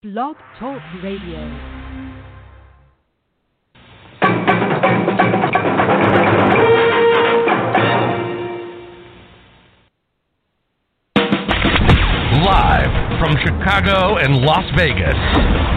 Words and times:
Blog 0.00 0.36
Talk 0.60 0.80
Radio. 1.02 1.40
Live 12.44 13.18
from 13.18 13.34
Chicago 13.42 14.18
and 14.18 14.36
Las 14.36 14.62
Vegas, 14.76 15.18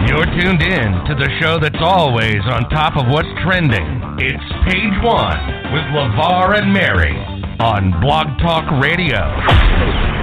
you're 0.06 0.24
tuned 0.40 0.62
in 0.62 0.92
to 1.02 1.16
the 1.18 1.28
show 1.40 1.58
that's 1.58 1.74
always 1.80 2.38
on 2.46 2.70
top 2.70 2.96
of 2.96 3.08
what's 3.08 3.26
trending. 3.42 3.82
It's 4.20 4.38
Page 4.70 5.02
One 5.02 5.72
with 5.72 5.82
LeVar 5.90 6.62
and 6.62 6.72
Mary 6.72 7.18
on 7.58 7.90
Blog 8.00 8.38
Talk 8.38 8.70
Radio. 8.80 10.21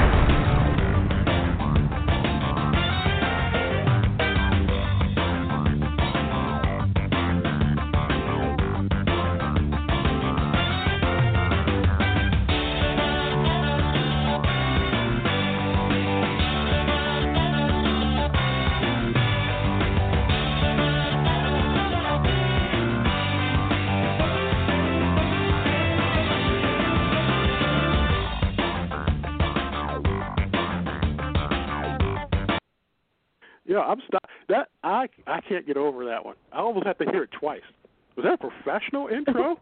Can't 35.49 35.65
get 35.65 35.77
over 35.77 36.05
that 36.05 36.23
one. 36.23 36.35
I 36.53 36.59
almost 36.59 36.85
have 36.85 36.97
to 36.99 37.05
hear 37.05 37.23
it 37.23 37.31
twice. 37.37 37.61
Was 38.15 38.25
that 38.25 38.33
a 38.33 38.37
professional 38.37 39.07
intro? 39.07 39.59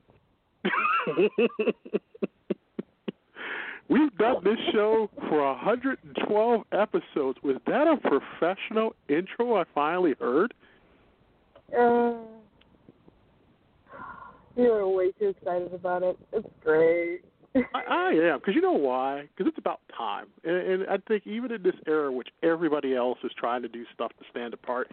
We've 3.90 4.16
done 4.18 4.44
this 4.44 4.58
show 4.74 5.10
for 5.30 5.46
112 5.46 6.62
episodes. 6.74 7.40
Was 7.42 7.56
that 7.68 7.88
a 7.88 7.96
professional 7.98 8.96
intro 9.08 9.56
I 9.56 9.64
finally 9.74 10.14
heard? 10.20 10.54
Uh, 11.72 12.16
you're 14.58 14.88
way 14.90 15.12
too 15.14 15.30
excited 15.30 15.74
about 15.74 16.04
it. 16.04 16.18
It's 16.34 16.48
great. 16.64 17.22
I, 17.56 17.84
I 17.90 18.10
am, 18.12 18.40
because 18.40 18.56
you 18.56 18.62
know 18.62 18.74
why? 18.74 19.30
Because 19.36 19.50
it's 19.50 19.58
about 19.58 19.80
time. 19.96 20.26
And, 20.44 20.56
and 20.56 20.90
I 20.90 20.98
think 21.08 21.26
even 21.26 21.52
in 21.52 21.64
this 21.64 21.76
era, 21.88 22.12
which 22.12 22.28
everybody 22.44 22.96
else 22.96 23.20
is 23.24 23.32
trying 23.38 23.62
to 23.62 23.68
do 23.68 23.86
stuff 23.94 24.12
to 24.20 24.26
stand 24.30 24.54
apart, 24.54 24.92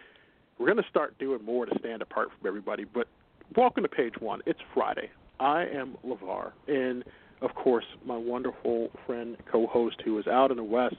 we're 0.59 0.67
going 0.67 0.83
to 0.83 0.89
start 0.89 1.19
doing 1.19 1.45
more 1.45 1.67
to 1.67 1.79
stand 1.79 2.03
apart 2.03 2.29
from 2.37 2.47
everybody. 2.47 2.85
But 2.85 3.09
welcome 3.57 3.83
to 3.83 3.89
page 3.89 4.15
one. 4.21 4.41
It's 4.47 4.61
Friday. 4.73 5.11
I 5.41 5.65
am 5.67 5.97
LeVar. 6.07 6.53
And, 6.69 7.05
of 7.41 7.55
course, 7.55 7.85
my 8.05 8.17
wonderful 8.17 8.91
friend, 9.07 9.37
co 9.51 9.67
host, 9.67 9.97
who 10.05 10.19
is 10.19 10.27
out 10.27 10.51
in 10.51 10.57
the 10.57 10.65
West, 10.65 10.97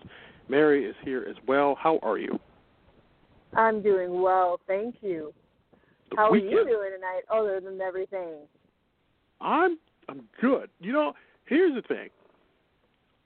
Mary, 0.49 0.85
is 0.85 0.95
here 1.03 1.25
as 1.29 1.35
well. 1.47 1.77
How 1.79 1.99
are 2.03 2.17
you? 2.17 2.39
I'm 3.55 3.81
doing 3.81 4.21
well, 4.21 4.59
thank 4.67 4.95
you. 5.01 5.33
The 6.11 6.17
How 6.17 6.31
weekend. 6.31 6.53
are 6.53 6.57
you 6.57 6.65
doing 6.65 6.91
tonight, 6.93 7.21
other 7.31 7.61
than 7.61 7.79
everything? 7.81 8.33
I'm 9.41 9.77
I'm 10.07 10.23
good. 10.39 10.69
You 10.79 10.93
know, 10.93 11.13
here's 11.45 11.73
the 11.73 11.81
thing. 11.81 12.09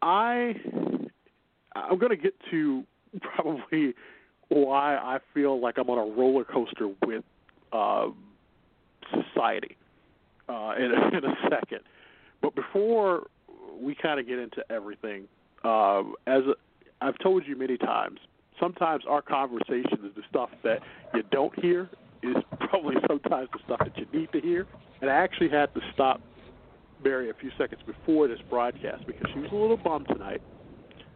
I 0.02 0.54
I'm 1.76 1.98
going 1.98 2.12
to 2.12 2.18
get 2.18 2.34
to 2.52 2.84
probably 3.22 3.96
why 4.50 4.96
I 4.98 5.20
feel 5.34 5.60
like 5.60 5.78
I'm 5.78 5.90
on 5.90 5.98
a 5.98 6.16
roller 6.16 6.44
coaster 6.44 6.90
with 7.06 7.24
uh, 7.72 8.08
society 9.12 9.78
uh, 10.48 10.74
in, 10.78 10.92
a, 10.92 11.08
in 11.18 11.26
a 11.26 11.36
second. 11.50 11.82
But 12.42 12.56
before 12.56 13.28
we 13.80 13.96
kind 13.96 14.20
of 14.20 14.28
get 14.28 14.40
into 14.40 14.64
everything, 14.70 15.28
uh, 15.64 16.02
as 16.28 16.44
I've 17.02 17.18
told 17.20 17.46
you 17.48 17.56
many 17.56 17.78
times, 17.78 18.20
sometimes 18.60 19.04
our 19.08 19.22
conversation 19.22 20.00
is 20.04 20.16
the 20.16 20.24
stuff 20.30 20.50
that 20.64 20.80
you 21.14 21.24
don't 21.32 21.58
hear 21.60 21.90
is 22.24 22.36
probably 22.70 22.96
sometimes 23.08 23.50
the 23.54 23.60
stuff 23.66 23.80
that 23.80 23.98
you 23.98 24.06
need 24.14 24.32
to 24.32 24.42
hear. 24.42 24.68
And 25.02 25.10
I 25.10 25.16
actually 25.16 25.50
had 25.50 25.74
to 25.76 25.82
stop 25.94 26.22
Mary 27.04 27.30
a 27.30 27.34
few 27.34 27.52
seconds 27.58 27.82
before 27.86 28.28
this 28.28 28.40
broadcast 28.50 29.06
because 29.08 29.30
she 29.34 29.40
was 29.40 29.52
a 29.52 29.56
little 29.56 29.78
bummed 29.78 30.08
tonight. 30.08 30.42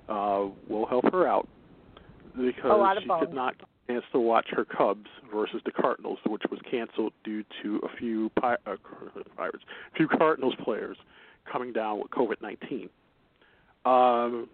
Uh, 0.08 0.47
we'll 0.68 0.85
help 0.85 1.12
her 1.12 1.28
out 1.28 1.47
because 2.38 2.72
A 2.72 2.76
lot 2.76 2.98
of 2.98 3.04
she 3.04 3.08
bums. 3.08 3.26
could 3.26 3.34
not 3.36 3.58
get 3.58 3.68
chance 3.88 4.06
to 4.14 4.20
watch 4.20 4.48
her 4.50 4.64
Cubs 4.66 5.10
versus 5.34 5.62
the 5.66 5.72
Cardinals, 5.72 6.20
which 6.26 6.44
was 6.50 6.60
canceled 6.70 7.14
due 7.24 7.44
to 7.62 7.80
a 7.84 7.98
few 7.98 8.30
pi- 8.40 8.58
uh, 8.66 8.76
Pirates, 9.36 9.64
a 9.94 9.96
few 9.98 10.08
Cardinals 10.08 10.54
players 10.64 10.98
coming 11.52 11.74
down 11.74 12.00
with 12.00 12.10
COVID 12.12 12.42
nineteen. 12.42 12.90
Um, 13.86 14.48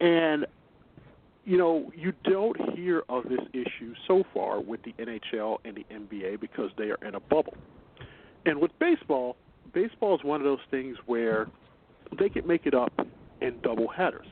and 0.00 0.46
you 1.44 1.56
know, 1.56 1.90
you 1.96 2.12
don't 2.24 2.76
hear 2.76 3.02
of 3.08 3.24
this 3.24 3.40
issue 3.54 3.94
so 4.06 4.22
far 4.34 4.60
with 4.60 4.80
the 4.82 4.92
NHL 4.98 5.58
and 5.64 5.76
the 5.76 5.86
NBA 5.90 6.40
because 6.40 6.70
they 6.76 6.90
are 6.90 6.98
in 7.06 7.14
a 7.14 7.20
bubble. 7.20 7.54
And 8.44 8.60
with 8.60 8.70
baseball, 8.78 9.36
baseball 9.72 10.14
is 10.14 10.22
one 10.24 10.40
of 10.40 10.44
those 10.44 10.58
things 10.70 10.98
where 11.06 11.48
they 12.18 12.28
can 12.28 12.46
make 12.46 12.66
it 12.66 12.74
up 12.74 12.92
in 13.40 13.58
double 13.62 13.88
headers. 13.88 14.26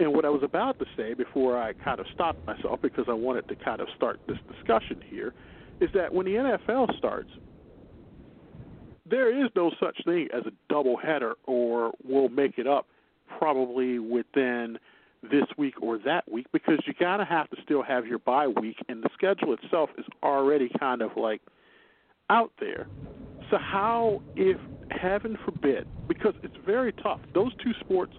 And 0.00 0.12
what 0.12 0.24
I 0.24 0.30
was 0.30 0.42
about 0.42 0.78
to 0.78 0.86
say 0.96 1.14
before 1.14 1.60
I 1.60 1.72
kind 1.74 2.00
of 2.00 2.06
stopped 2.14 2.44
myself 2.46 2.80
because 2.82 3.04
I 3.08 3.12
wanted 3.12 3.48
to 3.48 3.56
kind 3.56 3.80
of 3.80 3.88
start 3.96 4.20
this 4.26 4.38
discussion 4.50 5.00
here 5.08 5.32
is 5.80 5.90
that 5.94 6.12
when 6.12 6.26
the 6.26 6.32
NFL 6.32 6.96
starts, 6.98 7.30
there 9.08 9.44
is 9.44 9.50
no 9.54 9.70
such 9.80 10.04
thing 10.04 10.28
as 10.32 10.44
a 10.46 10.52
double 10.68 10.96
header 10.96 11.34
or 11.44 11.92
we'll 12.04 12.28
make 12.28 12.58
it 12.58 12.66
up 12.66 12.86
probably 13.38 13.98
within 13.98 14.78
this 15.22 15.44
week 15.56 15.74
or 15.80 15.98
that 15.98 16.30
week 16.30 16.46
because 16.52 16.78
you 16.86 16.94
got 16.98 17.18
to 17.18 17.24
have 17.24 17.48
to 17.50 17.56
still 17.62 17.82
have 17.82 18.06
your 18.06 18.18
bye 18.18 18.48
week 18.48 18.76
and 18.88 19.02
the 19.02 19.10
schedule 19.14 19.54
itself 19.54 19.90
is 19.98 20.04
already 20.22 20.70
kind 20.80 21.02
of 21.02 21.10
like 21.16 21.40
out 22.30 22.52
there. 22.58 22.86
So 23.50 23.58
how 23.58 24.22
if 24.34 24.56
heaven 24.90 25.38
forbid 25.44 25.86
because 26.08 26.34
it's 26.42 26.56
very 26.64 26.92
tough. 26.92 27.20
Those 27.34 27.52
two 27.62 27.72
sports 27.80 28.14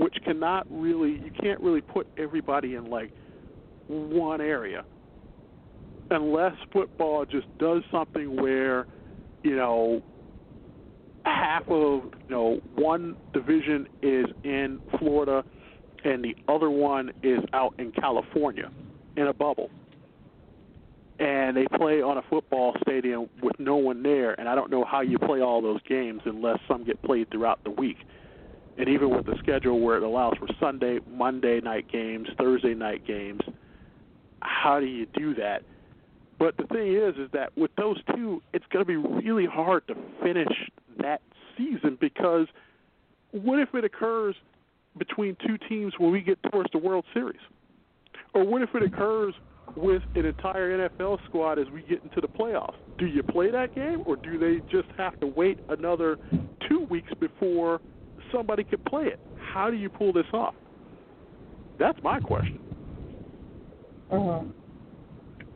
which 0.00 0.16
cannot 0.24 0.66
really 0.70 1.12
you 1.12 1.30
can't 1.40 1.60
really 1.60 1.80
put 1.80 2.06
everybody 2.16 2.74
in 2.74 2.90
like 2.90 3.10
one 3.86 4.40
area 4.40 4.84
unless 6.10 6.54
football 6.72 7.24
just 7.24 7.46
does 7.58 7.82
something 7.90 8.36
where 8.40 8.86
you 9.42 9.56
know 9.56 10.02
half 11.24 11.62
of 11.68 12.04
you 12.04 12.30
know 12.30 12.60
one 12.74 13.16
division 13.32 13.86
is 14.02 14.26
in 14.44 14.80
Florida 14.98 15.44
and 16.04 16.24
the 16.24 16.34
other 16.48 16.70
one 16.70 17.12
is 17.22 17.40
out 17.52 17.74
in 17.78 17.92
California 17.92 18.70
in 19.16 19.26
a 19.26 19.32
bubble. 19.32 19.70
And 21.18 21.54
they 21.54 21.66
play 21.76 22.00
on 22.00 22.16
a 22.16 22.22
football 22.30 22.74
stadium 22.80 23.28
with 23.42 23.58
no 23.58 23.76
one 23.76 24.02
there, 24.02 24.38
and 24.40 24.48
I 24.48 24.54
don't 24.54 24.70
know 24.70 24.86
how 24.86 25.02
you 25.02 25.18
play 25.18 25.42
all 25.42 25.60
those 25.60 25.82
games 25.82 26.22
unless 26.24 26.58
some 26.66 26.84
get 26.84 27.02
played 27.02 27.30
throughout 27.30 27.62
the 27.62 27.70
week. 27.70 27.98
And 28.80 28.88
even 28.88 29.10
with 29.10 29.26
the 29.26 29.36
schedule 29.40 29.78
where 29.78 29.98
it 29.98 30.02
allows 30.02 30.38
for 30.38 30.48
Sunday, 30.58 31.00
Monday 31.06 31.60
night 31.60 31.86
games, 31.92 32.28
Thursday 32.38 32.72
night 32.72 33.06
games, 33.06 33.42
how 34.40 34.80
do 34.80 34.86
you 34.86 35.06
do 35.14 35.34
that? 35.34 35.64
But 36.38 36.56
the 36.56 36.64
thing 36.64 36.94
is, 36.96 37.14
is 37.16 37.30
that 37.34 37.54
with 37.58 37.70
those 37.76 37.98
two, 38.16 38.42
it's 38.54 38.64
going 38.72 38.82
to 38.82 38.88
be 38.88 38.96
really 38.96 39.44
hard 39.44 39.86
to 39.88 39.94
finish 40.22 40.48
that 40.98 41.20
season 41.58 41.98
because 42.00 42.46
what 43.32 43.60
if 43.60 43.68
it 43.74 43.84
occurs 43.84 44.34
between 44.96 45.36
two 45.46 45.58
teams 45.68 45.92
when 45.98 46.10
we 46.10 46.22
get 46.22 46.38
towards 46.50 46.70
the 46.72 46.78
World 46.78 47.04
Series? 47.12 47.40
Or 48.32 48.44
what 48.44 48.62
if 48.62 48.74
it 48.74 48.82
occurs 48.82 49.34
with 49.76 50.00
an 50.14 50.24
entire 50.24 50.88
NFL 50.88 51.18
squad 51.26 51.58
as 51.58 51.66
we 51.68 51.82
get 51.82 52.02
into 52.02 52.22
the 52.22 52.28
playoffs? 52.28 52.76
Do 52.96 53.04
you 53.04 53.22
play 53.22 53.50
that 53.50 53.74
game, 53.74 54.02
or 54.06 54.16
do 54.16 54.38
they 54.38 54.62
just 54.70 54.88
have 54.96 55.20
to 55.20 55.26
wait 55.26 55.58
another 55.68 56.16
two 56.66 56.86
weeks 56.88 57.12
before 57.20 57.82
somebody 58.32 58.64
can 58.64 58.78
play 58.80 59.04
it? 59.04 59.20
How 59.38 59.70
do 59.70 59.76
you 59.76 59.88
pull 59.88 60.12
this 60.12 60.26
off? 60.32 60.54
That's 61.78 61.98
my 62.02 62.20
question. 62.20 62.60
Mm-hmm. 64.12 64.50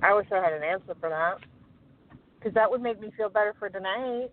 I 0.02 0.14
wish 0.14 0.26
I 0.32 0.36
had 0.36 0.52
an 0.52 0.62
answer 0.62 0.94
for 1.00 1.08
that, 1.08 1.38
because 2.38 2.54
that 2.54 2.70
would 2.70 2.82
make 2.82 3.00
me 3.00 3.10
feel 3.16 3.28
better 3.28 3.54
for 3.58 3.68
tonight. 3.68 4.28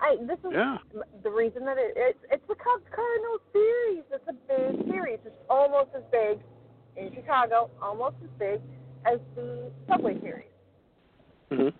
I 0.00 0.16
this 0.26 0.38
is 0.38 0.52
Yeah. 0.52 0.78
the 1.22 1.30
reason 1.30 1.64
that 1.64 1.76
it, 1.76 1.92
it's 1.96 2.18
it's 2.30 2.46
the 2.48 2.54
Cubs 2.54 2.84
Cardinals 2.94 3.40
series. 3.52 4.04
It's 4.12 4.28
a 4.28 4.32
big 4.32 4.88
series. 4.90 5.18
It's 5.24 5.34
almost 5.50 5.90
as 5.96 6.02
big 6.12 6.38
in 6.96 7.12
Chicago, 7.14 7.70
almost 7.82 8.16
as 8.22 8.30
big 8.38 8.60
as 9.06 9.18
the 9.34 9.70
Subway 9.88 10.20
series. 10.20 10.46
Mm-hmm. 11.50 11.76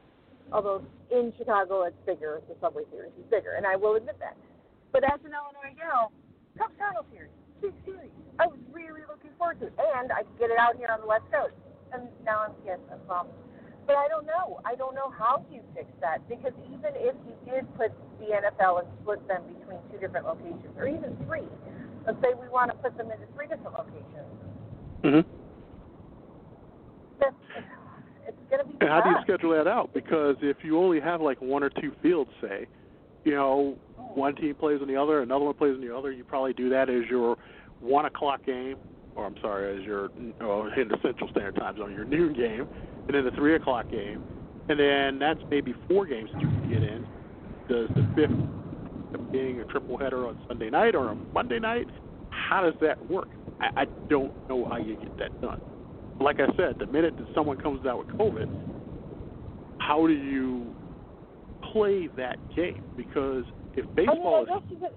Although 0.52 0.82
in 1.10 1.32
Chicago 1.38 1.82
it's 1.84 1.96
bigger, 2.06 2.42
the 2.48 2.56
Subway 2.60 2.82
series 2.90 3.12
is 3.18 3.24
bigger, 3.30 3.52
and 3.52 3.66
I 3.66 3.76
will 3.76 3.94
admit 3.96 4.18
that. 4.18 4.36
But 4.92 5.04
as 5.04 5.20
an 5.24 5.32
Illinois 5.36 5.76
gal, 5.76 6.12
Cubs 6.56 6.74
Cardinals 6.78 7.06
series, 7.12 7.34
big 7.60 7.74
series. 7.84 8.10
I 8.38 8.46
was 8.46 8.58
really 8.72 9.02
looking 9.10 9.30
forward 9.36 9.60
to 9.60 9.66
it, 9.66 9.74
and 9.78 10.12
I 10.12 10.22
could 10.22 10.38
get 10.38 10.50
it 10.50 10.58
out 10.58 10.76
here 10.76 10.88
on 10.88 11.00
the 11.00 11.06
West 11.06 11.26
Coast. 11.30 11.54
And 11.92 12.08
now 12.24 12.46
I'm 12.48 12.54
yes, 12.64 12.78
I'm 12.92 13.00
bummed. 13.08 13.30
But 13.86 13.96
I 13.96 14.06
don't 14.08 14.26
know. 14.26 14.60
I 14.64 14.74
don't 14.74 14.94
know 14.94 15.10
how 15.10 15.44
you 15.50 15.62
fix 15.74 15.88
that 16.00 16.28
because 16.28 16.52
even 16.68 16.92
if 16.94 17.16
you 17.24 17.34
did 17.48 17.64
put 17.74 17.90
the 18.20 18.36
NFL 18.36 18.84
and 18.84 18.88
split 19.00 19.26
them 19.26 19.42
between 19.48 19.80
two 19.90 19.98
different 19.98 20.26
locations, 20.26 20.76
or 20.76 20.86
even 20.86 21.16
three, 21.24 21.48
let's 22.06 22.20
say 22.20 22.36
we 22.36 22.48
want 22.48 22.70
to 22.70 22.76
put 22.76 22.96
them 22.98 23.10
into 23.10 23.24
three 23.34 23.46
different 23.48 23.72
locations. 23.72 24.28
Mm-hmm. 25.02 25.24
That's, 27.18 27.34
it's 28.28 28.36
going 28.50 28.60
to 28.60 28.68
be. 28.68 28.76
And 28.80 28.90
how 28.90 29.00
do 29.00 29.10
you 29.10 29.16
schedule 29.22 29.56
that 29.56 29.66
out? 29.66 29.94
Because 29.94 30.36
if 30.42 30.58
you 30.62 30.78
only 30.78 31.00
have 31.00 31.22
like 31.22 31.40
one 31.40 31.62
or 31.62 31.70
two 31.70 31.92
fields, 32.02 32.30
say, 32.42 32.66
you 33.24 33.34
know, 33.34 33.76
one 33.96 34.34
team 34.36 34.54
plays 34.54 34.80
on 34.80 34.88
the 34.88 34.96
other, 34.96 35.22
another 35.22 35.44
one 35.44 35.54
plays 35.54 35.74
on 35.74 35.80
the 35.80 35.94
other, 35.94 36.10
you 36.12 36.24
probably 36.24 36.52
do 36.52 36.68
that 36.70 36.88
as 36.88 37.04
your 37.10 37.36
one 37.80 38.06
o'clock 38.06 38.44
game, 38.44 38.76
or 39.14 39.26
I'm 39.26 39.36
sorry, 39.40 39.78
as 39.78 39.84
your 39.84 40.10
oh, 40.40 40.68
in 40.76 40.88
the 40.88 40.98
Central 41.02 41.28
Standard 41.30 41.56
Time 41.56 41.76
Zone, 41.76 41.92
your 41.92 42.04
noon 42.04 42.32
game, 42.32 42.66
and 43.06 43.14
then 43.14 43.24
the 43.24 43.30
three 43.32 43.54
o'clock 43.56 43.90
game, 43.90 44.22
and 44.68 44.78
then 44.78 45.18
that's 45.18 45.40
maybe 45.50 45.74
four 45.88 46.06
games 46.06 46.30
that 46.32 46.40
you 46.40 46.48
can 46.48 46.68
get 46.70 46.82
in. 46.82 47.06
Does 47.68 47.88
the 47.94 48.06
fifth 48.16 49.30
being 49.32 49.60
a 49.60 49.64
triple 49.64 49.98
header 49.98 50.26
on 50.26 50.38
Sunday 50.48 50.70
night 50.70 50.94
or 50.94 51.08
on 51.08 51.26
Monday 51.32 51.58
night? 51.58 51.86
How 52.30 52.62
does 52.62 52.74
that 52.80 53.10
work? 53.10 53.28
I, 53.60 53.82
I 53.82 53.84
don't 54.08 54.32
know 54.48 54.64
how 54.68 54.76
you 54.78 54.96
get 54.96 55.18
that 55.18 55.40
done. 55.40 55.60
Like 56.20 56.40
I 56.40 56.46
said, 56.56 56.78
the 56.78 56.86
minute 56.86 57.16
that 57.18 57.26
someone 57.34 57.58
comes 57.58 57.84
down 57.84 57.98
with 57.98 58.08
COVID, 58.08 58.48
how 59.78 60.06
do 60.06 60.12
you 60.12 60.74
play 61.72 62.08
that 62.16 62.36
game? 62.54 62.82
Because 62.96 63.44
if 63.76 63.84
baseball 63.94 64.46
I 64.48 64.50
mean, 64.50 64.56
I 64.56 64.60
guess 64.60 64.70
you 64.70 64.76
could. 64.78 64.94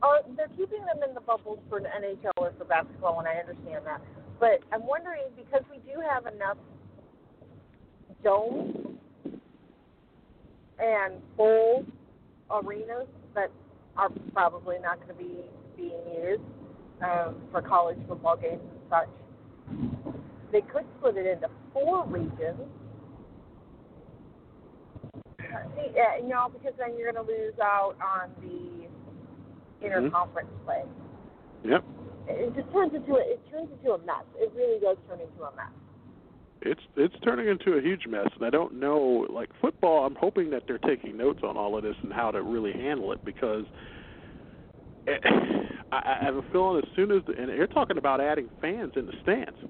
Uh, 0.00 0.22
they're 0.36 0.48
keeping 0.56 0.84
them 0.86 1.02
in 1.08 1.12
the 1.14 1.20
bubbles 1.20 1.58
for 1.68 1.80
the 1.80 1.88
NHL 1.88 2.30
or 2.36 2.52
for 2.56 2.64
basketball, 2.64 3.18
and 3.18 3.26
I 3.26 3.34
understand 3.34 3.84
that. 3.84 4.00
But 4.38 4.60
I'm 4.72 4.86
wondering 4.86 5.24
because 5.36 5.62
we 5.70 5.78
do 5.78 6.00
have 6.00 6.32
enough 6.32 6.56
domes 8.22 8.76
and 10.78 11.14
full 11.36 11.84
arenas 12.50 13.08
that 13.34 13.50
are 13.96 14.10
probably 14.32 14.76
not 14.80 14.96
going 14.96 15.08
to 15.08 15.14
be 15.14 15.40
being 15.76 15.98
used 16.22 16.42
um, 17.02 17.36
for 17.50 17.62
college 17.62 17.98
football 18.06 18.36
games 18.36 18.60
and 18.62 18.80
such. 18.88 19.08
They 20.52 20.60
could 20.60 20.84
split 20.98 21.16
it 21.16 21.26
into 21.26 21.48
four 21.72 22.06
regions. 22.06 22.60
You 26.20 26.28
know, 26.28 26.50
because 26.52 26.74
then 26.78 26.96
you're 26.98 27.12
going 27.12 27.26
to 27.26 27.32
lose 27.32 27.54
out 27.62 27.96
on 28.02 28.30
the 28.42 29.86
interconference 29.86 30.52
play. 30.64 30.82
Mm-hmm. 31.64 31.70
Yep. 31.70 31.84
It 32.28 32.54
just 32.54 32.72
turns 32.72 32.94
into 32.94 33.14
a, 33.14 33.20
it 33.20 33.40
turns 33.50 33.68
into 33.72 33.92
a 33.92 33.98
mess. 33.98 34.24
It 34.36 34.52
really 34.54 34.78
does 34.80 34.96
turn 35.08 35.20
into 35.20 35.42
a 35.42 35.54
mess. 35.56 35.72
it's 36.62 36.80
it's 36.96 37.14
turning 37.24 37.48
into 37.48 37.78
a 37.78 37.80
huge 37.80 38.06
mess 38.06 38.28
and 38.34 38.44
I 38.44 38.50
don't 38.50 38.74
know 38.78 39.26
like 39.30 39.48
football 39.60 40.04
I'm 40.04 40.16
hoping 40.16 40.50
that 40.50 40.64
they're 40.66 40.78
taking 40.78 41.16
notes 41.16 41.40
on 41.42 41.56
all 41.56 41.76
of 41.76 41.84
this 41.84 41.94
and 42.02 42.12
how 42.12 42.30
to 42.30 42.42
really 42.42 42.72
handle 42.72 43.12
it 43.12 43.24
because 43.24 43.64
eh, 45.06 45.12
it, 45.12 45.20
I, 45.92 46.18
I 46.20 46.24
have 46.24 46.36
a 46.36 46.42
feeling 46.52 46.82
as 46.84 46.96
soon 46.96 47.10
as 47.12 47.22
the, 47.26 47.40
and 47.40 47.48
you're 47.56 47.66
talking 47.66 47.96
about 47.96 48.20
adding 48.20 48.48
fans 48.60 48.92
in 48.96 49.06
the 49.06 49.14
stands. 49.22 49.58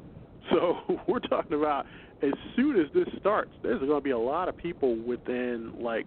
So 0.51 0.79
we're 1.07 1.19
talking 1.21 1.53
about 1.53 1.85
as 2.23 2.33
soon 2.57 2.79
as 2.81 2.87
this 2.95 3.07
starts, 3.21 3.51
there's 3.63 3.81
going 3.81 4.01
to 4.01 4.01
be 4.01 4.11
a 4.11 4.19
lot 4.19 4.49
of 4.49 4.57
people 4.57 4.97
within 4.97 5.73
like 5.81 6.07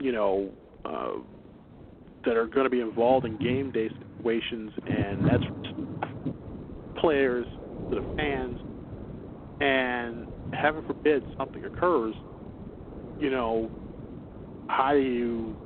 you 0.00 0.12
know 0.12 0.50
uh, 0.84 1.12
that 2.24 2.36
are 2.36 2.46
going 2.46 2.64
to 2.64 2.70
be 2.70 2.80
involved 2.80 3.26
in 3.26 3.36
game 3.38 3.70
day 3.70 3.88
situations, 3.88 4.72
and 4.86 5.24
that's 5.24 7.00
players 7.00 7.46
the 7.90 8.04
fans, 8.16 8.58
and 9.60 10.28
heaven 10.54 10.84
forbid 10.86 11.22
something 11.36 11.64
occurs. 11.64 12.14
You 13.18 13.30
know, 13.30 13.70
how 14.68 14.92
do 14.92 15.00
you 15.00 15.56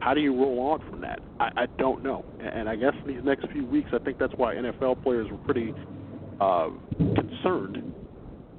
how 0.00 0.12
do 0.12 0.20
you 0.20 0.34
roll 0.36 0.60
on 0.60 0.90
from 0.90 1.00
that? 1.00 1.20
I, 1.40 1.62
I 1.62 1.66
don't 1.78 2.02
know, 2.02 2.24
and 2.38 2.68
I 2.68 2.76
guess 2.76 2.92
in 3.02 3.14
these 3.14 3.24
next 3.24 3.50
few 3.50 3.64
weeks, 3.64 3.90
I 3.94 3.98
think 3.98 4.18
that's 4.18 4.34
why 4.36 4.54
NFL 4.54 5.02
players 5.02 5.30
were 5.30 5.38
pretty 5.38 5.72
uh, 6.38 6.68
concerned 6.98 7.94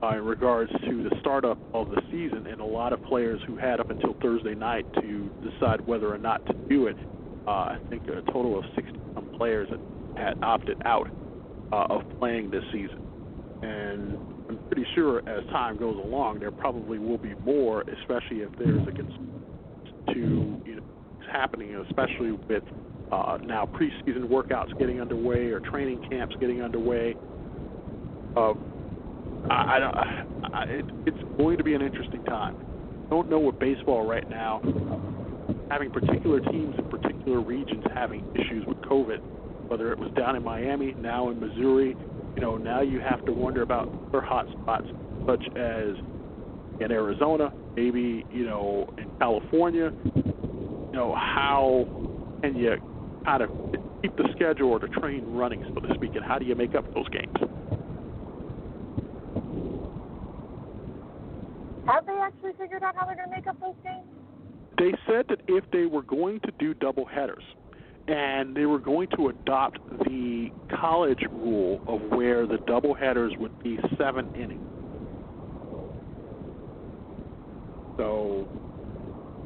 uh, 0.03 0.09
in 0.09 0.23
regards 0.23 0.71
to 0.71 1.03
the 1.03 1.15
startup 1.21 1.57
of 1.73 1.89
the 1.89 2.01
season, 2.11 2.47
and 2.47 2.61
a 2.61 2.65
lot 2.65 2.94
of 2.94 3.03
players 3.03 3.41
who 3.47 3.57
had 3.57 3.79
up 3.79 3.89
until 3.89 4.15
Thursday 4.21 4.53
night 4.53 4.85
to 4.95 5.29
decide 5.44 5.85
whether 5.88 6.13
or 6.13 6.17
not 6.17 6.45
to 6.45 6.53
do 6.69 6.88
it. 6.88 6.97
Uh, 7.47 7.51
I 7.51 7.77
think 7.89 8.03
a 8.07 8.21
total 8.31 8.59
of 8.59 8.65
60 8.75 8.94
some 9.15 9.29
players 9.38 9.69
had, 10.15 10.44
opted 10.44 10.81
out 10.85 11.09
uh, 11.71 11.85
of 11.89 12.01
playing 12.19 12.51
this 12.51 12.63
season, 12.71 13.01
and 13.63 14.17
I'm 14.49 14.59
pretty 14.67 14.85
sure 14.95 15.19
as 15.27 15.45
time 15.47 15.77
goes 15.77 15.97
along, 16.03 16.39
there 16.39 16.51
probably 16.51 17.00
will 17.00 17.17
be 17.17 17.33
more, 17.45 17.81
especially 17.81 18.41
if 18.41 18.50
there's 18.57 18.88
a 18.88 18.91
concern 18.91 19.31
to 20.13 20.61
you 20.65 20.75
know 20.75 20.83
happening, 21.31 21.75
especially 21.88 22.31
with 22.31 22.63
uh, 23.11 23.38
now 23.43 23.65
preseason 23.65 24.25
workouts 24.25 24.77
getting 24.79 25.01
underway 25.01 25.47
or 25.47 25.59
training 25.59 26.05
camps 26.09 26.35
getting 26.39 26.61
underway. 26.61 27.15
Uh, 28.35 28.53
I, 29.49 29.75
I 29.75 29.79
don't. 29.79 29.95
I, 30.53 30.63
it, 30.63 30.85
it's 31.05 31.38
going 31.38 31.57
to 31.57 31.63
be 31.63 31.73
an 31.73 31.81
interesting 31.81 32.23
time. 32.25 32.55
Don't 33.09 33.29
know 33.29 33.39
what 33.39 33.59
baseball 33.59 34.05
right 34.05 34.29
now. 34.29 34.61
Having 35.71 35.91
particular 35.91 36.39
teams 36.39 36.75
in 36.77 36.89
particular 36.89 37.41
regions 37.41 37.83
having 37.94 38.25
issues 38.35 38.65
with 38.65 38.77
COVID, 38.81 39.19
whether 39.67 39.91
it 39.91 39.99
was 39.99 40.11
down 40.17 40.35
in 40.35 40.44
Miami, 40.44 40.94
now 40.94 41.29
in 41.29 41.39
Missouri, 41.39 41.95
you 42.35 42.41
know, 42.41 42.57
now 42.57 42.81
you 42.81 42.99
have 42.99 43.25
to 43.25 43.31
wonder 43.31 43.61
about 43.61 43.91
other 44.09 44.21
hot 44.21 44.45
spots 44.61 44.88
such 45.25 45.44
as 45.57 45.95
in 46.79 46.91
Arizona, 46.91 47.51
maybe 47.75 48.25
you 48.31 48.45
know 48.45 48.93
in 48.97 49.09
California. 49.19 49.91
You 50.15 50.89
know 50.93 51.15
how 51.15 51.88
can 52.41 52.55
you 52.55 52.75
kind 53.25 53.43
of 53.43 53.50
keep 54.01 54.15
the 54.15 54.27
schedule 54.35 54.71
or 54.71 54.79
the 54.79 54.88
train 54.88 55.25
running, 55.25 55.63
so 55.73 55.81
to 55.81 55.93
speak, 55.95 56.15
and 56.15 56.23
how 56.23 56.38
do 56.39 56.45
you 56.45 56.55
make 56.55 56.75
up 56.75 56.93
those 56.93 57.07
games? 57.09 57.35
Have 61.88 62.06
they 62.06 62.18
actually 62.22 62.51
figured 62.60 62.84
out 62.84 62.95
how 62.95 63.06
they're 63.06 63.16
going 63.16 63.30
to 63.30 63.36
make 63.36 63.48
up 63.48 63.60
those 63.60 63.75
games? 63.84 64.04
They 64.78 64.92
said 65.07 65.25
that 65.30 65.39
if 65.48 65.63
they 65.72 65.86
were 65.86 66.04
going 66.04 66.39
to 66.42 66.51
do 66.60 66.74
double 66.74 67.06
headers 67.06 67.44
and 68.07 68.56
they 68.56 68.66
were 68.66 68.80
going 68.80 69.07
to 69.18 69.30
adopt 69.30 69.80
the 70.06 70.50
college 70.80 71.24
rule 71.31 71.81
of 71.88 72.01
where 72.12 72.45
the 72.45 72.57
double 72.68 72.94
headers 72.94 73.34
would 73.38 73.62
be 73.63 73.80
seven 73.98 74.34
innings. 74.36 74.62
So 77.98 78.48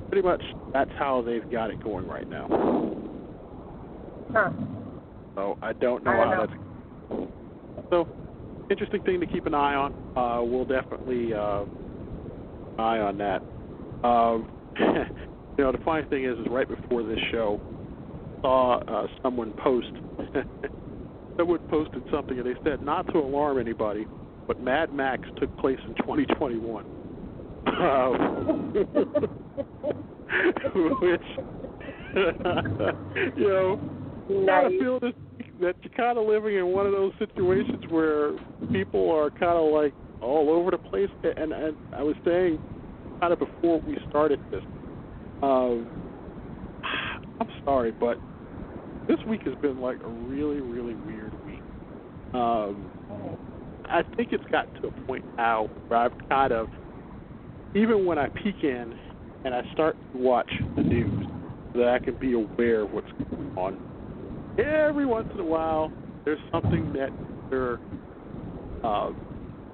pretty 0.10 0.28
much 0.28 0.44
that's 0.74 0.92
how 1.00 1.22
they've 1.22 1.50
got 1.50 1.72
it 1.72 1.82
going 1.82 2.06
right 2.08 2.30
now. 2.30 2.48
Huh. 4.34 4.52
So 5.36 5.58
I 5.62 5.74
don't 5.74 6.04
know 6.04 6.12
I 6.12 6.16
don't 6.18 6.28
how 6.28 6.44
know. 6.44 7.30
that's 7.80 7.90
so 7.90 8.08
interesting 8.70 9.04
thing 9.04 9.20
to 9.22 9.26
keep 9.26 9.46
an 9.46 9.54
eye 9.54 9.76
on. 9.76 9.94
Uh, 10.16 10.44
we'll 10.44 10.66
definitely 10.66 11.34
uh, 11.34 11.64
eye 12.78 13.00
on 13.00 13.18
that. 13.18 13.42
Um, 14.08 14.50
you 15.58 15.64
know, 15.64 15.72
the 15.72 15.80
funny 15.84 16.08
thing 16.10 16.26
is, 16.26 16.38
is 16.40 16.46
right 16.50 16.68
before 16.68 17.04
this 17.04 17.20
show, 17.32 17.60
saw 18.42 18.80
uh, 18.80 19.08
someone 19.22 19.54
post. 19.64 19.92
someone 21.38 21.60
posted 21.70 22.04
something, 22.12 22.38
and 22.38 22.46
they 22.46 22.60
said 22.64 22.82
not 22.82 23.08
to 23.14 23.20
alarm 23.20 23.60
anybody, 23.60 24.06
but 24.48 24.62
Mad 24.62 24.94
Max 24.94 25.24
took 25.40 25.56
place 25.58 25.80
in 25.88 25.96
2021. 25.96 26.86
Um, 27.68 28.74
which, 31.02 31.22
you 33.38 33.48
know, 33.48 33.80
kind 34.48 34.66
of 34.66 34.72
feel 34.80 35.00
this 35.00 35.14
that 35.62 35.76
you're 35.84 35.94
kind 35.96 36.18
of 36.18 36.26
living 36.26 36.56
in 36.56 36.68
one 36.68 36.88
of 36.88 36.92
those 36.92 37.14
situations 37.20 37.84
where 37.90 38.32
people 38.72 39.12
are 39.12 39.30
kind 39.30 39.58
of 39.58 39.72
like 39.72 39.94
all 40.22 40.50
over 40.50 40.72
the 40.72 40.78
place. 40.78 41.10
And 41.24 41.52
and 41.54 41.76
I 41.96 42.04
was 42.04 42.16
saying 42.26 42.60
kind 43.20 43.34
of 43.34 43.40
before 43.40 43.80
we 43.82 43.98
started 44.10 44.40
this, 44.52 44.64
um, 45.42 45.88
I'm 47.40 47.50
sorry, 47.66 47.92
but 47.92 48.18
this 49.08 49.18
week 49.28 49.42
has 49.44 49.56
been 49.62 49.80
like 49.80 49.98
a 50.04 50.10
really 50.10 50.62
really 50.62 50.96
weird 50.96 51.34
week. 51.46 51.62
Um, 52.34 52.92
I 53.86 54.04
think 54.16 54.30
it's 54.32 54.46
gotten 54.52 54.82
to 54.82 54.88
a 54.88 54.92
point 55.06 55.26
now 55.36 55.70
where 55.88 56.00
I've 56.00 56.14
kind 56.30 56.54
of, 56.54 56.70
even 57.76 58.06
when 58.06 58.18
I 58.18 58.30
peek 58.30 58.64
in 58.64 58.98
and 59.44 59.54
I 59.54 59.64
start 59.74 59.98
to 60.14 60.18
watch 60.18 60.50
the 60.78 60.82
news, 60.82 61.28
that 61.76 61.88
I 61.88 62.00
can 62.00 62.16
be 62.16 62.34
aware 62.34 62.82
of 62.82 62.92
what's 62.92 63.12
going 63.30 63.52
on. 63.58 64.56
Every 64.58 65.06
once 65.06 65.28
in 65.34 65.40
a 65.40 65.46
while, 65.46 65.92
there's 66.26 66.40
something 66.52 66.94
that 66.94 67.10
either 67.48 67.80
uh, 68.84 69.12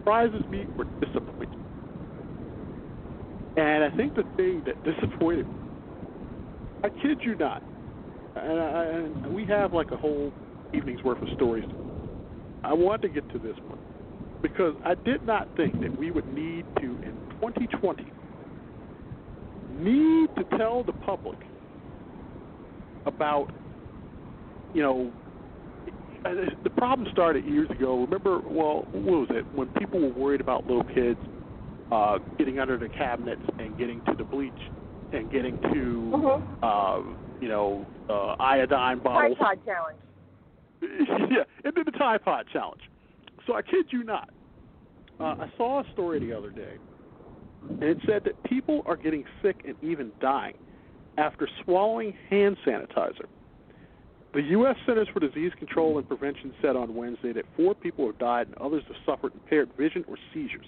surprises 0.08 0.42
me 0.50 0.66
or 0.78 0.86
disappoints 1.06 1.52
me. 1.52 1.64
And 3.58 3.84
I 3.84 3.90
think 3.98 4.16
the 4.16 4.24
thing 4.38 4.64
that 4.66 4.82
disappointed 4.86 5.46
me, 5.46 5.54
I 6.84 6.90
kid 7.02 7.20
you 7.24 7.36
not, 7.36 7.62
and, 8.38 8.60
I, 8.60 8.84
and 8.86 9.36
we 9.36 9.46
have 9.46 9.74
like 9.74 9.92
a 9.92 9.98
whole 9.98 10.32
evening's 10.74 11.04
worth 11.04 11.22
of 11.22 11.28
stories. 11.36 11.66
I 12.64 12.72
want 12.74 13.02
to 13.02 13.10
get 13.10 13.28
to 13.34 13.40
this 13.40 13.56
one 13.68 13.80
because 14.42 14.76
I 14.86 14.96
did 14.96 15.26
not 15.26 15.50
think 15.58 15.74
that 15.82 15.98
we 16.00 16.12
would 16.12 16.34
need 16.34 16.64
to 16.80 16.84
in 16.84 17.14
2020 17.42 18.06
need 19.82 20.30
to 20.38 20.58
tell 20.58 20.84
the 20.84 20.94
public 20.94 21.40
about 23.06 23.52
you 24.74 24.82
know 24.82 25.12
the 26.24 26.70
problem 26.78 27.08
started 27.12 27.46
years 27.46 27.70
ago. 27.70 28.02
Remember, 28.02 28.40
well, 28.46 28.88
what 28.92 29.04
was 29.04 29.28
it 29.32 29.46
when 29.52 29.70
people 29.80 30.00
were 30.02 30.14
worried 30.14 30.42
about 30.42 30.66
little 30.68 30.84
kids 30.84 31.20
uh, 31.92 32.20
getting 32.38 32.60
under 32.60 32.78
the 32.78 32.90
cabinets 32.90 33.42
and 33.60 33.78
getting 33.78 34.02
to 34.08 34.16
the 34.18 34.24
bleach 34.24 34.58
and 35.12 35.30
getting 35.32 35.58
to 35.74 36.12
Mhm. 36.14 36.44
uh, 36.62 37.02
you 37.40 37.48
know 37.48 37.88
uh, 38.10 38.36
iodine 38.40 39.00
bottles. 39.00 39.38
Tide 39.38 39.60
Pod 39.64 39.66
challenge. 39.66 40.00
yeah, 41.32 41.44
and 41.64 41.74
then 41.76 41.84
the 41.86 41.92
Tide 41.92 42.24
Pod 42.24 42.46
challenge. 42.52 42.82
So 43.46 43.54
I 43.56 43.62
kid 43.62 43.88
you 43.92 44.04
not. 44.04 44.30
Uh, 45.20 45.36
I 45.40 45.52
saw 45.58 45.80
a 45.80 45.84
story 45.94 46.20
the 46.20 46.34
other 46.34 46.52
day, 46.52 46.76
and 47.70 47.84
it 47.84 47.98
said 48.06 48.24
that 48.26 48.42
people 48.44 48.82
are 48.86 48.98
getting 48.98 49.24
sick 49.42 49.62
and 49.66 49.76
even 49.82 50.12
dying 50.20 50.54
after 51.18 51.48
swallowing 51.64 52.14
hand 52.30 52.58
sanitizer. 52.66 53.26
The 54.34 54.42
U.S. 54.42 54.76
Centers 54.86 55.08
for 55.14 55.20
Disease 55.20 55.52
Control 55.58 55.98
and 55.98 56.08
Prevention 56.08 56.54
said 56.62 56.76
on 56.76 56.94
Wednesday 56.96 57.32
that 57.34 57.46
four 57.56 57.74
people 57.74 58.06
have 58.08 58.20
died 58.20 58.48
and 58.48 58.58
others 58.58 58.84
have 58.88 58.98
suffered 59.06 59.34
impaired 59.34 59.70
vision 59.78 60.04
or 60.08 60.18
seizures. 60.34 60.66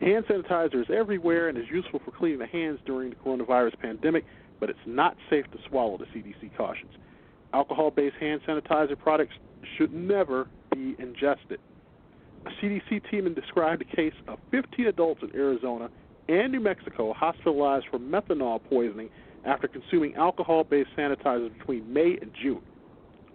Hand 0.00 0.24
sanitizer 0.26 0.80
is 0.80 0.88
everywhere 0.92 1.48
and 1.48 1.56
is 1.56 1.64
useful 1.70 2.00
for 2.04 2.10
cleaning 2.10 2.40
the 2.40 2.46
hands 2.46 2.80
during 2.84 3.10
the 3.10 3.16
coronavirus 3.16 3.78
pandemic, 3.78 4.24
but 4.58 4.68
it's 4.68 4.78
not 4.84 5.16
safe 5.30 5.48
to 5.52 5.58
swallow, 5.68 5.96
the 5.96 6.06
CDC 6.06 6.56
cautions. 6.56 6.90
Alcohol 7.54 7.92
based 7.92 8.16
hand 8.16 8.40
sanitizer 8.46 8.98
products 8.98 9.34
should 9.78 9.92
never 9.92 10.48
be 10.74 10.96
ingested. 10.98 11.60
A 12.46 12.50
CDC 12.60 13.08
team 13.10 13.32
described 13.32 13.82
a 13.82 13.96
case 13.96 14.14
of 14.26 14.40
15 14.50 14.88
adults 14.88 15.20
in 15.22 15.30
Arizona 15.38 15.88
and 16.28 16.50
New 16.50 16.60
Mexico 16.60 17.12
hospitalized 17.12 17.86
for 17.90 18.00
methanol 18.00 18.60
poisoning 18.68 19.08
after 19.44 19.68
consuming 19.68 20.16
alcohol 20.16 20.64
based 20.64 20.90
sanitizers 20.96 21.56
between 21.56 21.92
May 21.92 22.18
and 22.20 22.32
June. 22.42 22.60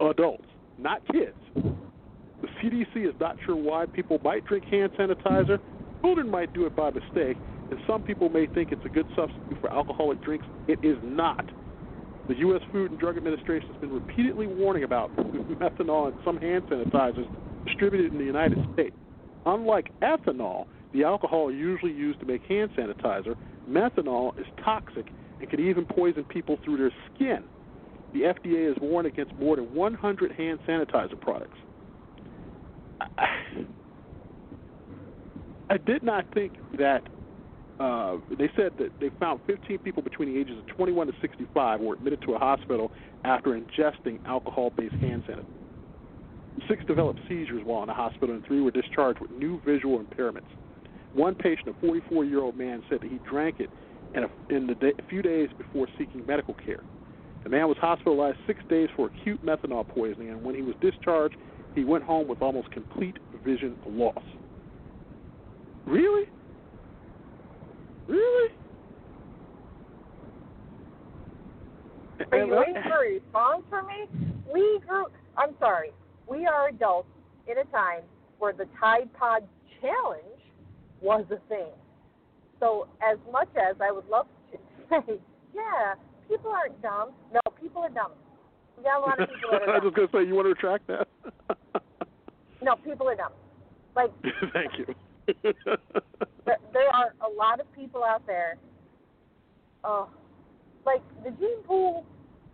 Adults, 0.01 0.45
not 0.77 1.01
kids. 1.11 1.37
The 2.41 2.47
CDC 2.61 3.07
is 3.07 3.15
not 3.19 3.37
sure 3.45 3.55
why 3.55 3.85
people 3.85 4.19
might 4.23 4.45
drink 4.45 4.65
hand 4.65 4.91
sanitizer. 4.97 5.59
Children 6.03 6.29
might 6.29 6.53
do 6.53 6.65
it 6.65 6.75
by 6.75 6.91
mistake, 6.91 7.37
and 7.71 7.79
some 7.87 8.03
people 8.03 8.29
may 8.29 8.47
think 8.47 8.71
it's 8.71 8.85
a 8.85 8.89
good 8.89 9.07
substitute 9.15 9.57
for 9.59 9.73
alcoholic 9.73 10.21
drinks. 10.21 10.45
It 10.67 10.79
is 10.83 10.97
not. 11.01 11.49
The 12.27 12.37
U.S. 12.39 12.61
Food 12.71 12.91
and 12.91 12.99
Drug 12.99 13.17
Administration 13.17 13.69
has 13.69 13.77
been 13.77 13.91
repeatedly 13.91 14.47
warning 14.47 14.83
about 14.83 15.15
methanol 15.17 16.09
in 16.09 16.13
some 16.23 16.37
hand 16.37 16.63
sanitizers 16.69 17.27
distributed 17.65 18.11
in 18.11 18.17
the 18.17 18.25
United 18.25 18.59
States. 18.73 18.95
Unlike 19.45 19.91
ethanol, 20.01 20.65
the 20.93 21.03
alcohol 21.03 21.51
usually 21.51 21.93
used 21.93 22.19
to 22.19 22.25
make 22.25 22.43
hand 22.43 22.69
sanitizer, 22.77 23.35
methanol 23.69 24.37
is 24.37 24.45
toxic 24.63 25.07
and 25.39 25.49
can 25.49 25.59
even 25.59 25.85
poison 25.85 26.25
people 26.25 26.57
through 26.63 26.77
their 26.77 26.91
skin. 27.13 27.43
The 28.13 28.19
FDA 28.21 28.67
has 28.67 28.77
warned 28.81 29.07
against 29.07 29.33
more 29.35 29.55
than 29.55 29.73
100 29.73 30.31
hand 30.31 30.59
sanitizer 30.67 31.19
products. 31.19 31.57
I, 33.01 33.05
I 35.69 35.77
did 35.77 36.03
not 36.03 36.25
think 36.33 36.53
that 36.77 37.03
uh, 37.79 38.17
they 38.37 38.49
said 38.55 38.71
that 38.79 38.91
they 38.99 39.09
found 39.19 39.39
15 39.45 39.77
people 39.79 40.01
between 40.01 40.33
the 40.33 40.39
ages 40.39 40.57
of 40.57 40.67
21 40.75 41.07
to 41.07 41.13
65 41.21 41.79
were 41.79 41.93
admitted 41.93 42.21
to 42.23 42.33
a 42.33 42.39
hospital 42.39 42.91
after 43.23 43.49
ingesting 43.49 44.23
alcohol-based 44.25 44.95
hand 44.95 45.23
sanitizer. 45.27 45.45
Six 46.67 46.83
developed 46.85 47.19
seizures 47.29 47.61
while 47.63 47.83
in 47.83 47.87
the 47.87 47.93
hospital, 47.93 48.33
and 48.33 48.43
three 48.45 48.61
were 48.61 48.71
discharged 48.71 49.19
with 49.19 49.29
new 49.31 49.61
visual 49.63 50.03
impairments. 50.03 50.47
One 51.13 51.35
patient, 51.35 51.67
a 51.67 51.85
44-year-old 51.85 52.57
man, 52.57 52.81
said 52.89 53.01
that 53.01 53.11
he 53.11 53.19
drank 53.29 53.59
it 53.59 53.69
in 54.15 54.23
a, 54.23 54.29
in 54.49 54.65
the 54.65 54.75
day, 54.75 54.93
a 54.97 55.07
few 55.07 55.21
days 55.21 55.49
before 55.57 55.87
seeking 55.99 56.25
medical 56.25 56.55
care. 56.55 56.81
The 57.43 57.49
man 57.49 57.67
was 57.67 57.77
hospitalized 57.79 58.37
six 58.45 58.59
days 58.69 58.89
for 58.95 59.07
acute 59.07 59.43
methanol 59.45 59.87
poisoning, 59.87 60.29
and 60.29 60.43
when 60.43 60.55
he 60.55 60.61
was 60.61 60.75
discharged, 60.81 61.35
he 61.75 61.83
went 61.83 62.03
home 62.03 62.27
with 62.27 62.41
almost 62.41 62.71
complete 62.71 63.17
vision 63.45 63.77
loss. 63.87 64.23
Really? 65.85 66.25
Really? 68.07 68.51
Are 72.31 72.37
you 72.37 72.55
waiting 72.55 72.81
for 72.83 73.05
a 73.05 73.13
response 73.13 73.63
from 73.69 73.87
me? 73.87 74.07
We 74.51 74.79
grew. 74.87 75.05
I'm 75.37 75.53
sorry. 75.59 75.91
We 76.27 76.45
are 76.45 76.69
adults 76.69 77.09
in 77.49 77.59
a 77.59 77.63
time 77.65 78.01
where 78.39 78.53
the 78.53 78.65
Tide 78.79 79.09
Pod 79.13 79.43
Challenge 79.81 80.23
was 81.01 81.25
a 81.31 81.37
thing. 81.47 81.71
So, 82.59 82.87
as 83.07 83.17
much 83.31 83.49
as 83.55 83.75
I 83.79 83.91
would 83.91 84.07
love 84.09 84.25
to 84.51 84.57
say, 85.07 85.19
yeah, 85.53 85.93
people 86.27 86.51
aren't 86.51 86.81
dumb. 86.81 87.11
No, 87.33 87.39
people 87.59 87.81
are 87.83 87.89
dumb. 87.89 88.11
We 88.77 88.83
got 88.83 88.97
a 88.97 89.01
lot 89.01 89.19
of 89.19 89.29
people 89.35 89.49
that 89.51 89.61
I 89.69 89.71
are 89.71 89.81
was 89.81 89.93
just 89.93 89.95
dumb. 89.95 90.07
gonna 90.11 90.23
say, 90.23 90.27
you 90.27 90.35
want 90.35 90.45
to 90.45 90.49
retract 90.49 90.87
that? 90.87 91.07
No, 92.59 92.75
people 92.77 93.07
are 93.07 93.15
dumb. 93.15 93.33
Like 93.95 94.11
Thank 94.53 94.71
you. 94.79 94.95
there, 96.45 96.57
there 96.73 96.89
are 96.89 97.13
a 97.21 97.29
lot 97.37 97.59
of 97.59 97.71
people 97.73 98.03
out 98.03 98.25
there. 98.25 98.57
Oh, 99.83 100.09
like 100.85 101.03
the 101.23 101.29
gene 101.31 101.61
pool 101.67 102.03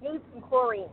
needs 0.01 0.21
some 0.33 0.41
chlorine. 0.49 0.89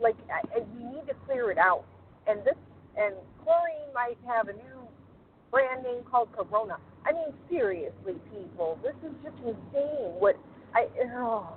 Like 0.00 0.16
I, 0.28 0.40
I- 0.58 0.64
we 0.76 0.82
need 0.84 1.06
to 1.06 1.14
clear 1.26 1.52
it 1.52 1.58
out. 1.58 1.84
And 2.26 2.40
this 2.40 2.56
and 2.96 3.14
chlorine 3.44 3.92
might 3.94 4.18
have 4.26 4.48
a 4.48 4.52
new 4.54 4.82
brand 5.52 5.84
name 5.84 6.02
called 6.10 6.28
Corona. 6.36 6.78
I 7.06 7.12
mean, 7.12 7.32
seriously, 7.48 8.14
people, 8.32 8.78
this 8.82 8.94
is 9.08 9.14
just 9.22 9.36
insane. 9.46 10.10
What 10.18 10.36
I 10.74 10.88
oh, 11.16 11.52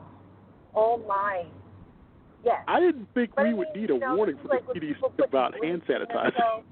oh 0.76 1.04
my, 1.08 1.46
yes. 2.44 2.58
I 2.68 2.80
didn't 2.80 3.08
think 3.14 3.32
But 3.36 3.46
we 3.46 3.50
I 3.52 3.54
would 3.54 3.68
need 3.76 3.90
a 3.90 3.94
you 3.94 4.00
know, 4.00 4.16
warning 4.16 4.38
from 4.38 4.48
like 4.48 4.66
the 4.68 4.80
CDC 4.80 5.24
about 5.24 5.54
hand 5.64 5.82
sanitizer. 5.88 6.64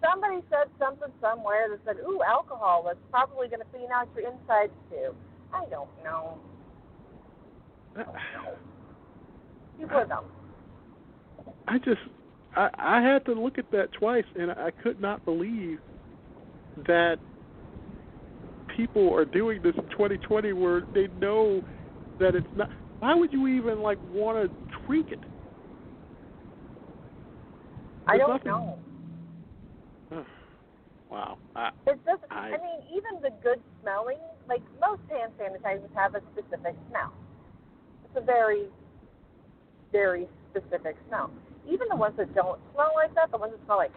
Somebody 0.00 0.40
said 0.48 0.68
something 0.78 1.12
somewhere 1.20 1.68
that 1.70 1.80
said, 1.84 1.96
"Ooh, 2.06 2.22
alcohol 2.22 2.88
is 2.90 2.96
probably 3.10 3.48
going 3.48 3.60
to 3.60 3.66
clean 3.72 3.88
out 3.92 4.08
your 4.16 4.30
insides 4.30 4.72
too." 4.90 5.14
I 5.52 5.64
don't 5.70 5.88
know. 6.04 6.38
I 7.96 8.02
don't 8.04 8.14
know. 8.14 8.54
People. 9.78 10.24
I 11.66 11.78
just, 11.78 12.00
I, 12.56 12.70
I 12.78 13.00
had 13.00 13.24
to 13.26 13.32
look 13.32 13.58
at 13.58 13.70
that 13.72 13.92
twice, 13.92 14.24
and 14.34 14.50
I 14.50 14.70
could 14.82 15.00
not 15.00 15.24
believe 15.24 15.78
that 16.86 17.18
people 18.78 19.12
are 19.12 19.24
doing 19.24 19.60
this 19.60 19.74
in 19.76 19.82
2020 19.90 20.52
where 20.52 20.82
they 20.94 21.08
know 21.20 21.62
that 22.20 22.34
it's 22.36 22.46
not. 22.56 22.70
Why 23.00 23.14
would 23.14 23.32
you 23.32 23.46
even 23.48 23.82
like 23.82 23.98
want 24.12 24.38
to 24.50 24.76
tweak 24.86 25.10
it? 25.10 25.18
I 28.06 28.16
don't 28.16 28.30
nothing- 28.30 28.52
know. 28.52 28.78
Wow. 31.10 31.38
I, 31.56 31.70
It 31.86 32.04
doesn't. 32.04 32.30
I- 32.30 32.48
I 32.48 32.58
mean, 32.58 32.80
even 32.92 33.22
the 33.22 33.30
good 33.42 33.60
smelling, 33.80 34.18
like 34.46 34.60
most 34.78 35.00
hand 35.10 35.32
sanitizers 35.40 35.88
have 35.94 36.14
a 36.14 36.20
specific 36.32 36.76
smell. 36.90 37.14
It's 38.04 38.16
a 38.16 38.20
very, 38.20 38.66
very 39.90 40.28
specific 40.50 40.96
smell. 41.08 41.30
Even 41.66 41.88
the 41.88 41.96
ones 41.96 42.14
that 42.18 42.34
don't 42.34 42.60
smell 42.74 42.92
like 42.94 43.14
that, 43.14 43.30
the 43.30 43.38
ones 43.38 43.54
that 43.56 43.64
smell 43.64 43.78
like 43.78 43.92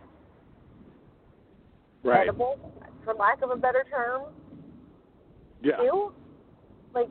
right. 2.03 2.21
edible, 2.21 2.57
for 3.03 3.13
lack 3.13 3.41
of 3.41 3.51
a 3.51 3.57
better 3.57 3.85
term, 3.91 4.21
Yeah. 5.61 5.81
ew. 5.83 6.11
Like 6.93 7.09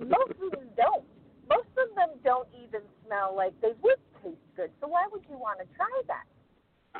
most 0.00 0.30
of 0.30 0.50
them 0.52 0.68
don't. 0.76 1.04
Most 1.48 1.68
of 1.78 1.94
them 1.96 2.10
don't 2.22 2.48
even 2.62 2.80
smell 3.06 3.34
like 3.34 3.52
they 3.60 3.72
would 3.82 3.98
taste 4.22 4.36
good. 4.56 4.70
So 4.80 4.88
why 4.88 5.06
would 5.10 5.22
you 5.28 5.36
want 5.36 5.58
to 5.60 5.66
try 5.76 6.02
that? 6.06 6.24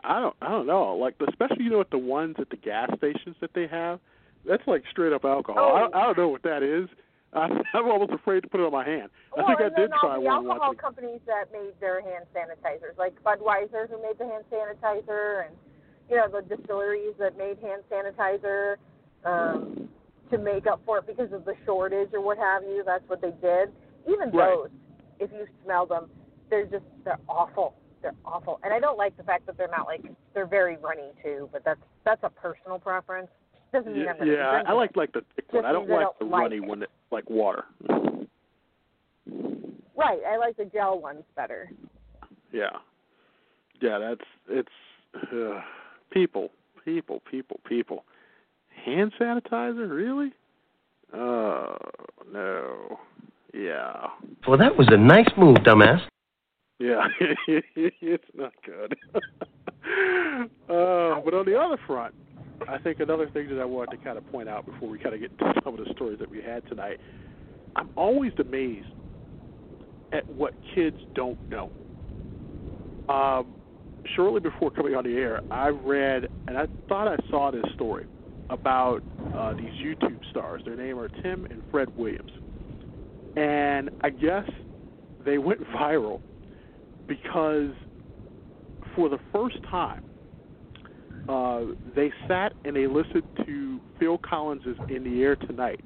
I 0.05 0.21
don't 0.21 0.37
I 0.43 0.49
don't 0.49 0.67
know. 0.67 0.95
Like 0.97 1.15
especially 1.29 1.65
you 1.65 1.71
know 1.71 1.81
at 1.81 1.91
the 1.91 1.99
ones 1.99 2.37
at 2.39 2.51
the 2.51 2.57
gas 2.57 2.91
stations 2.99 3.37
that 3.41 3.51
they 3.55 3.67
have, 3.67 4.01
that's 4.47 4.63
like 4.67 4.83
straight 4.91 5.13
up 5.13 5.25
alcohol. 5.25 5.71
Oh. 5.73 5.77
I, 5.77 5.81
don't- 5.81 5.95
I 5.95 6.03
don't 6.07 6.19
know 6.19 6.29
what 6.29 6.43
that 6.43 6.63
is. 6.63 6.89
I, 7.35 7.47
I'm 7.75 7.85
almost 7.85 8.13
afraid 8.13 8.41
to 8.41 8.49
put 8.49 8.59
it 8.61 8.65
on 8.65 8.73
my 8.73 8.87
hand. 8.87 9.11
I 9.37 9.41
well, 9.43 9.47
think 9.49 9.61
I 9.61 9.79
did 9.79 9.91
try 10.01 10.15
the 10.15 10.21
one 10.21 10.47
once. 10.47 10.57
alcohol 10.63 10.75
companies 10.75 11.21
that 11.27 11.53
made 11.53 11.73
their 11.79 12.01
hand 12.01 12.25
sanitizers, 12.35 12.97
like 12.97 13.23
Budweiser, 13.23 13.87
who 13.91 14.01
made 14.01 14.17
the 14.19 14.25
hand 14.25 14.45
sanitizer, 14.51 15.45
and 15.45 15.55
you 16.09 16.17
know 16.17 16.27
the 16.29 16.41
distilleries 16.57 17.13
that 17.19 17.37
made 17.37 17.59
hand 17.59 17.83
sanitizer 17.93 18.77
um, 19.27 19.88
to 20.31 20.39
make 20.39 20.67
up 20.67 20.81
for 20.87 20.99
it 20.99 21.07
because 21.07 21.33
of 21.33 21.45
the 21.45 21.55
shortage 21.65 22.11
or 22.13 22.21
what 22.21 22.39
have 22.39 22.63
you. 22.63 22.83
That's 22.85 23.05
what 23.09 23.21
they 23.21 23.33
did. 23.43 23.71
Even 24.07 24.31
Right. 24.31 24.55
those, 24.57 24.71
if 25.21 25.31
you 25.33 25.47
smell 25.65 25.87
them, 25.87 26.11
they're 26.51 26.67
just 26.67 26.85
they're 27.05 27.19
awful. 27.29 27.75
They're 28.01 28.15
awful, 28.25 28.61
and 28.63 28.73
I 28.73 28.79
don't 28.79 28.97
like 28.97 29.17
the 29.17 29.25
fact 29.25 29.45
that 29.47 29.59
they're 29.59 29.69
not 29.77 29.87
like 29.87 30.03
they're 30.33 30.47
very 30.47 30.77
runny 30.77 31.11
too. 31.23 31.49
But 31.53 31.65
that's 31.65 31.81
that's 32.05 32.23
a 32.23 32.31
personal 32.31 32.79
preference. 32.79 33.29
Doesn't 33.73 33.93
mean 33.93 34.05
Yeah, 34.05 34.13
I'm 34.21 34.27
yeah 34.27 34.63
I 34.67 34.73
like 34.73 34.97
like 34.97 35.13
the 35.13 35.23
thick 35.37 35.53
one. 35.53 35.65
I 35.65 35.73
don't 35.73 35.91
I 35.91 35.95
like 35.95 36.03
don't 36.05 36.19
the 36.21 36.25
like 36.27 36.43
runny 36.43 36.57
it. 36.57 36.65
one 36.65 36.81
that 36.81 36.91
like 37.11 37.29
water. 37.29 37.65
Right. 39.97 40.21
I 40.27 40.37
like 40.39 40.57
the 40.57 40.65
gel 40.67 41.01
ones 41.01 41.25
better. 41.37 41.71
Yeah. 42.53 42.71
Yeah, 43.81 43.99
that's 43.99 44.21
it's 44.49 44.69
uh, 45.33 45.61
people, 46.11 46.51
people, 46.85 47.21
people, 47.31 47.61
people. 47.69 48.05
Hand 48.89 49.13
sanitizer, 49.21 49.91
really? 49.91 50.33
Oh 51.13 51.77
no. 52.33 52.99
Yeah. 53.53 54.07
Well, 54.47 54.57
that 54.57 54.79
was 54.79 54.89
a 54.91 54.97
nice 54.97 55.29
move, 55.37 55.59
dumbass. 55.59 56.01
Yeah, 56.79 57.07
it's 57.49 58.25
not 58.35 58.53
good. 58.65 58.97
uh, 59.15 61.21
but 61.21 61.35
on 61.35 61.45
the 61.45 61.59
other 61.59 61.77
front, 61.87 62.15
I 62.67 62.79
think 62.79 63.01
another 63.01 63.29
thing 63.29 63.49
that 63.49 63.61
I 63.61 63.67
wanted 63.67 63.99
to 63.99 64.05
kind 64.05 64.17
of 64.17 64.27
point 64.33 64.49
out 64.49 64.65
before 64.65 64.89
we 64.89 64.99
kind 64.99 65.15
of 65.15 65.21
get 65.21 65.33
into 65.33 65.53
some 65.63 65.79
of 65.79 65.85
the 65.85 65.93
stories 65.95 66.19
that 66.21 66.31
we 66.31 66.41
had 66.41 66.67
tonight, 66.69 66.99
I'm 67.77 67.91
always 67.95 68.33
amazed 68.39 68.89
at 70.13 70.27
what 70.31 70.55
kids 70.75 70.97
don't 71.15 71.39
know. 71.51 71.71
Um, 73.13 73.49
shortly 74.17 74.41
before 74.41 74.71
coming 74.71 74.95
on 74.95 75.05
the 75.05 75.15
air, 75.15 75.43
I 75.51 75.69
read 75.69 76.29
and 76.47 76.57
I 76.57 76.67
thought 76.89 77.09
I 77.09 77.19
saw 77.29 77.51
this 77.51 77.65
story 77.75 78.07
about 78.51 79.03
uh, 79.35 79.55
these 79.55 79.73
YouTube 79.83 80.21
stars. 80.31 80.63
Their 80.65 80.77
name 80.77 80.99
are 80.99 81.09
Tim 81.23 81.47
and 81.51 81.63
Fred 81.71 81.89
Williams, 81.97 82.33
and 83.37 83.91
I 84.01 84.11
guess 84.11 84.49
they 85.25 85.39
went 85.39 85.61
viral 85.75 86.21
because 87.07 87.71
for 88.95 89.09
the 89.09 89.19
first 89.33 89.57
time 89.71 90.03
uh, 91.29 91.61
they 91.95 92.11
sat 92.27 92.55
and 92.65 92.75
they 92.75 92.87
listened 92.87 93.25
to 93.45 93.81
Phil 93.99 94.19
Collins's 94.19 94.77
"In 94.89 95.05
the 95.05 95.23
Air 95.23 95.37
Tonight." 95.37 95.81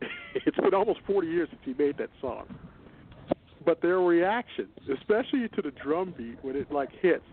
it's 0.34 0.56
been 0.56 0.74
almost 0.74 1.00
40 1.06 1.26
years 1.28 1.48
since 1.50 1.60
he 1.64 1.74
made 1.82 1.98
that 1.98 2.10
song, 2.20 2.46
but 3.64 3.82
their 3.82 3.98
reaction, 3.98 4.68
especially 4.92 5.48
to 5.48 5.62
the 5.62 5.72
drum 5.82 6.14
beat 6.16 6.38
when 6.42 6.56
it 6.56 6.70
like 6.70 6.90
hits, 7.02 7.24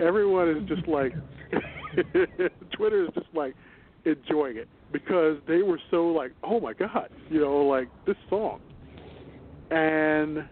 everyone 0.00 0.48
is 0.48 0.68
just 0.68 0.86
like, 0.88 1.12
Twitter 2.72 3.04
is 3.04 3.10
just 3.14 3.26
like 3.34 3.54
enjoying 4.04 4.56
it 4.56 4.68
because 4.92 5.36
they 5.46 5.62
were 5.62 5.80
so 5.90 6.08
like, 6.08 6.32
oh 6.42 6.60
my 6.60 6.72
god, 6.72 7.08
you 7.30 7.40
know, 7.40 7.58
like 7.66 7.88
this 8.06 8.16
song, 8.30 8.60
and 9.70 10.44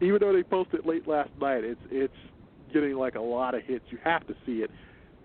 even 0.00 0.18
though 0.20 0.32
they 0.32 0.42
posted 0.42 0.84
late 0.86 1.06
last 1.08 1.30
night, 1.40 1.64
it's 1.64 1.80
it's 1.90 2.14
getting 2.72 2.94
like 2.94 3.14
a 3.14 3.20
lot 3.20 3.54
of 3.54 3.62
hits. 3.64 3.84
You 3.90 3.98
have 4.04 4.26
to 4.26 4.34
see 4.44 4.62
it. 4.62 4.70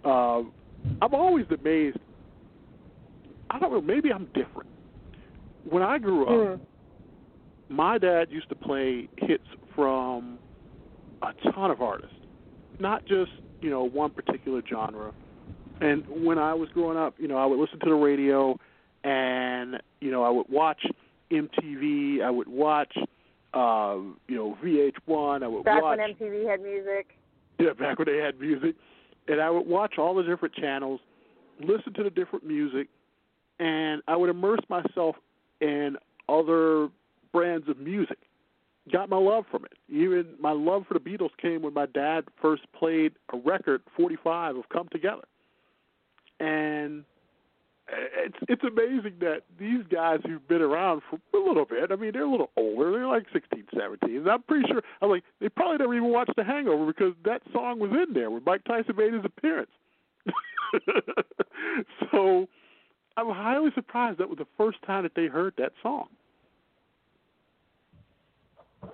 Um, 0.06 0.52
I'm 1.02 1.14
always 1.14 1.46
amazed. 1.50 1.98
I 3.50 3.60
don't 3.60 3.72
know. 3.72 3.82
Maybe 3.82 4.12
I'm 4.12 4.26
different. 4.34 4.70
When 5.70 5.84
I 5.84 5.98
grew 6.00 6.24
up, 6.26 6.60
Mm. 6.60 6.60
my 7.70 7.98
dad 7.98 8.32
used 8.32 8.50
to 8.50 8.56
play 8.56 9.08
hits 9.18 9.44
from 9.76 10.40
a 11.22 11.34
ton 11.52 11.70
of 11.70 11.82
artists, 11.82 12.16
not 12.82 13.06
just 13.06 13.32
you 13.62 13.70
know 13.70 13.84
one 13.84 14.12
particular 14.12 14.62
genre. 14.68 15.14
And 15.80 16.04
when 16.08 16.38
I 16.38 16.54
was 16.54 16.70
growing 16.74 16.98
up, 16.98 17.16
you 17.18 17.28
know, 17.28 17.38
I 17.38 17.46
would 17.46 17.60
listen 17.60 17.80
to 17.80 17.90
the 17.90 17.96
radio, 17.96 18.58
and 19.04 19.82
you 20.00 20.12
know, 20.12 20.24
I 20.24 20.30
would 20.30 20.48
watch 20.50 20.86
MTV. 21.32 22.22
I 22.24 22.30
would 22.30 22.48
watch, 22.48 22.94
uh, 23.54 23.98
you 24.28 24.36
know, 24.36 24.58
VH1. 24.64 25.44
I 25.44 25.48
would 25.48 25.64
Back 25.64 25.82
watch. 25.82 25.98
when 25.98 26.14
MTV 26.16 26.48
had 26.48 26.62
music. 26.62 27.08
Yeah, 27.60 27.74
back 27.74 27.98
when 27.98 28.08
they 28.08 28.18
had 28.18 28.40
music. 28.40 28.76
And 29.28 29.40
I 29.42 29.50
would 29.50 29.66
watch 29.68 29.98
all 29.98 30.16
the 30.16 30.24
different 30.24 30.56
channels, 30.56 31.00
listen 31.60 31.94
to 31.94 32.04
the 32.04 32.10
different 32.10 32.46
music, 32.46 32.88
and 33.60 34.02
I 34.08 34.16
would 34.16 34.30
immerse 34.30 34.62
myself 34.68 35.16
in 35.62 35.96
other 36.28 36.90
brands 37.32 37.70
of 37.70 37.78
music. 37.78 38.18
Got 38.92 39.10
my 39.10 39.18
love 39.18 39.46
from 39.52 39.66
it. 39.66 39.74
Even 39.94 40.26
my 40.40 40.52
love 40.52 40.86
for 40.88 40.96
the 40.96 41.00
Beatles 41.00 41.30
came 41.40 41.62
when 41.62 41.74
my 41.74 41.86
dad 41.86 42.26
first 42.42 42.64
played 42.78 43.14
a 43.34 43.38
record, 43.38 43.82
45 43.96 44.58
of 44.58 44.70
Come 44.70 44.88
Together. 44.92 45.24
And 46.40 47.04
it's 47.88 48.38
it's 48.48 48.64
amazing 48.64 49.16
that 49.20 49.42
these 49.60 49.84
guys 49.92 50.20
who've 50.26 50.48
been 50.48 50.62
around 50.62 51.02
for 51.10 51.20
a 51.38 51.48
little 51.48 51.66
bit, 51.66 51.92
I 51.92 51.96
mean, 51.96 52.12
they're 52.14 52.24
a 52.24 52.32
little 52.32 52.52
older. 52.56 52.92
They're 52.92 53.08
like 53.08 53.26
16, 53.34 53.66
17. 53.78 54.18
And 54.18 54.30
I'm 54.30 54.42
pretty 54.44 54.68
sure, 54.68 54.82
I'm 55.02 55.10
like, 55.10 55.24
they 55.40 55.50
probably 55.50 55.78
never 55.78 55.94
even 55.94 56.10
watched 56.10 56.36
The 56.36 56.44
Hangover 56.44 56.86
because 56.86 57.14
that 57.26 57.42
song 57.52 57.80
was 57.80 57.92
in 57.92 58.14
there 58.14 58.32
when 58.32 58.44
Mike 58.46 58.64
Tyson 58.64 58.96
made 58.96 59.14
his 59.14 59.26
appearance. 59.26 59.72
so 62.12 62.48
I'm 63.18 63.30
highly 63.30 63.72
surprised 63.76 64.20
that 64.20 64.30
was 64.30 64.38
the 64.38 64.48
first 64.58 64.82
time 64.84 65.04
that 65.04 65.14
they 65.16 65.28
heard 65.28 65.54
that 65.58 65.74
song. 65.84 66.08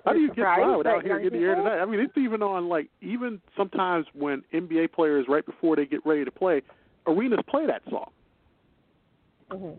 How 0.08 0.14
do 0.14 0.20
you 0.20 0.28
get 0.28 0.44
by 0.44 0.76
without 0.76 1.02
hearing 1.04 1.26
in 1.26 1.32
the 1.32 1.38
air 1.38 1.54
tonight? 1.54 1.78
I 1.80 1.84
mean, 1.84 2.00
it's 2.00 2.16
even 2.16 2.42
on 2.42 2.68
like 2.68 2.88
even 3.02 3.40
sometimes 3.56 4.06
when 4.14 4.42
NBA 4.54 4.92
players 4.92 5.26
right 5.28 5.44
before 5.44 5.76
they 5.76 5.84
get 5.86 6.00
ready 6.06 6.24
to 6.24 6.30
play, 6.30 6.62
arenas 7.06 7.40
play 7.48 7.66
that 7.66 7.82
song. 7.90 8.10
hmm 9.50 9.72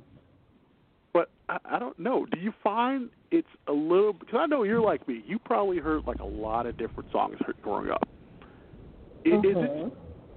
But 1.13 1.30
I, 1.50 1.58
I 1.65 1.80
don't 1.80 1.98
know. 1.98 2.26
Do 2.26 2.39
you 2.39 2.54
find 2.63 3.10
it's 3.32 3.48
a 3.68 3.74
little? 3.74 4.13
Because 4.13 4.39
I 4.39 4.46
know 4.46 4.63
you're 4.63 4.82
like 4.82 5.08
me. 5.08 5.24
You 5.26 5.39
probably 5.39 5.80
heard 5.80 6.04
like 6.06 6.20
a 6.20 6.26
lot 6.26 6.65
of 6.68 6.78
different 6.78 7.10
songs 7.12 7.38
growing 7.63 7.89
up. 7.89 8.08
Is, 9.26 9.34
Mhm. 9.34 9.88
it 9.88 9.94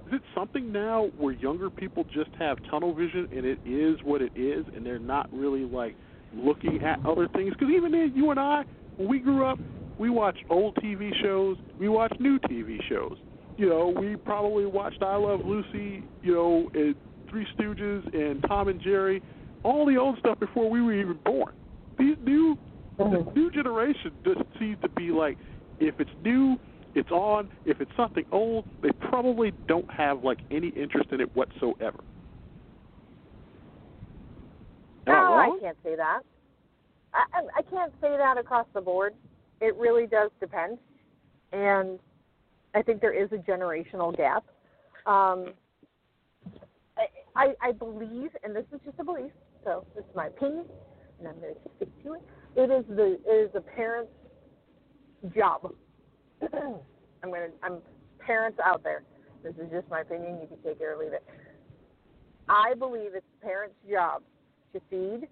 is 0.07 0.13
it 0.13 0.21
something 0.35 0.71
now 0.71 1.09
where 1.17 1.33
younger 1.33 1.69
people 1.69 2.03
just 2.13 2.31
have 2.37 2.57
tunnel 2.69 2.93
vision 2.93 3.27
and 3.31 3.45
it 3.45 3.59
is 3.63 3.97
what 4.03 4.21
it 4.21 4.31
is, 4.35 4.65
and 4.75 4.85
they're 4.85 4.99
not 4.99 5.27
really 5.31 5.63
like 5.63 5.95
looking 6.33 6.79
at 6.81 6.99
other 7.05 7.27
things? 7.35 7.53
Because 7.57 7.71
even 7.73 7.91
then, 7.91 8.11
you 8.15 8.31
and 8.31 8.39
I, 8.39 8.63
when 8.97 9.07
we 9.07 9.19
grew 9.19 9.45
up, 9.45 9.59
we 9.97 10.09
watched 10.09 10.43
old 10.49 10.75
TV 10.75 11.11
shows, 11.21 11.57
we 11.79 11.87
watched 11.89 12.19
new 12.19 12.39
TV 12.39 12.77
shows. 12.89 13.17
You 13.57 13.69
know, 13.69 13.93
we 13.95 14.15
probably 14.15 14.65
watched 14.65 15.01
I 15.03 15.15
Love 15.15 15.41
Lucy, 15.45 16.03
you 16.21 16.33
know, 16.33 16.69
and 16.73 16.95
Three 17.29 17.45
Stooges 17.57 18.03
and 18.13 18.43
Tom 18.47 18.67
and 18.67 18.81
Jerry, 18.81 19.21
all 19.63 19.85
the 19.85 19.97
old 19.97 20.17
stuff 20.19 20.39
before 20.39 20.69
we 20.69 20.81
were 20.81 20.93
even 20.93 21.19
born. 21.25 21.53
These 21.97 22.17
new 22.19 22.57
the 22.97 23.05
Mhm. 23.05 23.35
new 23.35 23.51
generation 23.51 24.19
just 24.23 24.41
seems 24.59 24.79
to 24.81 24.89
be 24.89 25.11
like 25.11 25.39
if 25.79 25.99
it's 25.99 26.11
new, 26.23 26.59
it's 26.93 27.11
on. 27.11 27.49
If 27.65 27.81
it's 27.81 27.95
something 27.95 28.25
old, 28.31 28.65
they 28.81 28.91
probably 28.91 29.51
don't 29.67 29.89
have 29.91 30.23
like 30.23 30.43
any 30.51 30.69
interest 30.69 31.11
in 31.11 31.21
it 31.21 31.35
whatsoever. 31.35 32.03
Am 35.07 35.13
no, 35.13 35.33
I 35.35 35.45
I 35.47 35.59
can't 35.59 35.77
say 35.83 35.95
that. 35.95 36.21
I, 37.13 37.23
I 37.33 37.41
I 37.57 37.61
can't 37.63 37.93
say 38.01 38.15
that 38.17 38.37
across 38.37 38.67
the 38.73 38.81
board. 38.81 39.13
It 39.63 39.77
really 39.77 40.07
does 40.07 40.29
depend, 40.41 40.77
and 41.53 41.97
I 42.75 42.81
think 42.81 42.99
there 42.99 43.13
is 43.13 43.31
a 43.31 43.37
generational 43.37 44.13
gap. 44.15 44.43
Um, 45.05 45.53
I, 47.33 47.53
I 47.61 47.71
believe, 47.71 48.31
and 48.43 48.53
this 48.53 48.65
is 48.73 48.81
just 48.83 48.99
a 48.99 49.05
belief, 49.05 49.31
so 49.63 49.85
this 49.95 50.03
is 50.03 50.15
my 50.17 50.27
opinion, 50.27 50.65
and 51.17 51.29
I'm 51.29 51.39
going 51.39 51.53
to 51.53 51.59
stick 51.77 52.03
to 52.03 52.15
it. 52.15 52.21
It 52.57 52.71
is 52.71 52.85
the 52.93 53.17
it 53.25 53.47
is 53.47 53.53
the 53.53 53.61
parents' 53.61 54.11
job. 55.33 55.73
I'm 56.41 57.29
going 57.29 57.49
to 57.49 57.51
I'm 57.63 57.77
parents 58.19 58.59
out 58.61 58.83
there. 58.83 59.03
This 59.43 59.53
is 59.55 59.71
just 59.71 59.89
my 59.89 60.01
opinion. 60.01 60.39
You 60.41 60.47
can 60.47 60.57
take 60.57 60.81
it 60.81 60.83
or 60.83 60.97
leave 60.99 61.13
it. 61.13 61.23
I 62.49 62.73
believe 62.73 63.15
it's 63.15 63.25
the 63.39 63.47
parents' 63.47 63.75
job 63.89 64.23
to 64.73 64.81
feed, 64.89 65.29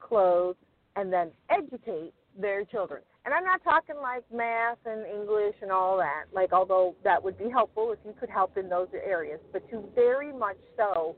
clothe, 0.00 0.56
and 0.96 1.10
then 1.10 1.30
educate 1.48 2.12
their 2.38 2.66
children. 2.66 3.00
And 3.24 3.34
I'm 3.34 3.44
not 3.44 3.62
talking 3.62 3.96
like 4.00 4.24
math 4.32 4.78
and 4.86 5.04
English 5.06 5.56
and 5.60 5.70
all 5.70 5.98
that, 5.98 6.24
like 6.32 6.52
although 6.52 6.94
that 7.04 7.22
would 7.22 7.38
be 7.38 7.50
helpful 7.50 7.92
if 7.92 7.98
you 8.04 8.14
could 8.18 8.30
help 8.30 8.56
in 8.56 8.68
those 8.68 8.88
areas, 8.94 9.40
but 9.52 9.68
to 9.70 9.84
very 9.94 10.32
much 10.32 10.56
so 10.76 11.16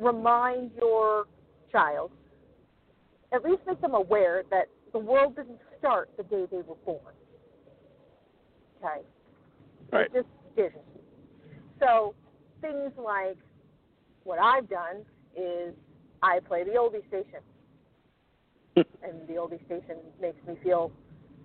remind 0.00 0.72
your 0.76 1.26
child, 1.70 2.10
at 3.32 3.44
least 3.44 3.62
make 3.66 3.80
them 3.80 3.94
aware 3.94 4.42
that 4.50 4.68
the 4.92 4.98
world 4.98 5.36
didn't 5.36 5.60
start 5.78 6.10
the 6.16 6.24
day 6.24 6.46
they 6.50 6.62
were 6.62 6.74
born. 6.84 7.14
Okay? 8.78 9.02
Right. 9.92 10.06
It 10.06 10.12
just 10.12 10.28
didn't. 10.56 10.82
So 11.78 12.14
things 12.60 12.90
like 12.96 13.36
what 14.24 14.38
I've 14.40 14.68
done 14.68 15.04
is 15.36 15.74
I 16.22 16.40
play 16.40 16.64
the 16.64 16.72
oldie 16.72 17.06
station. 17.08 17.40
And 18.76 19.26
the 19.26 19.34
oldie 19.34 19.64
station 19.66 19.96
makes 20.20 20.38
me 20.46 20.54
feel 20.62 20.92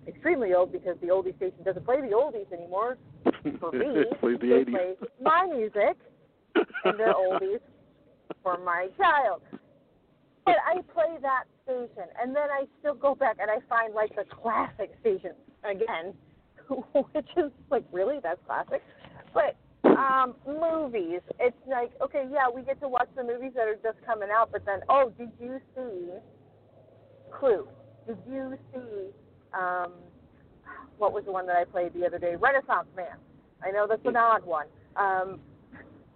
extremely 0.06 0.54
old 0.54 0.72
because 0.72 0.96
the 1.00 1.08
oldie 1.08 1.36
station 1.36 1.62
doesn't 1.64 1.84
play 1.84 2.00
the 2.00 2.08
oldies 2.08 2.50
anymore. 2.52 2.98
For 3.60 3.72
me, 3.72 4.04
plays 4.20 4.38
the 4.40 4.46
they 4.46 4.64
80s. 4.64 4.70
play 4.70 4.94
my 5.22 5.46
music 5.46 5.96
and 6.84 6.98
their 6.98 7.14
oldies 7.14 7.60
for 8.42 8.58
my 8.58 8.88
child. 8.96 9.42
But 10.44 10.56
I 10.66 10.82
play 10.92 11.16
that 11.22 11.44
station, 11.64 12.08
and 12.20 12.36
then 12.36 12.50
I 12.50 12.64
still 12.80 12.94
go 12.94 13.14
back 13.14 13.38
and 13.40 13.50
I 13.50 13.58
find 13.68 13.94
like 13.94 14.14
the 14.14 14.24
classic 14.24 14.94
stations 15.00 15.34
again, 15.64 16.12
which 17.12 17.28
is 17.36 17.50
like 17.70 17.84
really 17.92 18.18
that's 18.22 18.40
classic. 18.46 18.82
But 19.32 19.56
um, 19.88 20.34
movies, 20.46 21.20
it's 21.40 21.56
like 21.66 21.92
okay, 22.02 22.28
yeah, 22.30 22.48
we 22.54 22.62
get 22.62 22.80
to 22.80 22.88
watch 22.88 23.08
the 23.16 23.24
movies 23.24 23.52
that 23.54 23.66
are 23.66 23.78
just 23.82 24.04
coming 24.04 24.28
out, 24.30 24.50
but 24.52 24.66
then 24.66 24.80
oh, 24.90 25.12
did 25.18 25.30
you 25.40 25.60
see 25.74 26.10
Clue? 27.38 27.66
Did 28.06 28.18
you 28.28 28.58
see 28.72 29.10
Um, 29.52 29.92
what 30.98 31.12
was 31.12 31.24
the 31.24 31.32
one 31.32 31.46
that 31.46 31.56
I 31.56 31.64
played 31.64 31.92
the 31.94 32.06
other 32.06 32.18
day? 32.18 32.34
Renaissance 32.36 32.88
Man. 32.96 33.16
I 33.62 33.70
know 33.70 33.86
that's 33.88 34.04
an 34.04 34.16
odd 34.16 34.44
one. 34.44 34.66
Um, 34.96 35.40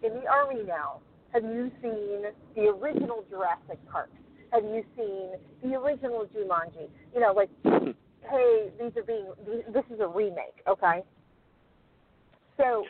in 0.03 0.15
the 0.15 0.27
army 0.27 0.63
now, 0.67 1.01
have 1.33 1.45
you 1.45 1.71
seen 1.83 2.23
the 2.55 2.69
original 2.69 3.25
Jurassic 3.31 3.79
Park? 3.91 4.11
Have 4.53 4.65
you 4.65 4.85
seen 4.97 5.31
the 5.63 5.77
original 5.77 6.27
Jumanji? 6.35 6.89
You 7.15 7.21
know, 7.21 7.33
like, 7.33 7.51
hey, 7.65 8.71
these 8.81 8.97
are 8.97 9.03
being, 9.03 9.27
this 9.73 9.85
is 9.93 10.01
a 10.01 10.07
remake, 10.07 10.63
okay? 10.67 11.03
So, 12.57 12.85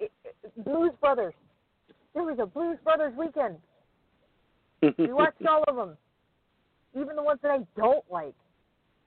it, 0.00 0.10
it, 0.24 0.64
Blues 0.64 0.92
Brothers. 1.00 1.34
There 2.14 2.24
was 2.24 2.38
a 2.40 2.46
Blues 2.46 2.78
Brothers 2.84 3.14
weekend. 3.16 3.56
We 4.98 5.12
watched 5.12 5.44
all 5.46 5.64
of 5.66 5.74
them, 5.74 5.96
even 6.94 7.16
the 7.16 7.22
ones 7.22 7.40
that 7.42 7.50
I 7.50 7.60
don't 7.76 8.04
like, 8.10 8.34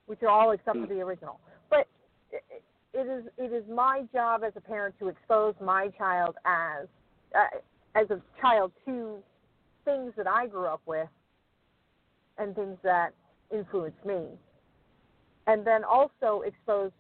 which 0.06 0.22
are 0.24 0.30
all 0.30 0.52
except 0.52 0.78
for 0.78 0.88
the 0.88 1.02
original. 1.02 1.40
But 1.70 1.88
it, 2.32 2.44
it 2.94 3.08
is 3.08 3.24
it 3.38 3.54
is 3.54 3.64
my 3.70 4.04
job 4.14 4.44
as 4.46 4.54
a 4.56 4.62
parent 4.62 4.96
to 5.00 5.08
expose 5.08 5.56
my 5.62 5.90
child 5.98 6.36
as 6.46 6.88
uh, 7.36 7.58
as 7.96 8.10
a 8.10 8.22
child 8.42 8.72
to 8.86 9.18
things 9.86 10.14
that 10.18 10.28
I 10.28 10.48
grew 10.48 10.66
up 10.66 10.82
with 10.86 11.08
and 12.38 12.56
things 12.56 12.78
that 12.84 13.14
influenced 13.52 14.06
me, 14.06 14.26
and 15.48 15.66
then 15.66 15.84
also 15.84 16.42
expose. 16.46 16.92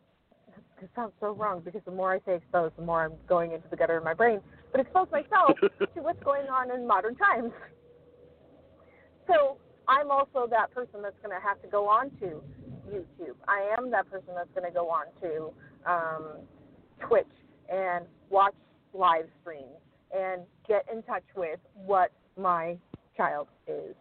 It 0.81 0.89
sounds 0.95 1.13
so 1.19 1.33
wrong 1.35 1.61
because 1.63 1.81
the 1.85 1.91
more 1.91 2.11
I 2.11 2.19
say 2.25 2.35
expose, 2.35 2.71
the 2.75 2.83
more 2.83 3.03
I'm 3.03 3.13
going 3.29 3.51
into 3.51 3.67
the 3.69 3.75
gutter 3.75 3.97
in 3.97 4.03
my 4.03 4.15
brain. 4.15 4.41
But 4.71 4.81
expose 4.81 5.07
myself 5.11 5.57
to 5.61 6.01
what's 6.01 6.21
going 6.23 6.47
on 6.47 6.71
in 6.71 6.87
modern 6.87 7.15
times. 7.15 7.51
So 9.27 9.57
I'm 9.91 10.09
also 10.09 10.47
that 10.49 10.73
person 10.73 11.01
that's 11.03 11.17
going 11.21 11.35
to 11.35 11.45
have 11.45 11.61
to 11.61 11.67
go 11.67 11.85
on 11.87 12.09
to 12.21 12.41
YouTube. 12.89 13.35
I 13.47 13.75
am 13.77 13.91
that 13.91 14.09
person 14.09 14.29
that's 14.33 14.49
going 14.55 14.65
to 14.65 14.73
go 14.73 14.89
on 14.89 15.05
to 15.21 15.51
um, 15.91 16.23
Twitch 17.05 17.25
and 17.69 18.05
watch 18.29 18.55
live 18.93 19.25
streams 19.41 19.81
and 20.15 20.43
get 20.67 20.85
in 20.91 21.03
touch 21.03 21.23
with 21.35 21.59
what 21.75 22.11
my 22.39 22.77
child 23.17 23.47
is 23.67 23.95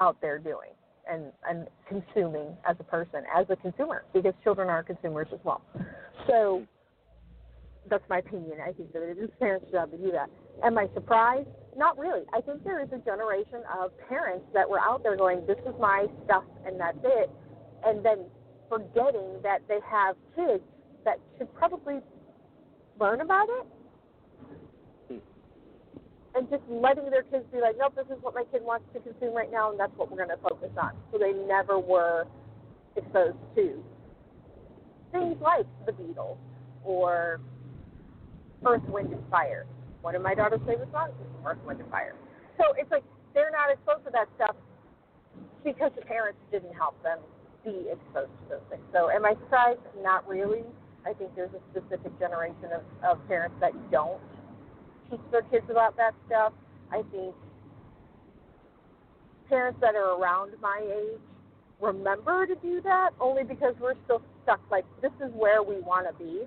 out 0.00 0.16
there 0.22 0.38
doing 0.38 0.70
and 1.10 1.24
and 1.46 1.68
consuming 1.86 2.56
as 2.68 2.76
a 2.80 2.84
person, 2.84 3.22
as 3.36 3.44
a 3.50 3.56
consumer, 3.56 4.04
because 4.14 4.32
children 4.42 4.70
are 4.70 4.82
consumers 4.82 5.26
as 5.32 5.40
well. 5.44 5.60
So 6.26 6.66
that's 7.90 8.04
my 8.08 8.18
opinion. 8.18 8.58
I 8.66 8.72
think 8.72 8.94
that 8.94 9.02
it 9.02 9.18
is 9.18 9.28
parents' 9.38 9.70
job 9.70 9.90
to 9.90 9.98
do 9.98 10.10
that. 10.12 10.30
Am 10.62 10.78
I 10.78 10.88
surprised? 10.94 11.48
Not 11.76 11.98
really. 11.98 12.22
I 12.32 12.40
think 12.40 12.62
there 12.62 12.80
is 12.80 12.88
a 12.92 12.98
generation 12.98 13.62
of 13.80 13.90
parents 14.08 14.46
that 14.54 14.68
were 14.68 14.80
out 14.80 15.02
there 15.02 15.16
going, 15.16 15.44
"This 15.46 15.58
is 15.66 15.74
my 15.80 16.06
stuff, 16.24 16.44
and 16.64 16.78
that's 16.78 16.98
it," 17.02 17.30
and 17.84 18.04
then 18.04 18.26
forgetting 18.68 19.40
that 19.42 19.60
they 19.68 19.78
have 19.88 20.16
kids 20.34 20.62
that 21.04 21.18
should 21.38 21.52
probably 21.54 22.00
learn 22.98 23.20
about 23.20 23.48
it 23.48 23.66
hmm. 25.08 25.18
and 26.34 26.48
just 26.50 26.62
letting 26.68 27.10
their 27.10 27.22
kids 27.24 27.44
be 27.52 27.60
like, 27.60 27.76
nope, 27.78 27.94
this 27.96 28.06
is 28.06 28.22
what 28.22 28.34
my 28.34 28.44
kid 28.52 28.62
wants 28.62 28.86
to 28.94 29.00
consume 29.00 29.34
right 29.34 29.50
now, 29.50 29.70
and 29.70 29.78
that's 29.78 29.92
what 29.96 30.10
we're 30.10 30.16
going 30.16 30.28
to 30.28 30.42
focus 30.42 30.70
on. 30.80 30.92
So 31.12 31.18
they 31.18 31.32
never 31.32 31.78
were 31.78 32.26
exposed 32.96 33.36
to 33.56 33.84
things 35.12 35.36
like 35.40 35.66
the 35.86 35.92
Beatles 35.92 36.38
or 36.84 37.40
Earth, 38.66 38.82
Wind, 38.88 39.12
and 39.12 39.22
Fire. 39.30 39.66
One 40.04 40.14
of 40.14 40.20
my 40.20 40.34
daughter's 40.34 40.60
favorite 40.66 40.92
songs 40.92 41.16
is 41.16 41.26
Earth, 41.46 41.56
Wind, 41.64 41.80
and 41.80 41.90
Fire. 41.90 42.14
So 42.58 42.76
it's 42.76 42.90
like 42.90 43.04
they're 43.32 43.50
not 43.50 43.72
exposed 43.72 44.04
to 44.04 44.12
that 44.12 44.28
stuff 44.36 44.54
because 45.64 45.92
the 45.96 46.04
parents 46.04 46.38
didn't 46.52 46.74
help 46.74 47.02
them 47.02 47.18
be 47.64 47.88
exposed 47.88 48.28
to 48.44 48.44
those 48.50 48.66
things. 48.68 48.84
So 48.92 49.08
am 49.08 49.24
I 49.24 49.32
surprised? 49.32 49.80
Not 50.02 50.28
really. 50.28 50.60
I 51.06 51.14
think 51.14 51.34
there's 51.34 51.56
a 51.56 51.62
specific 51.72 52.12
generation 52.18 52.68
of, 52.76 52.84
of 53.00 53.28
parents 53.28 53.56
that 53.60 53.72
don't 53.90 54.20
teach 55.08 55.24
their 55.32 55.40
kids 55.48 55.64
about 55.70 55.96
that 55.96 56.12
stuff. 56.26 56.52
I 56.92 57.00
think 57.10 57.34
parents 59.48 59.80
that 59.80 59.94
are 59.94 60.20
around 60.20 60.52
my 60.60 60.84
age 60.84 61.20
remember 61.80 62.44
to 62.44 62.54
do 62.56 62.82
that 62.82 63.10
only 63.20 63.42
because 63.42 63.74
we're 63.80 63.96
still 64.04 64.20
stuck 64.42 64.60
like 64.70 64.84
this 65.00 65.12
is 65.24 65.32
where 65.32 65.62
we 65.62 65.80
want 65.80 66.06
to 66.06 66.12
be. 66.22 66.42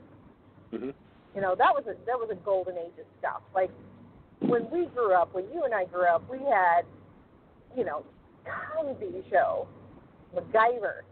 Mm-hmm. 0.74 0.90
You 1.38 1.44
know, 1.44 1.54
that 1.54 1.70
was 1.70 1.84
a 1.86 1.94
that 2.10 2.18
was 2.18 2.30
a 2.32 2.40
golden 2.42 2.82
age 2.82 2.98
of 2.98 3.06
stuff. 3.20 3.46
Like 3.54 3.70
when 4.40 4.66
we 4.72 4.88
grew 4.88 5.14
up, 5.14 5.36
when 5.36 5.46
you 5.54 5.66
and 5.66 5.72
I 5.72 5.86
grew 5.86 6.10
up, 6.10 6.26
we 6.32 6.40
had, 6.40 6.82
you 7.78 7.86
know, 7.86 8.02
Cosby 8.42 9.22
Show, 9.30 9.68
MacGyver, 10.34 11.06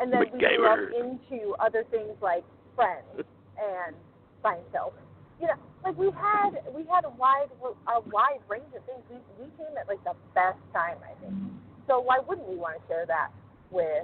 and 0.00 0.12
then 0.12 0.24
we 0.32 0.40
grew 0.40 0.66
up 0.66 0.90
into 0.90 1.54
other 1.60 1.84
things 1.92 2.18
like 2.20 2.42
Friends 2.74 3.06
and 3.14 3.94
Seinfeld. 4.42 4.98
You 5.40 5.46
know, 5.46 5.58
like 5.84 5.96
we 5.96 6.10
had 6.18 6.58
we 6.74 6.82
had 6.90 7.04
a 7.04 7.10
wide 7.10 7.46
a 7.62 8.00
wide 8.10 8.42
range 8.48 8.74
of 8.74 8.82
things. 8.90 9.06
We 9.08 9.18
we 9.38 9.46
came 9.54 9.78
at 9.78 9.86
like 9.86 10.02
the 10.02 10.18
best 10.34 10.58
time, 10.74 10.98
I 11.06 11.14
think. 11.22 11.38
So 11.86 12.00
why 12.00 12.18
wouldn't 12.26 12.48
we 12.48 12.56
want 12.56 12.74
to 12.74 12.88
share 12.88 13.06
that 13.06 13.30
with 13.70 14.02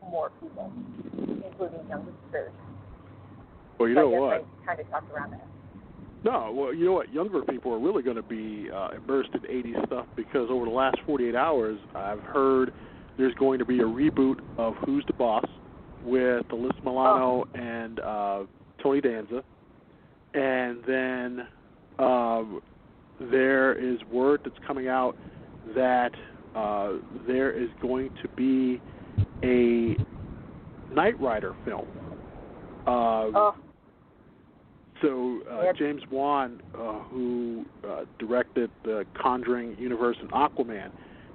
more 0.00 0.30
people, 0.40 0.72
including 1.42 1.88
younger 1.88 2.12
sisters? 2.30 2.52
Well, 3.78 3.88
you 3.88 3.94
so 3.94 4.02
know 4.02 4.08
what? 4.08 4.46
I 4.62 4.66
kind 4.66 4.80
of 4.80 4.90
talked 4.90 5.12
around 5.12 5.32
that. 5.32 5.46
No, 6.24 6.52
well, 6.54 6.72
you 6.72 6.86
know 6.86 6.92
what? 6.92 7.12
Younger 7.12 7.42
people 7.42 7.72
are 7.72 7.78
really 7.78 8.02
going 8.02 8.16
to 8.16 8.22
be 8.22 8.70
uh, 8.74 8.90
immersed 8.96 9.30
in 9.34 9.40
80s 9.40 9.86
stuff 9.86 10.06
because 10.16 10.48
over 10.50 10.64
the 10.64 10.70
last 10.70 10.96
48 11.04 11.34
hours, 11.34 11.78
I've 11.94 12.20
heard 12.20 12.72
there's 13.18 13.34
going 13.34 13.58
to 13.58 13.64
be 13.66 13.80
a 13.80 13.84
reboot 13.84 14.40
of 14.56 14.74
Who's 14.86 15.04
the 15.06 15.12
Boss 15.12 15.44
with 16.02 16.46
Alyssa 16.48 16.82
Milano 16.82 17.46
and 17.54 18.00
uh, 18.00 18.44
Tony 18.82 19.02
Danza, 19.02 19.42
and 20.32 20.78
then 20.86 21.46
um, 21.98 22.60
there 23.20 23.74
is 23.74 23.98
word 24.10 24.40
that's 24.44 24.56
coming 24.66 24.88
out 24.88 25.16
that 25.74 26.10
uh, 26.56 26.92
there 27.26 27.52
is 27.52 27.68
going 27.82 28.10
to 28.22 28.28
be 28.28 28.80
a 29.42 29.96
Knight 30.94 31.20
Rider 31.20 31.54
film. 31.64 31.86
Um, 32.86 33.32
Oh, 33.36 33.54
so 35.02 35.40
uh, 35.50 35.72
James 35.78 36.02
Wan, 36.10 36.60
uh, 36.78 37.00
who 37.10 37.64
uh, 37.88 38.04
directed 38.18 38.70
the 38.84 39.06
Conjuring 39.20 39.76
universe 39.78 40.16
and 40.20 40.30
Aquaman, 40.30 40.90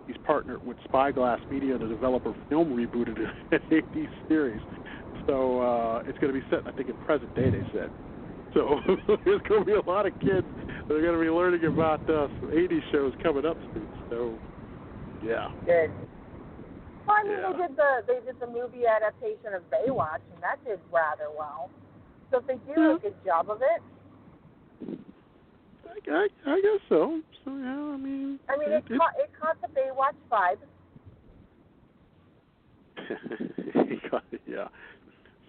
he's 0.08 0.16
partnered 0.26 0.60
with 0.64 0.78
Spyglass 0.84 1.40
Media 1.50 1.78
to 1.78 1.88
develop 1.88 2.26
a 2.26 2.34
film 2.50 2.70
rebooted 2.76 3.18
an 3.52 3.60
80s 3.72 4.08
series. 4.28 4.62
So 5.28 5.62
uh, 5.62 6.02
it's 6.08 6.18
going 6.20 6.34
to 6.34 6.40
be 6.40 6.46
set, 6.50 6.62
I 6.66 6.72
think, 6.72 6.90
in 6.90 6.96
present 6.98 7.34
day. 7.36 7.50
They 7.50 7.64
said. 7.72 7.92
So 8.54 8.80
there's 9.26 9.42
going 9.48 9.62
to 9.62 9.66
be 9.66 9.74
a 9.74 9.90
lot 9.90 10.06
of 10.08 10.14
kids 10.20 10.48
that 10.88 10.96
are 10.96 11.02
going 11.02 11.14
to 11.14 11.22
be 11.22 11.30
learning 11.30 11.66
about 11.66 12.02
uh, 12.10 12.28
some 12.40 12.50
80s 12.50 12.82
shows 12.92 13.14
coming 13.22 13.46
up 13.46 13.58
soon. 13.74 13.88
So 14.10 14.40
yeah, 15.22 15.50
good. 15.66 15.92
Well, 17.06 17.18
I 17.20 17.24
mean, 17.24 17.38
Yeah. 17.38 17.52
they 17.52 17.68
did 17.68 17.78
the 17.78 17.92
they 18.08 18.20
did 18.26 18.40
the 18.40 18.48
movie 18.48 18.86
adaptation 18.88 19.54
of 19.54 19.62
Baywatch, 19.70 20.26
and 20.34 20.42
that 20.42 20.64
did 20.66 20.80
rather 20.92 21.30
well. 21.38 21.70
So 22.32 22.38
if 22.38 22.48
they 22.48 22.56
do 22.74 22.96
a 22.96 23.00
good 23.00 23.16
job 23.26 23.50
of 23.50 23.62
it, 23.62 23.82
I, 25.88 26.12
I, 26.12 26.28
I 26.46 26.62
guess 26.62 26.82
so. 26.88 27.22
So 27.44 27.52
yeah, 27.52 27.94
I 27.94 27.98
mean, 27.98 28.40
I 28.50 28.58
mean, 28.58 28.72
it, 28.72 28.84
it, 28.90 28.98
caught, 28.98 29.14
it 29.18 29.32
caught 29.40 29.58
the 29.62 29.68
Baywatch 29.68 30.16
vibe. 30.32 30.60
yeah. 34.48 34.68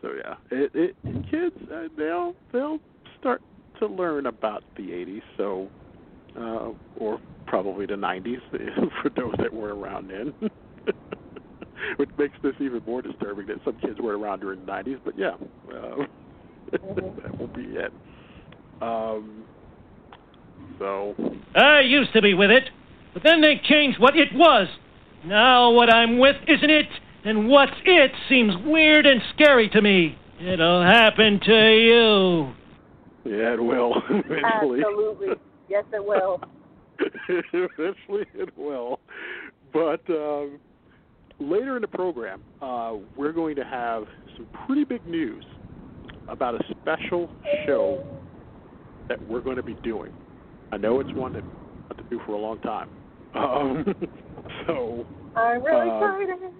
So 0.01 0.13
yeah, 0.17 0.35
it, 0.51 0.71
it 0.75 0.97
kids 1.31 1.57
uh, 1.73 1.89
they'll 1.97 2.35
they'll 2.53 2.79
start 3.19 3.43
to 3.81 3.87
learn 3.87 4.27
about 4.27 4.65
the 4.77 4.85
80s. 4.85 5.23
So 5.37 5.69
uh, 6.39 6.71
or 6.99 7.21
probably 7.47 7.87
the 7.87 7.95
90s 7.95 8.41
for 9.03 9.11
those 9.11 9.35
that 9.39 9.53
were 9.53 9.75
around 9.75 10.11
then. 10.11 10.33
Which 11.97 12.11
makes 12.19 12.35
this 12.43 12.55
even 12.61 12.83
more 12.87 13.03
disturbing 13.03 13.47
that 13.47 13.57
some 13.65 13.77
kids 13.81 13.99
were 14.01 14.17
around 14.17 14.41
during 14.41 14.65
the 14.65 14.71
90s. 14.71 15.01
But 15.05 15.19
yeah, 15.19 15.35
uh, 15.75 16.05
That 16.73 17.39
won't 17.39 17.55
be 17.55 17.63
it. 17.63 17.93
Um, 18.81 19.45
so 20.79 21.15
I 21.55 21.81
used 21.81 22.13
to 22.15 22.23
be 22.23 22.35
with 22.35 22.51
it, 22.51 22.65
but 23.13 23.23
then 23.23 23.41
they 23.41 23.61
changed 23.63 24.01
what 24.01 24.17
it 24.17 24.29
was. 24.33 24.69
Now 25.25 25.71
what 25.73 25.93
I'm 25.93 26.19
with 26.19 26.37
isn't 26.49 26.71
it, 26.71 26.87
and 27.25 27.49
what's 27.49 27.73
it 27.85 28.13
seems 28.29 28.55
weird 28.65 29.05
and 29.07 29.21
scary 29.35 29.69
to 29.71 29.83
me. 29.83 30.17
It'll 30.41 30.83
happen 30.83 31.39
to 31.45 31.53
you. 31.53 32.55
yeah, 33.31 33.55
it 33.55 33.63
will 33.63 33.95
eventually. 34.11 34.81
Absolutely, 34.81 35.29
yes, 35.69 35.85
it 35.93 36.05
will. 36.05 36.41
Eventually 37.29 38.27
it 38.35 38.57
will. 38.59 39.01
But 39.73 40.01
um, 40.11 40.59
later 41.39 41.77
in 41.77 41.83
the 41.83 41.89
program, 41.89 42.43
uh, 42.61 42.95
we're 43.17 43.33
going 43.33 43.57
to 43.57 43.65
have 43.65 44.05
some 44.37 44.47
pretty 44.67 44.85
big 44.85 45.07
news 45.07 45.45
about 46.31 46.55
a 46.55 46.65
special 46.83 47.29
show 47.67 48.03
that 49.09 49.21
we're 49.29 49.41
going 49.41 49.57
to 49.57 49.63
be 49.63 49.75
doing. 49.83 50.13
I 50.73 50.77
know 50.77 51.01
it's 51.01 51.13
one 51.13 51.33
that 51.33 51.43
I've 51.91 51.97
to 51.97 52.03
do 52.05 52.21
for 52.25 52.33
a 52.33 52.39
long 52.39 52.59
time. 52.61 52.89
Um, 53.35 53.85
so 54.67 55.05
I'm 55.37 55.63
really 55.63 55.91
Uh, 55.91 55.97
excited. 55.97 56.53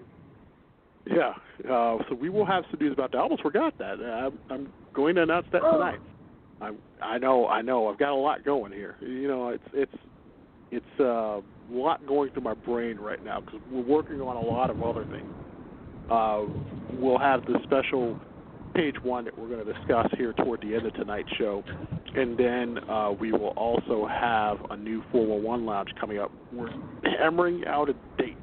Yeah. 1.09 1.33
Uh, 1.69 1.97
so 2.09 2.15
we 2.19 2.29
will 2.29 2.45
have 2.45 2.63
some 2.69 2.79
news 2.79 2.93
about 2.93 3.11
that. 3.11 3.17
I 3.17 3.21
almost 3.21 3.41
forgot 3.41 3.77
that. 3.79 3.99
Uh, 3.99 4.27
I'm, 4.27 4.39
I'm 4.49 4.73
going 4.93 5.15
to 5.15 5.23
announce 5.23 5.47
that 5.51 5.59
tonight. 5.59 5.99
I 6.61 6.71
I 7.01 7.17
know 7.17 7.47
I 7.47 7.61
know 7.63 7.87
I've 7.87 7.97
got 7.97 8.11
a 8.11 8.15
lot 8.15 8.45
going 8.45 8.71
here. 8.71 8.95
You 9.01 9.27
know 9.27 9.49
it's 9.49 9.63
it's 9.73 9.95
it's 10.69 10.99
uh, 10.99 11.39
a 11.39 11.43
lot 11.71 12.05
going 12.05 12.31
through 12.31 12.43
my 12.43 12.53
brain 12.53 12.97
right 12.97 13.23
now 13.25 13.41
because 13.41 13.59
we're 13.71 13.81
working 13.81 14.21
on 14.21 14.35
a 14.37 14.41
lot 14.41 14.69
of 14.69 14.81
other 14.83 15.03
things. 15.05 15.33
Uh, 16.11 16.43
we'll 16.93 17.17
have 17.17 17.43
the 17.45 17.55
special 17.63 18.19
page 18.73 18.95
one 19.03 19.25
that 19.25 19.37
we're 19.37 19.47
going 19.47 19.65
to 19.65 19.73
discuss 19.73 20.07
here 20.17 20.33
toward 20.33 20.61
the 20.61 20.75
end 20.75 20.85
of 20.85 20.93
tonight's 20.93 21.29
show, 21.37 21.63
and 22.15 22.37
then 22.37 22.77
uh, 22.89 23.11
we 23.11 23.31
will 23.31 23.49
also 23.49 24.07
have 24.07 24.57
a 24.69 24.77
new 24.77 25.03
411 25.11 25.65
lounge 25.65 25.89
coming 25.99 26.19
up. 26.19 26.31
We're 26.51 26.71
hammering 27.03 27.65
out 27.67 27.89
a 27.89 27.93
date. 28.17 28.37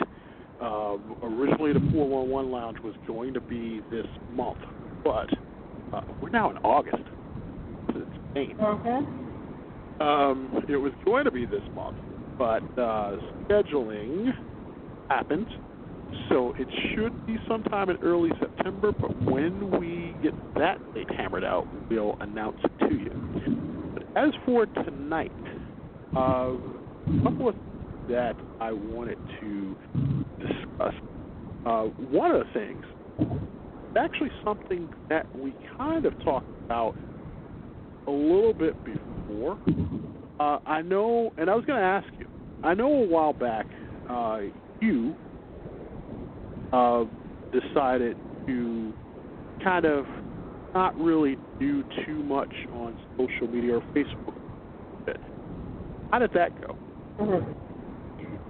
Uh, 0.61 0.97
originally, 1.23 1.73
the 1.73 1.88
411 1.93 2.51
lounge 2.51 2.79
was 2.81 2.95
going 3.07 3.35
to 3.35 3.41
be 3.41 3.81
this 3.91 4.07
month, 4.33 4.59
but 5.05 5.29
uh, 5.93 6.03
we're 6.21 6.31
now 6.31 6.51
in 6.51 6.59
August. 6.59 7.05
It's 7.91 8.35
Maine. 8.35 8.57
Mm-hmm. 8.57 10.03
Um, 10.03 10.64
it 10.69 10.77
was 10.77 10.93
going 11.05 11.25
to 11.25 11.31
be 11.31 11.45
this 11.45 11.62
month, 11.75 11.97
but 12.38 12.62
uh, 12.79 13.17
scheduling 13.45 14.31
happened, 15.09 15.47
so 16.29 16.55
it 16.59 16.68
should 16.94 17.27
be 17.27 17.37
sometime 17.49 17.90
in 17.90 17.97
early 18.03 18.31
September. 18.40 18.92
But 18.92 19.21
when 19.23 19.71
we 19.79 20.14
get 20.23 20.35
that 20.55 20.79
date 20.94 21.11
hammered 21.11 21.44
out, 21.44 21.66
we'll 21.90 22.16
announce 22.21 22.59
it 22.64 22.88
to 22.88 22.94
you. 22.94 23.92
But 23.94 24.05
as 24.16 24.31
for 24.44 24.66
tonight, 24.66 25.33
uh, 26.16 26.53
a 26.53 27.23
couple 27.23 27.49
of 27.49 27.55
that 28.09 28.35
I 28.61 28.73
wanted 28.73 29.18
to 29.40 29.77
discuss. 30.38 30.94
Uh, 31.66 31.83
one 32.11 32.31
of 32.31 32.47
the 32.47 32.53
things, 32.55 32.85
actually 33.97 34.31
something 34.44 34.88
that 35.09 35.27
we 35.37 35.55
kind 35.77 36.07
of 36.07 36.18
talked 36.25 36.49
about 36.64 36.97
a 38.07 38.11
little 38.11 38.55
bit 38.55 38.75
before. 38.85 39.59
Uh, 40.40 40.59
I 40.66 40.83
know, 40.83 41.33
and 41.37 41.51
I 41.51 41.55
was 41.55 41.64
going 41.64 41.79
to 41.79 41.85
ask 41.85 42.07
you. 42.18 42.27
I 42.62 42.75
know 42.75 42.92
a 42.92 43.07
while 43.07 43.33
back 43.33 43.66
uh, 44.09 44.40
you 44.81 45.14
uh, 46.73 47.05
decided 47.53 48.17
to 48.47 48.93
kind 49.63 49.85
of 49.85 50.07
not 50.75 50.99
really 50.99 51.37
do 51.59 51.83
too 52.05 52.23
much 52.23 52.53
on 52.73 52.99
social 53.17 53.49
media 53.49 53.77
or 53.77 53.83
Facebook. 53.95 54.35
How 56.11 56.19
did 56.19 56.33
that 56.33 56.59
go? 56.61 56.77
Mm-hmm. 57.21 57.53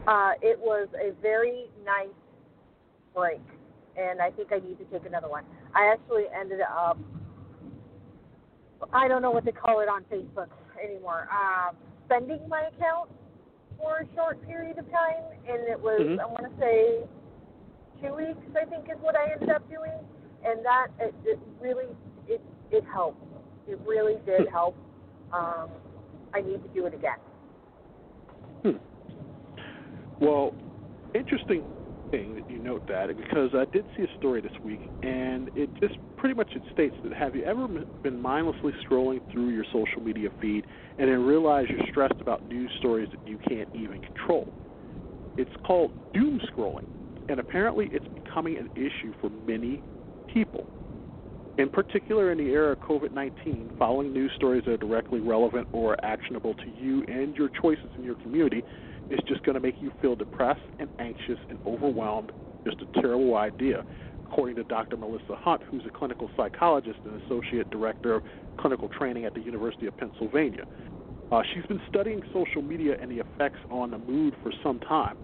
Uh, 0.09 0.33
it 0.43 0.59
was 0.59 0.89
a 0.95 1.13
very 1.21 1.67
nice 1.85 2.09
break, 3.15 3.41
and 3.97 4.21
I 4.21 4.31
think 4.31 4.53
I 4.53 4.57
need 4.57 4.79
to 4.79 4.85
take 4.93 5.07
another 5.07 5.29
one. 5.29 5.45
I 5.75 5.93
actually 5.93 6.25
ended 6.39 6.61
up, 6.61 6.99
I 8.93 9.09
don't 9.09 9.23
know 9.23 9.31
what 9.31 9.45
to 9.47 9.53
call 9.53 9.81
it 9.81 9.89
on 9.89 10.05
Facebook 10.05 10.49
anymore, 10.83 11.29
um, 11.33 11.77
spending 12.07 12.49
my 12.49 12.69
account 12.75 13.11
for 13.79 13.99
a 13.99 14.15
short 14.15 14.45
period 14.47 14.79
of 14.79 14.91
time, 14.91 15.25
and 15.49 15.69
it 15.69 15.81
was, 15.81 16.01
Mhm. 16.01 16.21
I 16.21 16.27
want 16.27 16.45
to 16.45 16.61
say, 16.61 17.07
two 18.03 18.15
weeks, 18.15 18.39
I 18.61 18.65
think 18.65 18.85
is 18.85 18.99
what 19.01 19.17
I 19.17 19.33
ended 19.33 19.51
up 19.51 19.69
doing, 19.69 19.93
and 20.45 20.65
that, 20.65 20.89
it, 21.01 21.15
it 21.25 21.39
really, 21.61 21.87
it, 22.27 22.41
it 22.71 22.85
helped. 22.93 23.23
It 23.69 23.79
really 23.87 24.17
did 24.25 24.49
help. 24.49 24.77
Um, 25.33 25.69
I 26.35 26.41
need 26.41 26.63
to 26.63 26.69
do 26.75 26.87
it 26.87 26.95
again. 26.95 27.19
Hmm. 28.63 28.77
Well, 30.21 30.55
interesting 31.15 31.63
thing 32.11 32.35
that 32.37 32.51
you 32.51 32.59
note 32.59 32.87
that 32.89 33.09
because 33.17 33.51
I 33.55 33.65
did 33.73 33.85
see 33.97 34.05
a 34.05 34.19
story 34.19 34.41
this 34.41 34.53
week, 34.65 34.81
and 35.03 35.51
it 35.55 35.69
just 35.81 35.95
pretty 36.17 36.35
much 36.35 36.51
it 36.55 36.63
states 36.73 36.95
that 37.05 37.13
have 37.13 37.37
you 37.37 37.45
ever 37.45 37.69
been 38.03 38.21
mindlessly 38.21 38.73
scrolling 38.89 39.21
through 39.33 39.51
your 39.51 39.65
social 39.73 40.03
media 40.03 40.31
feed 40.41 40.65
and 40.99 41.09
then 41.09 41.25
realize 41.25 41.67
you're 41.69 41.87
stressed 41.91 42.21
about 42.21 42.47
news 42.49 42.71
stories 42.79 43.09
that 43.13 43.29
you 43.29 43.39
can't 43.49 43.69
even 43.75 44.01
control? 44.01 44.53
It's 45.37 45.51
called 45.67 45.93
doom 46.13 46.41
scrolling, 46.53 46.87
and 47.29 47.39
apparently 47.41 47.89
it's 47.93 48.07
becoming 48.09 48.57
an 48.57 48.69
issue 48.75 49.13
for 49.21 49.31
many 49.47 49.83
people. 50.33 50.67
In 51.59 51.69
particular, 51.69 52.31
in 52.31 52.39
the 52.39 52.45
era 52.45 52.73
of 52.73 52.79
COVID 52.81 53.13
19, 53.13 53.73
following 53.79 54.13
news 54.13 54.31
stories 54.37 54.63
that 54.67 54.73
are 54.73 54.77
directly 54.77 55.21
relevant 55.21 55.67
or 55.73 55.97
actionable 56.05 56.55
to 56.55 56.71
you 56.81 57.03
and 57.09 57.35
your 57.35 57.49
choices 57.61 57.91
in 57.97 58.05
your 58.05 58.15
community 58.17 58.63
is 59.11 59.19
just 59.27 59.43
going 59.43 59.55
to 59.55 59.61
make 59.61 59.75
you 59.81 59.91
feel 60.01 60.15
depressed 60.15 60.61
and 60.79 60.89
anxious 61.01 61.39
and 61.51 61.59
overwhelmed. 61.67 62.31
Just 62.65 62.81
a 62.83 63.01
terrible 63.01 63.37
idea, 63.37 63.85
according 64.25 64.55
to 64.57 64.65
Dr. 64.65 64.97
Melissa 64.97 65.35
Hunt, 65.35 65.63
who's 65.69 65.83
a 65.87 65.91
clinical 65.91 66.31
psychologist 66.37 66.99
and 67.05 67.21
associate 67.23 67.71
director 67.71 68.15
of 68.15 68.23
clinical 68.61 68.89
training 68.89 69.25
at 69.25 69.35
the 69.35 69.41
University 69.41 69.87
of 69.87 69.97
Pennsylvania. 69.97 70.65
Uh, 71.33 71.43
she's 71.53 71.67
been 71.67 71.81
studying 71.89 72.23
social 72.33 72.63
media 72.63 72.97
and 73.01 73.11
the 73.11 73.19
effects 73.19 73.59
on 73.71 73.91
the 73.91 73.99
mood 73.99 74.35
for 74.43 74.53
some 74.63 74.79
time, 74.81 75.17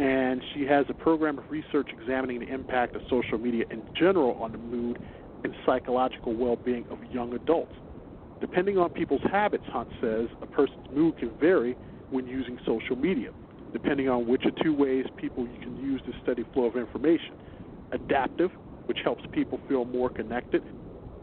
and 0.00 0.42
she 0.54 0.64
has 0.64 0.86
a 0.88 0.94
program 0.94 1.38
of 1.38 1.44
research 1.50 1.90
examining 1.92 2.40
the 2.40 2.52
impact 2.52 2.96
of 2.96 3.02
social 3.10 3.36
media 3.36 3.64
in 3.70 3.82
general 3.94 4.34
on 4.40 4.50
the 4.50 4.58
mood 4.58 4.98
and 5.44 5.54
psychological 5.66 6.34
well 6.34 6.56
being 6.64 6.86
of 6.90 6.98
young 7.04 7.34
adults. 7.34 7.74
Depending 8.40 8.78
on 8.78 8.88
people's 8.88 9.20
habits, 9.30 9.64
Hunt 9.66 9.90
says, 10.00 10.28
a 10.40 10.46
person's 10.46 10.86
mood 10.90 11.18
can 11.18 11.36
vary 11.38 11.76
when 12.08 12.26
using 12.26 12.56
social 12.64 12.96
media, 12.96 13.28
depending 13.74 14.08
on 14.08 14.26
which 14.26 14.46
of 14.46 14.54
two 14.62 14.74
ways 14.74 15.04
people 15.18 15.46
you 15.46 15.58
can 15.58 15.76
use 15.76 16.00
the 16.06 16.14
steady 16.22 16.44
flow 16.54 16.64
of 16.64 16.76
information 16.76 17.36
adaptive, 17.92 18.50
which 18.86 18.98
helps 19.04 19.22
people 19.32 19.60
feel 19.68 19.84
more 19.84 20.08
connected, 20.08 20.62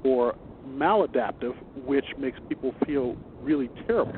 or 0.03 0.35
maladaptive, 0.67 1.53
which 1.75 2.05
makes 2.15 2.37
people 2.47 2.73
feel 2.85 3.15
really 3.41 3.71
terrible. 3.87 4.13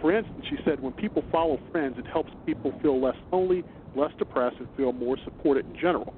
For 0.00 0.16
instance, 0.16 0.44
she 0.48 0.56
said 0.64 0.80
when 0.80 0.92
people 0.92 1.22
follow 1.30 1.58
friends, 1.72 1.96
it 1.98 2.06
helps 2.06 2.32
people 2.46 2.72
feel 2.80 3.00
less 3.00 3.16
lonely, 3.32 3.64
less 3.94 4.12
depressed, 4.18 4.56
and 4.58 4.68
feel 4.76 4.92
more 4.92 5.16
supported 5.24 5.66
in 5.66 5.74
general. 5.74 6.14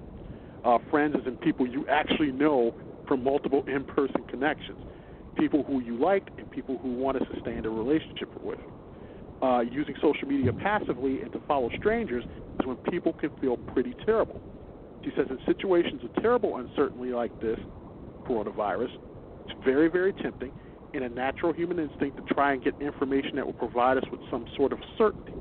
Uh, 0.64 0.78
friends 0.90 1.16
is 1.16 1.26
in 1.26 1.36
people 1.36 1.66
you 1.66 1.86
actually 1.88 2.30
know 2.30 2.74
from 3.08 3.24
multiple 3.24 3.64
in 3.66 3.84
person 3.84 4.22
connections, 4.28 4.78
people 5.36 5.64
who 5.64 5.80
you 5.80 5.98
like, 5.98 6.28
and 6.38 6.50
people 6.50 6.78
who 6.78 6.92
want 6.94 7.18
to 7.18 7.26
sustain 7.34 7.64
a 7.64 7.70
relationship 7.70 8.28
with. 8.42 8.58
Uh, 9.42 9.60
using 9.60 9.94
social 10.00 10.28
media 10.28 10.52
passively 10.52 11.20
and 11.22 11.32
to 11.32 11.40
follow 11.48 11.68
strangers 11.76 12.22
is 12.60 12.66
when 12.66 12.76
people 12.90 13.12
can 13.14 13.30
feel 13.40 13.56
pretty 13.56 13.94
terrible. 14.06 14.40
She 15.04 15.10
says 15.16 15.26
in 15.30 15.38
situations 15.46 16.00
of 16.04 16.22
terrible 16.22 16.58
uncertainty 16.58 17.12
like 17.12 17.40
this, 17.40 17.58
coronavirus, 18.24 18.90
it's 19.48 19.64
very, 19.64 19.88
very 19.88 20.12
tempting 20.12 20.52
and 20.94 21.04
a 21.04 21.08
natural 21.08 21.52
human 21.52 21.78
instinct 21.78 22.16
to 22.16 22.34
try 22.34 22.52
and 22.52 22.62
get 22.62 22.74
information 22.80 23.36
that 23.36 23.46
will 23.46 23.52
provide 23.54 23.96
us 23.96 24.04
with 24.10 24.20
some 24.30 24.44
sort 24.56 24.72
of 24.72 24.78
certainty. 24.98 25.32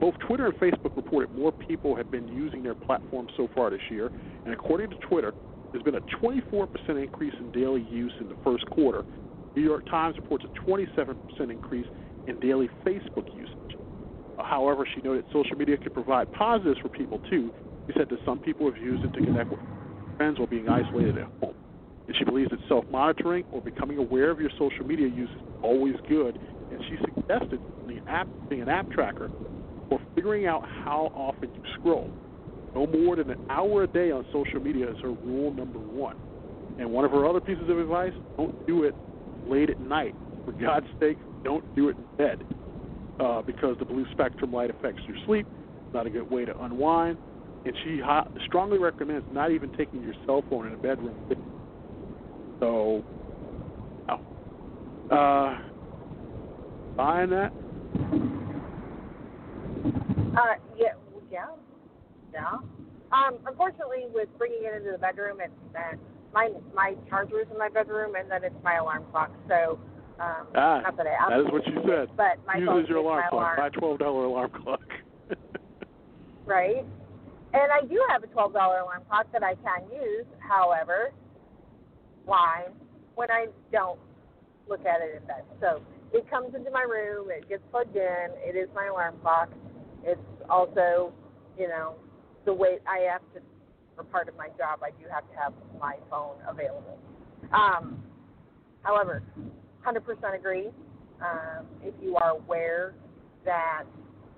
Both 0.00 0.14
Twitter 0.26 0.46
and 0.46 0.54
Facebook 0.56 0.94
reported 0.96 1.34
more 1.36 1.50
people 1.52 1.96
have 1.96 2.10
been 2.10 2.28
using 2.28 2.62
their 2.62 2.74
platforms 2.74 3.30
so 3.36 3.48
far 3.54 3.70
this 3.70 3.80
year, 3.90 4.10
and 4.44 4.54
according 4.54 4.90
to 4.90 4.96
Twitter, 5.08 5.34
there's 5.72 5.82
been 5.82 5.96
a 5.96 6.00
24% 6.22 6.68
increase 7.02 7.34
in 7.40 7.50
daily 7.50 7.82
use 7.90 8.12
in 8.20 8.28
the 8.28 8.36
first 8.44 8.64
quarter. 8.66 9.04
New 9.56 9.62
York 9.62 9.84
Times 9.90 10.16
reports 10.16 10.44
a 10.44 10.70
27% 10.70 11.16
increase 11.50 11.86
in 12.26 12.38
daily 12.38 12.68
Facebook 12.86 13.26
usage. 13.34 13.76
Uh, 14.38 14.44
however, 14.44 14.86
she 14.94 15.00
noted 15.02 15.24
social 15.32 15.56
media 15.56 15.76
can 15.76 15.92
provide 15.92 16.30
positives 16.32 16.78
for 16.80 16.88
people 16.88 17.20
too. 17.28 17.52
She 17.86 17.98
said 17.98 18.08
that 18.10 18.18
some 18.24 18.38
people 18.38 18.66
have 18.66 18.80
used 18.80 19.04
it 19.04 19.12
to 19.14 19.24
connect 19.24 19.50
with 19.50 19.60
friends 20.16 20.38
while 20.38 20.46
being 20.46 20.68
isolated 20.68 21.18
at 21.18 21.28
home. 21.42 21.54
And 22.08 22.16
she 22.16 22.24
believes 22.24 22.50
that 22.50 22.58
self 22.68 22.84
monitoring 22.90 23.44
or 23.52 23.60
becoming 23.60 23.98
aware 23.98 24.30
of 24.30 24.40
your 24.40 24.50
social 24.58 24.84
media 24.84 25.06
use 25.06 25.28
is 25.28 25.42
always 25.62 25.94
good. 26.08 26.38
And 26.72 26.82
she 26.88 26.96
suggested 27.04 27.60
the 27.86 28.00
app, 28.10 28.26
being 28.48 28.62
an 28.62 28.68
app 28.68 28.90
tracker 28.90 29.30
or 29.90 30.00
figuring 30.14 30.46
out 30.46 30.66
how 30.84 31.12
often 31.14 31.50
you 31.54 31.62
scroll. 31.78 32.10
No 32.74 32.86
more 32.86 33.16
than 33.16 33.30
an 33.30 33.46
hour 33.50 33.84
a 33.84 33.86
day 33.86 34.10
on 34.10 34.24
social 34.32 34.60
media 34.60 34.90
is 34.90 34.96
her 35.02 35.12
rule 35.12 35.52
number 35.52 35.78
one. 35.78 36.16
And 36.78 36.90
one 36.90 37.04
of 37.04 37.10
her 37.10 37.26
other 37.26 37.40
pieces 37.40 37.68
of 37.68 37.78
advice 37.78 38.12
don't 38.36 38.66
do 38.66 38.84
it 38.84 38.94
late 39.46 39.70
at 39.70 39.80
night. 39.80 40.14
For 40.44 40.52
God's 40.52 40.86
sake, 41.00 41.18
don't 41.44 41.64
do 41.74 41.88
it 41.88 41.96
in 41.96 42.16
bed 42.16 42.44
uh, 43.20 43.42
because 43.42 43.76
the 43.78 43.84
blue 43.84 44.06
spectrum 44.12 44.52
light 44.52 44.70
affects 44.70 45.02
your 45.06 45.16
sleep. 45.26 45.46
Not 45.92 46.06
a 46.06 46.10
good 46.10 46.30
way 46.30 46.44
to 46.44 46.58
unwind. 46.62 47.18
And 47.64 47.74
she 47.84 48.00
strongly 48.46 48.78
recommends 48.78 49.26
not 49.32 49.50
even 49.50 49.70
taking 49.76 50.02
your 50.02 50.14
cell 50.24 50.44
phone 50.48 50.66
in 50.66 50.74
a 50.74 50.76
bedroom. 50.76 51.16
So, 52.60 53.04
no. 54.08 54.20
Uh, 55.16 55.58
buying 56.96 57.30
that? 57.30 57.52
Uh, 60.36 60.54
yeah, 60.76 60.88
yeah, 61.30 61.46
yeah. 62.32 62.58
Um, 63.12 63.38
unfortunately, 63.46 64.06
with 64.12 64.28
bringing 64.38 64.60
it 64.64 64.76
into 64.76 64.92
the 64.92 64.98
bedroom, 64.98 65.38
it's 65.40 65.52
that 65.72 65.94
my 66.34 66.50
my 66.74 66.94
charger 67.08 67.40
is 67.40 67.46
in 67.50 67.58
my 67.58 67.68
bedroom, 67.68 68.14
and 68.16 68.30
then 68.30 68.44
it's 68.44 68.54
my 68.62 68.76
alarm 68.76 69.04
clock. 69.10 69.30
So, 69.48 69.78
um, 70.20 70.46
Ah, 70.54 70.80
not 70.82 70.96
that 70.96 71.06
I 71.06 71.30
that 71.30 71.40
is 71.40 71.46
what 71.50 71.66
need 71.66 71.74
said. 71.86 71.90
it, 71.90 72.10
But 72.16 72.38
my 72.46 72.56
Use 72.56 72.66
phone 72.66 72.86
your 72.86 72.98
is 72.98 73.04
alarm 73.04 73.22
my 73.22 73.28
clock. 73.30 73.32
alarm, 73.32 73.56
Buy 73.56 73.68
twelve 73.78 73.98
dollar 73.98 74.24
alarm 74.24 74.50
clock. 74.62 74.80
right? 76.46 76.84
And 77.54 77.72
I 77.72 77.80
do 77.86 77.98
have 78.10 78.22
a 78.22 78.26
$12 78.26 78.52
alarm 78.52 79.02
clock 79.08 79.26
that 79.32 79.42
I 79.42 79.54
can 79.54 79.88
use. 79.90 80.26
However, 80.38 81.12
why? 82.28 82.66
When 83.14 83.30
I 83.30 83.46
don't 83.72 83.98
look 84.68 84.84
at 84.84 85.00
it 85.00 85.20
in 85.20 85.26
bed. 85.26 85.42
So 85.60 85.82
it 86.12 86.28
comes 86.30 86.54
into 86.54 86.70
my 86.70 86.82
room, 86.82 87.28
it 87.30 87.48
gets 87.48 87.62
plugged 87.70 87.96
in, 87.96 88.28
it 88.36 88.54
is 88.54 88.68
my 88.74 88.86
alarm 88.86 89.16
clock. 89.22 89.48
It's 90.04 90.20
also, 90.48 91.12
you 91.58 91.68
know, 91.68 91.94
the 92.44 92.52
way 92.52 92.78
I 92.86 93.10
have 93.10 93.22
to, 93.34 93.40
for 93.96 94.04
part 94.04 94.28
of 94.28 94.36
my 94.36 94.48
job, 94.48 94.80
I 94.82 94.90
do 94.90 95.08
have 95.10 95.28
to 95.30 95.36
have 95.36 95.52
my 95.80 95.96
phone 96.10 96.36
available. 96.46 96.98
Um, 97.52 98.02
however, 98.82 99.22
100% 99.84 100.38
agree. 100.38 100.68
Um, 101.20 101.66
if 101.82 101.94
you 102.00 102.16
are 102.16 102.32
aware 102.32 102.94
that 103.44 103.84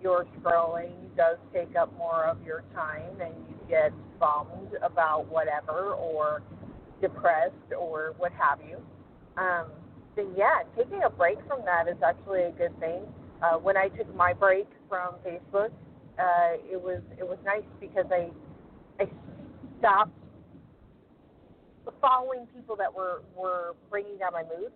your 0.01 0.27
scrolling 0.41 0.95
does 1.17 1.37
take 1.53 1.77
up 1.77 1.93
more 1.99 2.25
of 2.25 2.43
your 2.43 2.63
time 2.75 3.21
and 3.21 3.35
you 3.49 3.57
get 3.69 3.93
bummed 4.19 4.75
about 4.83 5.27
whatever 5.27 5.93
or 5.93 6.43
depressed 7.01 7.73
or 7.79 8.15
what 8.19 8.33
have 8.33 8.59
you, 8.67 8.79
um, 9.37 9.67
then 10.17 10.33
yeah, 10.37 10.63
taking 10.77 11.03
a 11.05 11.11
break 11.11 11.39
from 11.47 11.65
that 11.65 11.89
is 11.89 11.97
actually 12.05 12.43
a 12.43 12.51
good 12.53 12.79
thing. 12.81 13.03
Uh, 13.43 13.57
when 13.57 13.77
I 13.77 13.89
took 13.89 14.15
my 14.15 14.33
break 14.33 14.69
from 14.89 15.15
Facebook, 15.25 15.71
uh, 16.19 16.61
it 16.71 16.81
was 16.81 17.01
it 17.19 17.27
was 17.27 17.39
nice 17.45 17.65
because 17.81 18.07
I 18.11 18.31
I 19.01 19.09
stopped 19.79 20.13
following 22.01 22.47
people 22.55 22.77
that 22.77 22.93
were 22.93 23.23
were 23.37 23.75
bringing 23.91 24.19
down 24.19 24.33
my 24.33 24.43
mood, 24.43 24.73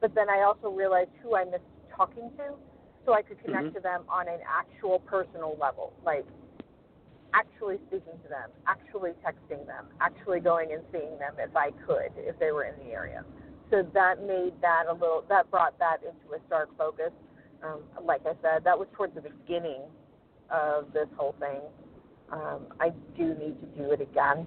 but 0.00 0.14
then 0.14 0.28
I 0.28 0.42
also 0.42 0.70
realized 0.70 1.10
who 1.22 1.36
I 1.36 1.44
missed 1.44 1.62
talking 1.96 2.30
to, 2.36 2.54
so 3.06 3.14
I 3.14 3.22
could 3.22 3.42
connect 3.42 3.68
Mhm. 3.68 3.74
to 3.74 3.80
them 3.80 4.02
on 4.08 4.28
an 4.28 4.40
actual 4.46 4.98
personal 5.00 5.56
level, 5.60 5.92
like 6.04 6.26
actually 7.34 7.78
speaking 7.88 8.16
to 8.22 8.28
them, 8.28 8.50
actually 8.66 9.10
texting 9.26 9.66
them, 9.66 9.86
actually 10.00 10.40
going 10.40 10.72
and 10.72 10.82
seeing 10.92 11.18
them 11.18 11.34
if 11.38 11.54
I 11.56 11.70
could, 11.86 12.12
if 12.16 12.38
they 12.38 12.52
were 12.52 12.64
in 12.64 12.74
the 12.86 12.92
area. 12.92 13.24
So 13.70 13.82
that 13.92 14.22
made 14.22 14.52
that 14.62 14.84
a 14.88 14.92
little, 14.92 15.24
that 15.28 15.50
brought 15.50 15.78
that 15.80 15.98
into 16.02 16.34
a 16.34 16.38
stark 16.46 16.70
focus. 16.78 17.10
Um, 17.62 17.80
like 18.04 18.20
I 18.24 18.34
said, 18.42 18.62
that 18.64 18.78
was 18.78 18.86
towards 18.94 19.14
the 19.14 19.22
beginning 19.22 19.82
of 20.50 20.92
this 20.92 21.08
whole 21.16 21.34
thing. 21.40 21.60
Um, 22.30 22.66
I 22.78 22.90
do 23.16 23.34
need 23.34 23.58
to 23.60 23.66
do 23.76 23.90
it 23.90 24.00
again. 24.00 24.46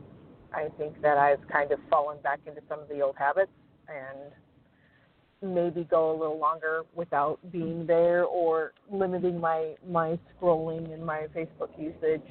I 0.54 0.70
think 0.78 1.02
that 1.02 1.18
I've 1.18 1.46
kind 1.50 1.72
of 1.72 1.80
fallen 1.90 2.20
back 2.22 2.40
into 2.48 2.62
some 2.70 2.80
of 2.80 2.88
the 2.88 3.02
old 3.02 3.16
habits 3.18 3.52
and 3.90 5.54
maybe 5.54 5.84
go 5.84 6.12
a 6.12 6.18
little 6.18 6.40
longer 6.40 6.84
without 6.96 7.40
being 7.52 7.86
there 7.86 8.24
or 8.26 8.74
limiting 8.92 9.40
my 9.40 9.76
my 9.88 10.18
scrolling 10.34 10.92
and 10.94 11.06
my 11.06 11.28
Facebook 11.36 11.70
usage 11.78 12.26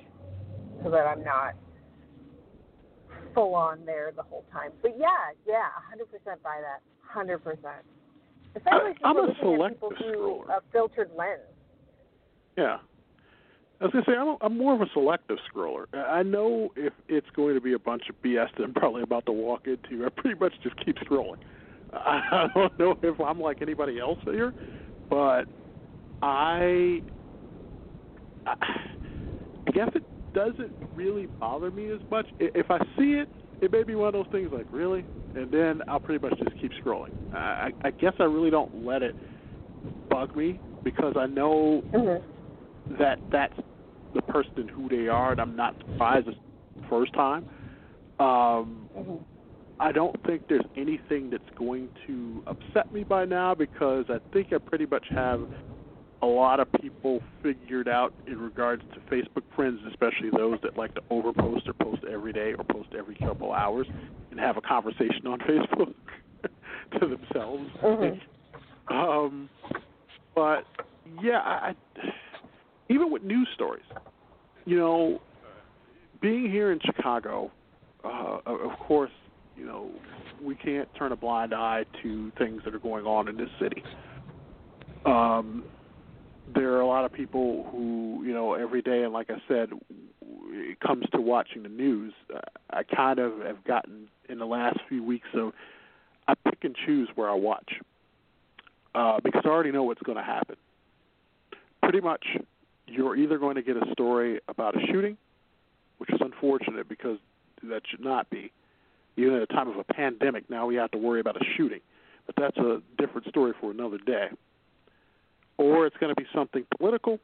so 0.86 0.90
that 0.92 1.04
I'm 1.04 1.24
not 1.24 1.54
full 3.34 3.56
on 3.56 3.84
there 3.84 4.12
the 4.14 4.22
whole 4.22 4.44
time. 4.52 4.70
But 4.82 4.92
yeah, 4.96 5.08
yeah, 5.46 5.66
100% 5.92 6.42
buy 6.42 6.60
that. 6.62 6.80
100%. 7.14 7.40
Especially 8.54 8.92
I'm 9.04 9.16
a 9.16 9.26
people 9.34 9.92
through 9.98 10.44
scroller. 10.46 10.48
a 10.48 10.60
filtered 10.72 11.10
lens. 11.16 11.40
Yeah. 12.56 12.78
I 13.80 13.84
was 13.84 13.92
gonna 13.92 14.04
say 14.06 14.12
I'm, 14.16 14.36
I'm 14.40 14.56
more 14.56 14.74
of 14.74 14.80
a 14.80 14.86
selective 14.94 15.38
scroller. 15.52 15.86
I 15.92 16.22
know 16.22 16.70
if 16.76 16.92
it's 17.08 17.26
going 17.34 17.54
to 17.54 17.60
be 17.60 17.74
a 17.74 17.78
bunch 17.78 18.04
of 18.08 18.14
BS 18.22 18.48
that 18.56 18.64
I'm 18.64 18.72
probably 18.72 19.02
about 19.02 19.26
to 19.26 19.32
walk 19.32 19.66
into, 19.66 20.06
I 20.06 20.08
pretty 20.08 20.38
much 20.38 20.52
just 20.62 20.76
keep 20.82 20.96
scrolling. 20.98 21.38
I 21.92 22.46
don't 22.54 22.78
know 22.78 22.98
if 23.02 23.20
I'm 23.20 23.40
like 23.40 23.60
anybody 23.60 23.98
else 23.98 24.18
here, 24.24 24.54
but 25.10 25.44
I, 26.22 27.02
I 28.46 29.70
guess 29.74 29.90
it 29.94 30.02
doesn't 30.36 30.70
really 30.94 31.26
bother 31.40 31.70
me 31.70 31.90
as 31.90 32.00
much. 32.10 32.26
If 32.38 32.70
I 32.70 32.78
see 32.98 33.14
it, 33.14 33.28
it 33.62 33.72
may 33.72 33.82
be 33.82 33.94
one 33.94 34.08
of 34.08 34.12
those 34.12 34.26
things 34.30 34.50
like 34.52 34.66
really, 34.70 35.02
and 35.34 35.50
then 35.50 35.80
I'll 35.88 35.98
pretty 35.98 36.24
much 36.24 36.38
just 36.38 36.60
keep 36.60 36.70
scrolling. 36.84 37.08
I, 37.32 37.70
I 37.82 37.90
guess 37.90 38.12
I 38.20 38.24
really 38.24 38.50
don't 38.50 38.84
let 38.84 39.02
it 39.02 39.16
bug 40.10 40.36
me 40.36 40.60
because 40.84 41.14
I 41.18 41.26
know 41.26 41.82
Mm-hmm. 41.94 42.94
that 42.98 43.18
that's 43.32 43.58
the 44.14 44.22
person 44.22 44.52
and 44.58 44.70
who 44.70 44.88
they 44.88 45.08
are, 45.08 45.32
and 45.32 45.40
I'm 45.40 45.56
not 45.56 45.74
surprised 45.78 46.28
it's 46.28 46.36
the 46.76 46.86
first 46.88 47.12
time. 47.14 47.46
Um, 48.20 48.88
Mm-hmm. 48.96 49.16
I 49.78 49.92
don't 49.92 50.16
think 50.26 50.42
there's 50.48 50.64
anything 50.76 51.28
that's 51.30 51.42
going 51.58 51.90
to 52.06 52.42
upset 52.46 52.90
me 52.92 53.04
by 53.04 53.26
now 53.26 53.54
because 53.54 54.06
I 54.08 54.18
think 54.32 54.48
I 54.52 54.58
pretty 54.58 54.86
much 54.86 55.04
have 55.14 55.40
a 56.26 56.34
lot 56.34 56.58
of 56.58 56.66
people 56.80 57.20
figured 57.42 57.88
out 57.88 58.12
in 58.26 58.38
regards 58.38 58.82
to 58.94 59.14
Facebook 59.14 59.44
friends, 59.54 59.78
especially 59.88 60.30
those 60.36 60.58
that 60.62 60.76
like 60.76 60.92
to 60.94 61.00
overpost 61.10 61.68
or 61.68 61.72
post 61.74 62.02
every 62.10 62.32
day 62.32 62.52
or 62.58 62.64
post 62.64 62.88
every 62.98 63.14
couple 63.14 63.52
hours 63.52 63.86
and 64.30 64.40
have 64.40 64.56
a 64.56 64.60
conversation 64.60 65.26
on 65.26 65.38
Facebook 65.48 65.94
to 67.00 67.06
themselves. 67.06 67.70
Mhm. 67.82 68.20
Um, 68.88 69.48
but 70.34 70.64
yeah, 71.22 71.38
I, 71.38 71.74
even 72.88 73.12
with 73.12 73.22
news 73.22 73.48
stories, 73.54 73.84
you 74.64 74.76
know, 74.76 75.20
being 76.20 76.50
here 76.50 76.72
in 76.72 76.80
Chicago, 76.84 77.50
uh, 78.04 78.38
of 78.46 78.60
of 78.60 78.78
course, 78.80 79.10
you 79.56 79.64
know, 79.64 79.90
we 80.42 80.54
can't 80.56 80.88
turn 80.96 81.12
a 81.12 81.16
blind 81.16 81.54
eye 81.54 81.84
to 82.02 82.32
things 82.38 82.62
that 82.64 82.74
are 82.74 82.80
going 82.80 83.06
on 83.06 83.28
in 83.28 83.36
this 83.36 83.48
city. 83.60 83.82
Um, 85.04 85.64
there 86.54 86.72
are 86.72 86.80
a 86.80 86.86
lot 86.86 87.04
of 87.04 87.12
people 87.12 87.66
who, 87.70 88.22
you 88.24 88.32
know, 88.32 88.54
every 88.54 88.82
day, 88.82 89.02
and 89.02 89.12
like 89.12 89.30
I 89.30 89.42
said, 89.48 89.70
it 90.22 90.80
comes 90.80 91.04
to 91.12 91.20
watching 91.20 91.62
the 91.62 91.68
news. 91.68 92.12
I 92.70 92.82
kind 92.82 93.18
of 93.18 93.40
have 93.40 93.64
gotten 93.64 94.08
in 94.28 94.38
the 94.38 94.46
last 94.46 94.78
few 94.88 95.02
weeks, 95.02 95.26
so 95.32 95.52
I 96.28 96.34
pick 96.34 96.64
and 96.64 96.76
choose 96.86 97.08
where 97.14 97.28
I 97.28 97.34
watch 97.34 97.80
uh, 98.94 99.20
because 99.22 99.42
I 99.44 99.48
already 99.48 99.72
know 99.72 99.82
what's 99.82 100.02
going 100.02 100.18
to 100.18 100.24
happen. 100.24 100.56
Pretty 101.82 102.00
much, 102.00 102.24
you're 102.86 103.16
either 103.16 103.38
going 103.38 103.56
to 103.56 103.62
get 103.62 103.76
a 103.76 103.92
story 103.92 104.40
about 104.48 104.76
a 104.76 104.86
shooting, 104.86 105.16
which 105.98 106.10
is 106.10 106.20
unfortunate 106.20 106.88
because 106.88 107.18
that 107.62 107.82
should 107.88 108.00
not 108.00 108.28
be. 108.30 108.50
Even 109.16 109.34
at 109.34 109.42
a 109.42 109.46
time 109.46 109.68
of 109.68 109.76
a 109.76 109.84
pandemic, 109.84 110.48
now 110.50 110.66
we 110.66 110.74
have 110.76 110.90
to 110.90 110.98
worry 110.98 111.20
about 111.20 111.36
a 111.36 111.44
shooting, 111.56 111.80
but 112.26 112.34
that's 112.36 112.56
a 112.58 112.80
different 112.98 113.28
story 113.28 113.52
for 113.60 113.70
another 113.70 113.98
day. 113.98 114.28
Or 115.58 115.86
it's 115.86 115.96
going 115.98 116.14
to 116.14 116.20
be 116.20 116.26
something 116.34 116.66
political, 116.78 117.18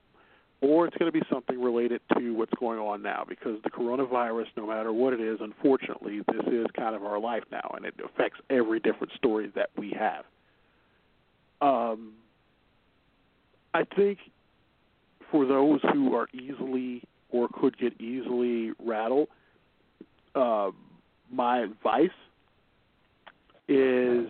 or 0.63 0.87
it's 0.87 0.97
going 0.97 1.11
to 1.11 1.19
be 1.19 1.25
something 1.31 1.61
related 1.61 2.01
to 2.17 2.33
what's 2.35 2.53
going 2.59 2.79
on 2.79 3.03
now 3.03 3.25
because 3.29 3.59
the 3.65 3.71
coronavirus, 3.71 4.47
no 4.57 4.67
matter 4.67 4.93
what 4.93 5.13
it 5.13 5.21
is, 5.21 5.39
unfortunately, 5.41 6.21
this 6.31 6.47
is 6.47 6.67
kind 6.75 6.95
of 6.95 7.05
our 7.05 7.19
life 7.19 7.43
now, 7.51 7.75
and 7.77 7.85
it 7.85 7.95
affects 8.03 8.39
every 8.49 8.81
different 8.81 9.13
story 9.15 9.51
that 9.55 9.71
we 9.77 9.95
have. 9.99 10.25
Um, 11.61 12.13
I 13.75 13.85
think 13.97 14.19
for 15.31 15.47
those 15.47 15.81
who 15.93 16.15
are 16.15 16.29
easily 16.33 17.03
or 17.31 17.49
could 17.53 17.77
get 17.79 18.01
easily 18.01 18.73
rattled, 18.85 19.29
uh, 20.35 20.71
my 21.31 21.61
advice 21.61 22.11
is 23.69 24.29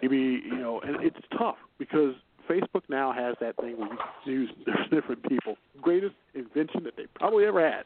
maybe 0.00 0.16
you 0.44 0.56
know, 0.56 0.80
and 0.80 1.04
it's 1.04 1.16
tough 1.36 1.56
because 1.78 2.14
Facebook 2.48 2.82
now 2.88 3.12
has 3.12 3.34
that 3.40 3.56
thing 3.56 3.78
where 3.78 3.88
you 3.88 3.98
can 4.24 4.32
use 4.32 4.50
different 4.90 5.22
people. 5.28 5.56
Greatest 5.80 6.14
invention 6.34 6.84
that 6.84 6.96
they 6.96 7.06
probably 7.14 7.44
ever 7.44 7.60
had. 7.60 7.84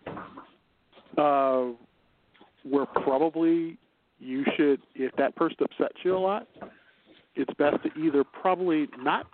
Uh, 1.16 1.72
where 2.64 2.86
probably 2.86 3.76
you 4.18 4.44
should, 4.56 4.80
if 4.94 5.14
that 5.16 5.34
person 5.36 5.56
upsets 5.62 5.96
you 6.04 6.16
a 6.16 6.18
lot, 6.18 6.46
it's 7.34 7.52
best 7.54 7.76
to 7.84 8.00
either 8.00 8.24
probably 8.24 8.88
not 8.98 9.26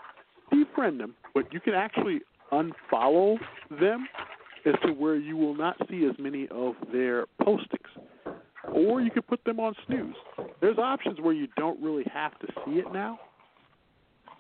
befriend 0.51 1.01
them, 1.01 1.15
but 1.35 1.53
you 1.53 1.61
can 1.61 1.75
actually 1.75 2.21
unfollow 2.53 3.39
them 3.81 4.07
as 4.67 4.75
to 4.85 4.93
where 4.93 5.17
you 5.17 5.37
will 5.37 5.55
not 5.55 5.77
see 5.91 6.07
as 6.07 6.17
many 6.19 6.49
of 6.51 6.75
their 6.93 7.27
postings. 7.43 8.35
Or 8.73 9.01
you 9.01 9.11
could 9.11 9.27
put 9.27 9.45
them 9.45 9.61
on 9.61 9.75
snooze. 9.87 10.15
There's 10.61 10.79
options 10.79 11.21
where 11.21 11.35
you 11.35 11.49
don't 11.57 11.81
really 11.83 12.05
have 12.13 12.39
to 12.41 12.47
see 12.65 12.79
it 12.79 12.87
now. 12.93 13.19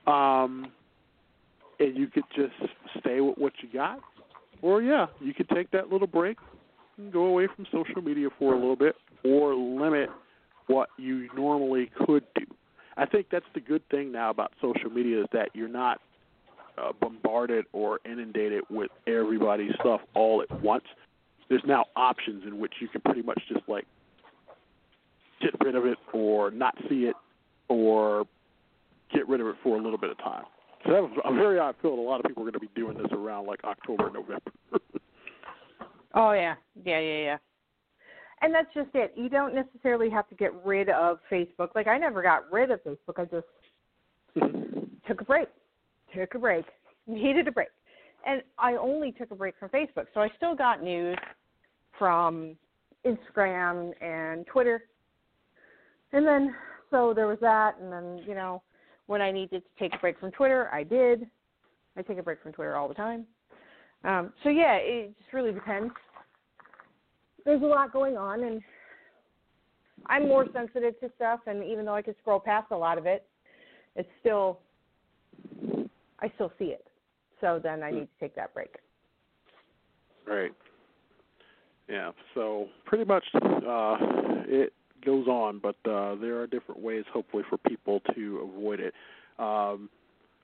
Um, 0.06 0.72
and 1.84 1.96
you 1.96 2.06
could 2.06 2.24
just 2.34 2.54
stay 2.98 3.20
with 3.20 3.36
what 3.36 3.52
you 3.62 3.68
got. 3.72 4.00
Or, 4.62 4.82
yeah, 4.82 5.06
you 5.20 5.34
could 5.34 5.48
take 5.50 5.70
that 5.72 5.90
little 5.90 6.06
break 6.06 6.38
and 6.96 7.12
go 7.12 7.24
away 7.26 7.48
from 7.54 7.66
social 7.70 8.00
media 8.02 8.28
for 8.38 8.54
a 8.54 8.56
little 8.56 8.76
bit 8.76 8.94
or 9.24 9.54
limit 9.54 10.08
what 10.66 10.88
you 10.96 11.28
normally 11.36 11.90
could 12.06 12.24
do. 12.34 12.46
I 12.96 13.06
think 13.06 13.26
that's 13.30 13.44
the 13.54 13.60
good 13.60 13.82
thing 13.90 14.12
now 14.12 14.30
about 14.30 14.52
social 14.60 14.88
media 14.90 15.20
is 15.20 15.26
that 15.32 15.50
you're 15.52 15.68
not 15.68 16.00
uh, 16.78 16.92
bombarded 17.00 17.66
or 17.72 18.00
inundated 18.04 18.64
with 18.70 18.90
everybody's 19.06 19.72
stuff 19.80 20.00
all 20.14 20.42
at 20.42 20.62
once. 20.62 20.84
There's 21.48 21.62
now 21.66 21.86
options 21.96 22.44
in 22.46 22.58
which 22.58 22.74
you 22.80 22.88
can 22.88 23.00
pretty 23.02 23.22
much 23.22 23.40
just 23.48 23.68
like 23.68 23.84
get 25.40 25.52
rid 25.62 25.74
of 25.74 25.84
it 25.84 25.98
or 26.12 26.50
not 26.50 26.74
see 26.88 27.04
it 27.04 27.16
or 27.68 28.24
get 29.12 29.28
rid 29.28 29.40
of 29.40 29.48
it 29.48 29.56
for 29.62 29.76
a 29.76 29.82
little 29.82 29.98
bit 29.98 30.10
of 30.10 30.18
time. 30.18 30.44
So 30.84 30.92
that 30.92 31.02
was 31.02 31.12
a 31.24 31.32
very 31.32 31.58
odd 31.58 31.76
feel. 31.80 31.94
A 31.94 31.94
lot 31.94 32.20
of 32.20 32.26
people 32.26 32.42
are 32.42 32.50
going 32.50 32.54
to 32.54 32.60
be 32.60 32.70
doing 32.74 32.96
this 32.96 33.10
around 33.12 33.46
like 33.46 33.64
October, 33.64 34.10
November. 34.10 34.52
Oh 36.16 36.30
yeah, 36.30 36.54
yeah, 36.84 37.00
yeah, 37.00 37.18
yeah. 37.18 37.36
And 38.40 38.54
that's 38.54 38.72
just 38.72 38.90
it. 38.94 39.14
You 39.16 39.28
don't 39.28 39.54
necessarily 39.54 40.08
have 40.10 40.28
to 40.28 40.36
get 40.36 40.52
rid 40.64 40.88
of 40.88 41.18
Facebook. 41.30 41.70
Like 41.74 41.88
I 41.88 41.98
never 41.98 42.22
got 42.22 42.52
rid 42.52 42.70
of 42.70 42.80
Facebook. 42.84 43.18
I 43.18 43.24
just 43.24 43.46
took 45.08 45.20
a 45.20 45.24
break. 45.24 45.48
Took 46.14 46.34
a 46.34 46.38
break. 46.38 46.66
Needed 47.08 47.48
a 47.48 47.52
break. 47.52 47.68
And 48.26 48.42
I 48.58 48.74
only 48.74 49.12
took 49.12 49.32
a 49.32 49.34
break 49.34 49.54
from 49.58 49.70
Facebook. 49.70 50.06
So 50.14 50.20
I 50.20 50.30
still 50.36 50.54
got 50.54 50.82
news 50.82 51.18
from 51.98 52.54
Instagram 53.04 53.92
and 54.00 54.46
Twitter. 54.46 54.84
And 56.12 56.24
then 56.24 56.54
so 56.90 57.12
there 57.12 57.26
was 57.26 57.38
that 57.40 57.74
and 57.80 57.92
then, 57.92 58.22
you 58.26 58.34
know, 58.34 58.62
when 59.06 59.20
I 59.20 59.30
needed 59.30 59.62
to 59.62 59.68
take 59.78 59.94
a 59.94 59.98
break 59.98 60.18
from 60.18 60.30
Twitter, 60.32 60.68
I 60.72 60.82
did. 60.82 61.26
I 61.96 62.02
take 62.02 62.18
a 62.18 62.22
break 62.22 62.42
from 62.42 62.52
Twitter 62.52 62.76
all 62.76 62.88
the 62.88 62.94
time. 62.94 63.26
Um, 64.04 64.32
so 64.42 64.48
yeah, 64.48 64.74
it 64.74 65.16
just 65.18 65.32
really 65.32 65.52
depends. 65.52 65.92
There's 67.44 67.62
a 67.62 67.66
lot 67.66 67.92
going 67.92 68.16
on, 68.16 68.44
and 68.44 68.62
I'm 70.06 70.26
more 70.28 70.46
sensitive 70.52 70.98
to 71.00 71.10
stuff. 71.16 71.40
And 71.46 71.64
even 71.64 71.84
though 71.84 71.94
I 71.94 72.02
can 72.02 72.14
scroll 72.20 72.40
past 72.40 72.68
a 72.70 72.76
lot 72.76 72.98
of 72.98 73.06
it, 73.06 73.26
it's 73.96 74.08
still 74.20 74.60
I 76.20 76.32
still 76.34 76.52
see 76.58 76.66
it. 76.66 76.86
So 77.40 77.60
then 77.62 77.82
I 77.82 77.90
need 77.90 78.00
to 78.00 78.20
take 78.20 78.34
that 78.36 78.54
break. 78.54 78.76
Right. 80.26 80.52
Yeah. 81.88 82.12
So 82.34 82.68
pretty 82.86 83.04
much 83.04 83.24
uh, 83.34 83.96
it 84.46 84.72
goes 85.04 85.26
on, 85.26 85.60
but 85.62 85.76
uh, 85.90 86.14
there 86.16 86.40
are 86.40 86.46
different 86.46 86.80
ways, 86.80 87.04
hopefully, 87.12 87.44
for 87.48 87.58
people 87.58 88.00
to 88.14 88.50
avoid 88.50 88.80
it. 88.80 88.94
Um, 89.38 89.88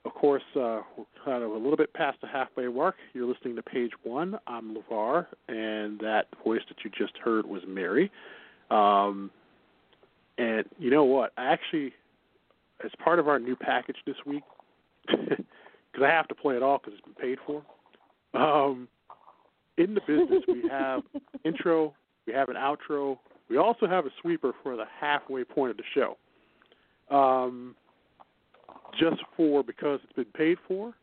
of 0.04 0.14
course, 0.14 0.42
uh, 0.56 0.80
we're 0.96 1.04
kind 1.24 1.42
of 1.42 1.50
a 1.50 1.56
little 1.56 1.76
bit 1.76 1.92
past 1.92 2.18
the 2.22 2.28
halfway 2.28 2.66
mark. 2.68 2.96
You're 3.12 3.26
listening 3.26 3.56
to 3.56 3.62
page 3.62 3.90
one. 4.02 4.38
I'm 4.46 4.74
LeVar, 4.74 5.26
and 5.48 5.98
that 6.00 6.26
voice 6.42 6.62
that 6.68 6.78
you 6.84 6.90
just 6.96 7.16
heard 7.18 7.46
was 7.46 7.62
Mary. 7.68 8.10
Um, 8.70 9.30
and 10.38 10.64
you 10.78 10.90
know 10.90 11.04
what? 11.04 11.32
I 11.36 11.52
actually, 11.52 11.92
as 12.84 12.90
part 13.02 13.18
of 13.18 13.28
our 13.28 13.38
new 13.38 13.56
package 13.56 13.96
this 14.06 14.16
week, 14.24 14.42
because 15.06 16.02
I 16.02 16.08
have 16.08 16.28
to 16.28 16.34
play 16.34 16.56
it 16.56 16.62
all 16.62 16.78
because 16.78 16.94
it's 16.98 17.04
been 17.04 17.14
paid 17.14 17.38
for. 17.46 17.62
Um, 18.32 18.88
in 19.76 19.94
the 19.94 20.00
business, 20.06 20.42
we 20.48 20.68
have 20.70 21.02
intro, 21.44 21.94
we 22.26 22.32
have 22.32 22.48
an 22.48 22.56
outro, 22.56 23.18
we 23.50 23.58
also 23.58 23.86
have 23.86 24.06
a 24.06 24.10
sweeper 24.22 24.52
for 24.62 24.76
the 24.76 24.84
halfway 25.00 25.44
point 25.44 25.72
of 25.72 25.76
the 25.76 25.82
show. 25.92 26.16
Um, 27.14 27.74
just 28.98 29.22
for 29.36 29.62
because 29.62 30.00
it's 30.04 30.12
been 30.12 30.24
paid 30.26 30.56
for. 30.66 30.94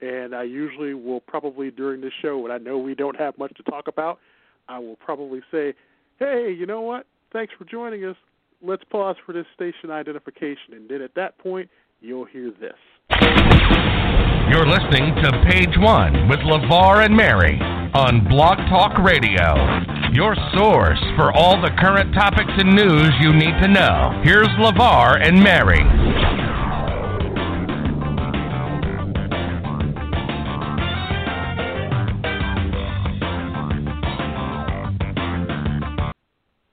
And 0.00 0.34
I 0.34 0.44
usually 0.44 0.94
will 0.94 1.20
probably 1.20 1.70
during 1.70 2.00
this 2.00 2.12
show 2.22 2.38
when 2.38 2.52
I 2.52 2.58
know 2.58 2.78
we 2.78 2.94
don't 2.94 3.18
have 3.18 3.36
much 3.38 3.54
to 3.56 3.62
talk 3.64 3.88
about, 3.88 4.18
I 4.68 4.78
will 4.78 4.96
probably 4.96 5.42
say, 5.50 5.74
"Hey, 6.18 6.52
you 6.52 6.66
know 6.66 6.80
what? 6.80 7.06
Thanks 7.32 7.52
for 7.56 7.64
joining 7.64 8.04
us. 8.04 8.16
Let's 8.62 8.84
pause 8.84 9.16
for 9.24 9.32
this 9.32 9.46
station 9.54 9.90
identification." 9.90 10.74
And 10.74 10.88
then 10.88 11.02
at 11.02 11.14
that 11.14 11.38
point, 11.38 11.70
you'll 12.00 12.24
hear 12.24 12.50
this. 12.50 13.83
You're 14.54 14.68
listening 14.68 15.16
to 15.16 15.32
Page 15.50 15.76
One 15.78 16.28
with 16.28 16.38
LeVar 16.38 17.04
and 17.04 17.16
Mary 17.16 17.58
on 17.92 18.24
Blog 18.28 18.56
Talk 18.70 18.96
Radio. 18.98 19.52
Your 20.12 20.36
source 20.56 21.00
for 21.16 21.32
all 21.32 21.60
the 21.60 21.70
current 21.80 22.14
topics 22.14 22.52
and 22.56 22.72
news 22.72 23.10
you 23.20 23.32
need 23.32 23.60
to 23.60 23.66
know. 23.66 24.22
Here's 24.22 24.46
LeVar 24.46 25.26
and 25.26 25.42
Mary. 25.42 25.80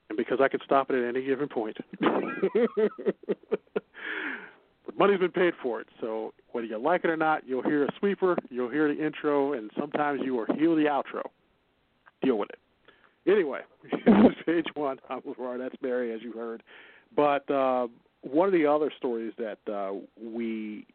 and 0.08 0.18
because 0.18 0.38
I 0.40 0.48
can 0.50 0.60
stop 0.64 0.92
it 0.92 1.04
at 1.04 1.16
any 1.16 1.26
given 1.26 1.50
point. 1.50 1.78
money's 5.02 5.20
been 5.20 5.32
paid 5.32 5.54
for 5.64 5.82
it, 5.82 5.88
so 6.00 6.32
whether 6.52 6.68
you 6.68 6.78
like 6.78 7.04
it 7.04 7.10
or 7.10 7.18
not, 7.18 7.42
you'll 7.48 7.64
hear 7.64 7.86
a 7.86 7.90
sweeper, 7.98 8.38
you'll 8.52 8.70
hear 8.70 8.94
the 8.94 9.04
intro, 9.04 9.54
and 9.54 9.72
sometimes 9.80 10.22
you 10.24 10.36
will 10.36 10.46
hear 10.46 10.76
the 10.76 10.84
outro. 10.84 11.24
Deal 12.22 12.38
with 12.38 12.50
it. 12.52 12.60
Anyway, 13.28 13.62
this 13.92 13.92
is 14.06 14.36
page 14.46 14.68
one. 14.76 15.00
I'm 15.10 15.22
LeVar. 15.22 15.58
That's 15.58 15.74
Mary, 15.82 16.14
as 16.14 16.22
you 16.22 16.34
heard. 16.34 16.62
But 17.16 17.50
uh, 17.50 17.88
one 18.22 18.48
of 18.48 18.54
the 18.54 18.68
other 18.68 18.92
stories 18.96 19.34
that 19.40 19.58
uh, 19.72 19.94
we 20.24 20.86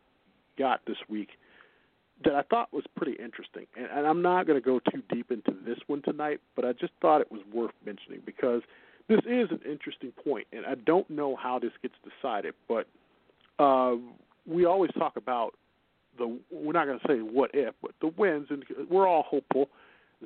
got 0.57 0.83
this 0.87 0.99
week 1.09 1.31
that 2.25 2.35
I 2.37 2.43
thought 2.43 2.73
was 2.73 2.85
pretty 2.97 3.21
interesting, 3.21 3.67
and, 3.77 3.87
and 3.87 4.07
I'm 4.07 4.23
not 4.23 4.47
going 4.47 4.61
to 4.61 4.65
go 4.65 4.79
too 4.79 5.03
deep 5.13 5.33
into 5.33 5.53
this 5.67 5.79
one 5.89 6.03
tonight, 6.03 6.41
but 6.55 6.65
I 6.65 6.75
just 6.75 6.93
thought 7.03 7.21
it 7.21 7.33
was 7.33 7.41
worth 7.53 7.73
mentioning 7.85 8.21
because 8.25 8.63
this 9.09 9.21
is 9.29 9.51
an 9.51 9.61
interesting 9.69 10.13
point, 10.13 10.47
and 10.53 10.65
I 10.65 10.77
don't 10.77 11.11
know 11.11 11.35
how 11.35 11.59
this 11.59 11.73
gets 11.83 11.95
decided, 12.05 12.55
but 12.69 12.87
uh, 13.59 13.95
we 14.47 14.65
always 14.65 14.91
talk 14.99 15.17
about 15.17 15.55
the. 16.19 16.39
We're 16.51 16.73
not 16.73 16.87
going 16.87 16.99
to 16.99 17.09
say 17.09 17.19
what 17.19 17.51
if, 17.55 17.75
but 17.83 17.93
the 18.01 18.09
wins, 18.17 18.49
and 18.51 18.65
we're 18.91 19.07
all 19.07 19.23
hopeful 19.23 19.69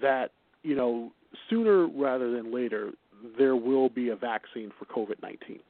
that 0.01 0.33
you 0.63 0.75
know 0.75 1.13
sooner 1.49 1.87
rather 1.87 2.31
than 2.31 2.53
later 2.53 2.93
there 3.39 3.57
will 3.57 3.89
be 3.89 4.09
a 4.09 4.17
vaccine 4.17 4.73
for 4.79 4.87
COVID-19. 4.87 5.61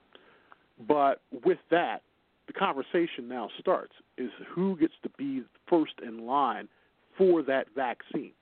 But 0.87 1.21
with 1.45 1.59
that, 1.71 2.03
the 2.47 2.53
conversation 2.53 3.29
now 3.29 3.51
starts: 3.59 3.93
is 4.19 4.31
who 4.49 4.77
gets 4.77 4.95
to 5.03 5.11
be 5.11 5.43
first 5.69 5.95
in 6.03 6.27
line 6.27 6.69
for 7.17 7.43
that 7.43 7.67
vaccine? 7.75 8.33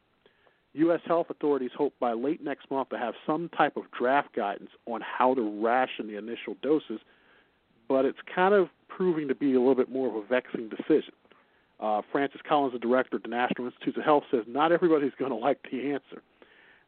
U.S. 0.75 1.01
health 1.07 1.29
authorities 1.31 1.71
hope 1.77 1.95
by 1.99 2.13
late 2.13 2.43
next 2.43 2.71
month 2.71 2.91
to 2.91 2.99
have 2.99 3.15
some 3.27 3.49
type 3.57 3.77
of 3.77 3.85
draft 3.99 4.35
guidance 4.37 4.71
on 4.87 5.01
how 5.01 5.35
to 5.35 5.63
ration 5.63 6.07
the 6.07 6.17
initial 6.17 6.55
doses, 6.63 7.01
but 7.89 8.05
it's 8.05 8.19
kind 8.35 8.55
of 8.55 8.69
proving 8.89 9.29
to 9.29 9.35
be 9.35 9.55
a 9.55 9.59
little 9.59 9.75
bit 9.75 9.91
more 9.91 10.09
of 10.09 10.15
a 10.15 10.27
vexing 10.27 10.69
decision. 10.69 11.13
Uh, 11.81 12.03
Francis 12.11 12.41
Collins, 12.49 12.73
the 12.73 12.79
director 12.79 13.17
of 13.17 13.23
the 13.23 13.29
National 13.29 13.67
Institutes 13.67 13.97
of 13.97 14.05
Health, 14.05 14.25
says 14.31 14.43
not 14.47 14.73
everybody's 14.73 15.13
going 15.19 15.31
to 15.37 15.37
like 15.37 15.59
the 15.71 15.93
answer. 15.93 16.23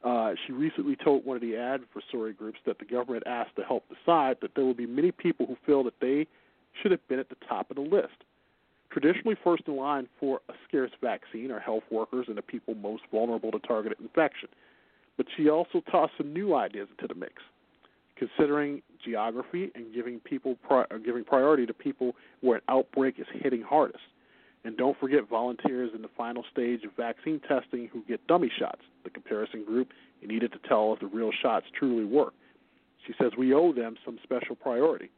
Uh, 0.02 0.32
she 0.46 0.52
recently 0.52 0.96
told 0.96 1.24
one 1.24 1.36
of 1.36 1.42
the 1.42 1.56
adversary 1.56 2.32
groups 2.32 2.58
that 2.64 2.78
the 2.78 2.84
government 2.86 3.22
asked 3.26 3.54
to 3.56 3.62
help 3.62 3.84
decide 3.88 4.36
that 4.40 4.50
there 4.54 4.64
will 4.64 4.74
be 4.74 4.86
many 4.86 5.12
people 5.12 5.46
who 5.46 5.56
feel 5.66 5.84
that 5.84 6.00
they 6.00 6.26
should 6.80 6.90
have 6.90 7.06
been 7.08 7.18
at 7.18 7.28
the 7.28 7.36
top 7.46 7.70
of 7.70 7.76
the 7.76 7.82
list. 7.82 8.24
Traditionally, 8.90 9.36
first 9.44 9.64
in 9.68 9.76
line 9.76 10.08
for 10.18 10.40
a 10.48 10.54
scarce 10.66 10.90
vaccine 11.00 11.50
are 11.50 11.60
health 11.60 11.84
workers 11.90 12.26
and 12.28 12.36
the 12.36 12.42
people 12.42 12.74
most 12.74 13.02
vulnerable 13.12 13.52
to 13.52 13.58
targeted 13.60 14.00
infection. 14.00 14.48
But 15.16 15.26
she 15.36 15.48
also 15.48 15.82
tossed 15.90 16.14
some 16.16 16.32
new 16.32 16.54
ideas 16.54 16.88
into 16.90 17.12
the 17.12 17.18
mix, 17.18 17.34
considering 18.20 18.82
geography 19.02 19.72
and 19.74 19.92
giving 19.94 20.20
people 20.20 20.56
pri- 20.66 20.84
uh, 20.90 20.98
giving 20.98 21.24
priority 21.24 21.64
to 21.64 21.72
people 21.72 22.14
where 22.42 22.56
an 22.56 22.62
outbreak 22.68 23.18
is 23.18 23.26
hitting 23.32 23.62
hardest. 23.62 24.04
And 24.62 24.76
don't 24.76 24.98
forget 25.00 25.26
volunteers 25.28 25.90
in 25.94 26.02
the 26.02 26.10
final 26.18 26.44
stage 26.52 26.84
of 26.84 26.90
vaccine 26.94 27.40
testing 27.48 27.88
who 27.90 28.04
get 28.06 28.24
dummy 28.26 28.52
shots, 28.58 28.82
the 29.04 29.10
comparison 29.10 29.64
group 29.64 29.88
you 30.20 30.28
needed 30.28 30.52
to 30.52 30.58
tell 30.68 30.92
if 30.92 31.00
the 31.00 31.06
real 31.06 31.30
shots 31.42 31.64
truly 31.78 32.04
work. 32.04 32.34
She 33.06 33.14
says 33.18 33.32
we 33.38 33.54
owe 33.54 33.72
them 33.72 33.96
some 34.04 34.18
special 34.22 34.54
priority. 34.54 35.10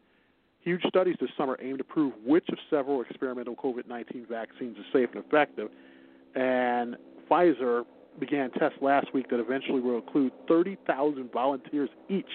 Huge 0.60 0.82
studies 0.86 1.16
this 1.20 1.30
summer 1.36 1.58
aim 1.60 1.76
to 1.78 1.84
prove 1.84 2.12
which 2.24 2.48
of 2.50 2.58
several 2.70 3.02
experimental 3.02 3.56
COVID 3.56 3.88
19 3.88 4.26
vaccines 4.30 4.76
is 4.78 4.84
safe 4.92 5.08
and 5.12 5.24
effective. 5.24 5.70
And 6.36 6.96
Pfizer 7.28 7.82
began 8.20 8.52
tests 8.52 8.78
last 8.80 9.12
week 9.12 9.28
that 9.30 9.40
eventually 9.40 9.80
will 9.80 9.96
include 9.96 10.32
30,000 10.46 11.32
volunteers 11.32 11.90
each. 12.08 12.30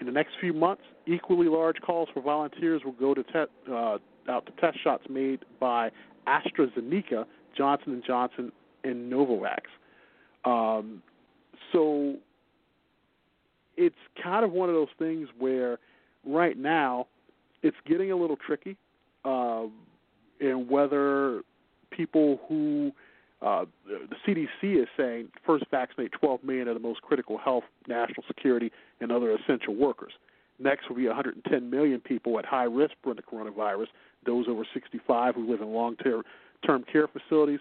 In 0.00 0.06
the 0.06 0.12
next 0.12 0.32
few 0.40 0.54
months, 0.54 0.82
equally 1.06 1.46
large 1.48 1.76
calls 1.80 2.08
for 2.14 2.22
volunteers 2.22 2.82
will 2.84 2.92
go 2.92 3.12
to 3.12 3.22
te- 3.22 3.70
uh, 3.70 3.98
out 4.28 4.46
to 4.46 4.52
test 4.58 4.82
shots 4.82 5.04
made 5.10 5.40
by 5.58 5.90
AstraZeneca, 6.26 7.26
Johnson 7.56 8.02
& 8.04 8.06
Johnson, 8.06 8.50
and 8.82 9.12
Novavax. 9.12 9.60
Um, 10.44 11.02
so 11.72 12.16
it's 13.76 13.96
kind 14.22 14.44
of 14.44 14.52
one 14.52 14.70
of 14.70 14.74
those 14.74 14.88
things 14.98 15.28
where 15.38 15.78
right 16.24 16.56
now 16.56 17.06
it's 17.62 17.76
getting 17.86 18.10
a 18.10 18.16
little 18.16 18.36
tricky, 18.36 18.76
um, 19.24 19.72
and 20.40 20.68
whether 20.68 21.42
people 21.90 22.40
who 22.48 22.92
uh, 23.42 23.64
the 23.86 24.16
CDC 24.26 24.82
is 24.82 24.88
saying 24.96 25.28
first 25.46 25.64
vaccinate 25.70 26.12
12 26.12 26.44
million 26.44 26.68
of 26.68 26.74
the 26.74 26.80
most 26.80 27.00
critical 27.02 27.38
health, 27.38 27.64
national 27.88 28.22
security, 28.26 28.70
and 29.00 29.10
other 29.10 29.32
essential 29.32 29.74
workers. 29.74 30.12
Next 30.58 30.88
will 30.88 30.96
be 30.96 31.06
110 31.06 31.70
million 31.70 32.00
people 32.00 32.38
at 32.38 32.44
high 32.44 32.64
risk 32.64 32.92
for 33.02 33.14
the 33.14 33.22
coronavirus, 33.22 33.86
those 34.26 34.46
over 34.46 34.64
65 34.74 35.34
who 35.34 35.50
live 35.50 35.62
in 35.62 35.72
long 35.72 35.96
term 35.96 36.84
care 36.92 37.08
facilities, 37.08 37.60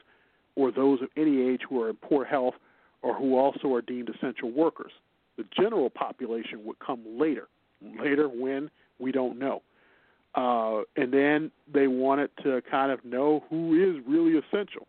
or 0.55 0.71
those 0.71 1.01
of 1.01 1.07
any 1.15 1.41
age 1.41 1.61
who 1.69 1.81
are 1.81 1.89
in 1.89 1.95
poor 1.95 2.25
health 2.25 2.55
or 3.01 3.15
who 3.15 3.37
also 3.37 3.73
are 3.73 3.81
deemed 3.81 4.09
essential 4.09 4.51
workers. 4.51 4.91
The 5.37 5.45
general 5.57 5.89
population 5.89 6.65
would 6.65 6.79
come 6.79 7.01
later. 7.17 7.47
Later 7.81 8.27
when? 8.27 8.69
We 8.99 9.13
don't 9.13 9.39
know. 9.39 9.61
Uh, 10.35 10.81
and 10.97 11.13
then 11.13 11.51
they 11.73 11.87
wanted 11.87 12.29
to 12.43 12.61
kind 12.69 12.91
of 12.91 13.03
know 13.05 13.45
who 13.49 13.73
is 13.73 14.05
really 14.05 14.37
essential. 14.37 14.85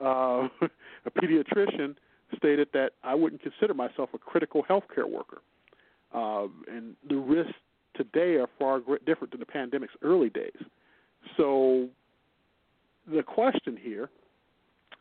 Uh, 0.00 0.48
a 1.06 1.10
pediatrician 1.10 1.96
stated 2.36 2.68
that 2.72 2.92
I 3.02 3.14
wouldn't 3.14 3.42
consider 3.42 3.74
myself 3.74 4.10
a 4.14 4.18
critical 4.18 4.64
healthcare 4.68 5.08
worker. 5.08 5.38
Um, 6.12 6.64
and 6.70 6.94
the 7.08 7.16
risks 7.16 7.54
today 7.94 8.36
are 8.36 8.48
far 8.58 8.80
different 9.06 9.32
than 9.32 9.40
the 9.40 9.46
pandemic's 9.46 9.94
early 10.02 10.30
days. 10.30 10.56
So 11.36 11.88
the 13.12 13.22
question 13.22 13.76
here, 13.80 14.08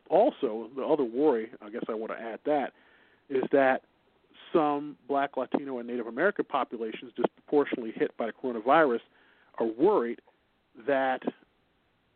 also, 0.10 0.70
the 0.76 0.84
other 0.84 1.04
worry, 1.04 1.50
I 1.62 1.70
guess 1.70 1.84
I 1.90 1.94
want 1.94 2.14
to 2.14 2.20
add 2.20 2.40
that, 2.46 2.74
is 3.30 3.44
that 3.52 3.82
some 4.54 4.96
black, 5.08 5.36
Latino, 5.36 5.80
and 5.80 5.88
Native 5.88 6.08
American 6.08 6.46
populations 6.46 7.12
disproportionately 7.16 7.92
hit 7.96 8.16
by 8.18 8.28
the 8.28 8.32
coronavirus 8.32 9.02
are 9.60 9.66
worried 9.66 10.20
that, 10.88 11.22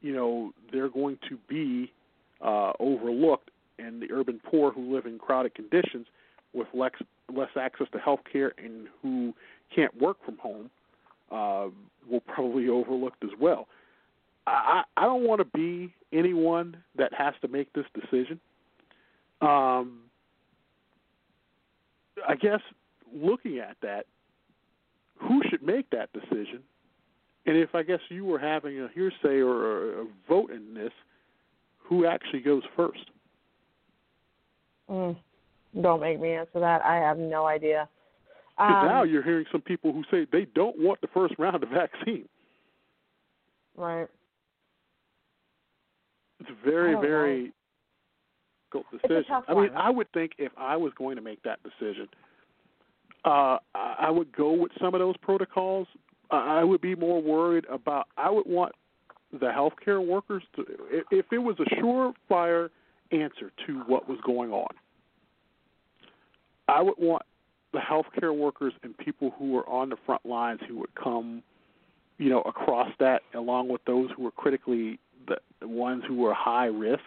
you 0.01 0.13
know, 0.13 0.53
they're 0.71 0.89
going 0.89 1.17
to 1.29 1.37
be 1.49 1.91
uh, 2.43 2.73
overlooked 2.79 3.51
and 3.79 4.01
the 4.01 4.11
urban 4.11 4.39
poor 4.43 4.71
who 4.71 4.93
live 4.93 5.05
in 5.05 5.17
crowded 5.17 5.55
conditions 5.55 6.07
with 6.53 6.67
less, 6.73 6.91
less 7.33 7.49
access 7.59 7.87
to 7.93 7.99
health 7.99 8.21
care 8.31 8.53
and 8.57 8.87
who 9.01 9.33
can't 9.73 9.99
work 9.99 10.17
from 10.25 10.37
home 10.37 10.69
uh, 11.31 11.67
will 12.09 12.19
probably 12.27 12.63
be 12.63 12.69
overlooked 12.69 13.23
as 13.23 13.31
well. 13.39 13.67
I, 14.47 14.83
I 14.97 15.03
don't 15.03 15.23
want 15.23 15.39
to 15.39 15.45
be 15.45 15.93
anyone 16.11 16.77
that 16.97 17.13
has 17.13 17.33
to 17.41 17.47
make 17.47 17.71
this 17.73 17.85
decision. 17.93 18.39
Um, 19.41 19.99
I 22.27 22.35
guess 22.35 22.59
looking 23.13 23.59
at 23.59 23.77
that, 23.81 24.05
who 25.17 25.41
should 25.49 25.63
make 25.63 25.89
that 25.91 26.11
decision? 26.13 26.63
And 27.45 27.57
if 27.57 27.73
I 27.73 27.83
guess 27.83 27.99
you 28.09 28.25
were 28.25 28.39
having 28.39 28.79
a 28.79 28.89
hearsay 28.93 29.39
or 29.39 29.99
a, 29.99 30.03
a 30.03 30.07
vote 30.27 30.51
in 30.51 30.73
this, 30.73 30.91
who 31.91 32.05
actually 32.05 32.39
goes 32.39 32.63
first? 32.73 33.11
Mm, 34.89 35.17
don't 35.81 35.99
make 35.99 36.21
me 36.21 36.31
answer 36.31 36.61
that. 36.61 36.81
I 36.85 36.95
have 36.95 37.17
no 37.17 37.45
idea. 37.45 37.89
Because 38.57 38.83
Um, 38.83 38.87
now 38.87 39.03
you're 39.03 39.21
hearing 39.21 39.45
some 39.51 39.59
people 39.61 39.91
who 39.91 40.03
say 40.09 40.25
they 40.31 40.45
don't 40.45 40.79
want 40.79 41.01
the 41.01 41.07
first 41.07 41.35
round 41.37 41.61
of 41.61 41.69
vaccine. 41.69 42.27
right. 43.75 44.07
It's 46.39 46.49
very, 46.65 46.95
very 46.95 47.53
difficult 48.71 49.01
decision. 49.01 49.43
I 49.47 49.53
mean. 49.53 49.69
I 49.75 49.89
would 49.89 50.11
think 50.11 50.31
if 50.37 50.51
I 50.57 50.75
was 50.77 50.93
going 50.93 51.17
to 51.17 51.21
make 51.21 51.43
that 51.43 51.59
decision, 51.61 52.07
uh, 53.25 53.57
I 53.75 54.09
would 54.09 54.31
go 54.31 54.53
with 54.53 54.71
some 54.79 54.95
of 54.95 54.99
those 54.99 55.15
protocols. 55.17 55.87
I 56.31 56.63
would 56.63 56.81
be 56.81 56.95
more 56.95 57.21
worried 57.21 57.65
about. 57.65 58.07
I 58.17 58.29
would 58.31 58.47
want 58.47 58.73
the 59.31 59.47
healthcare 59.47 60.05
workers 60.05 60.43
to, 60.55 60.65
if, 61.11 61.25
it 61.31 61.37
was 61.37 61.55
a 61.59 61.75
surefire 61.75 62.69
answer 63.11 63.51
to 63.65 63.79
what 63.87 64.07
was 64.07 64.19
going 64.25 64.51
on. 64.51 64.67
I 66.67 66.81
would 66.81 66.95
want 66.97 67.23
the 67.73 67.79
healthcare 67.79 68.35
workers 68.35 68.73
and 68.83 68.97
people 68.97 69.33
who 69.37 69.57
are 69.57 69.67
on 69.67 69.89
the 69.89 69.97
front 70.05 70.25
lines 70.25 70.59
who 70.67 70.77
would 70.79 70.93
come, 70.95 71.41
you 72.17 72.29
know, 72.29 72.41
across 72.41 72.89
that, 72.99 73.21
along 73.33 73.69
with 73.69 73.81
those 73.85 74.09
who 74.15 74.25
are 74.27 74.31
critically 74.31 74.99
the, 75.27 75.37
the 75.59 75.67
ones 75.67 76.03
who 76.07 76.25
are 76.25 76.33
high 76.33 76.65
risk. 76.65 77.03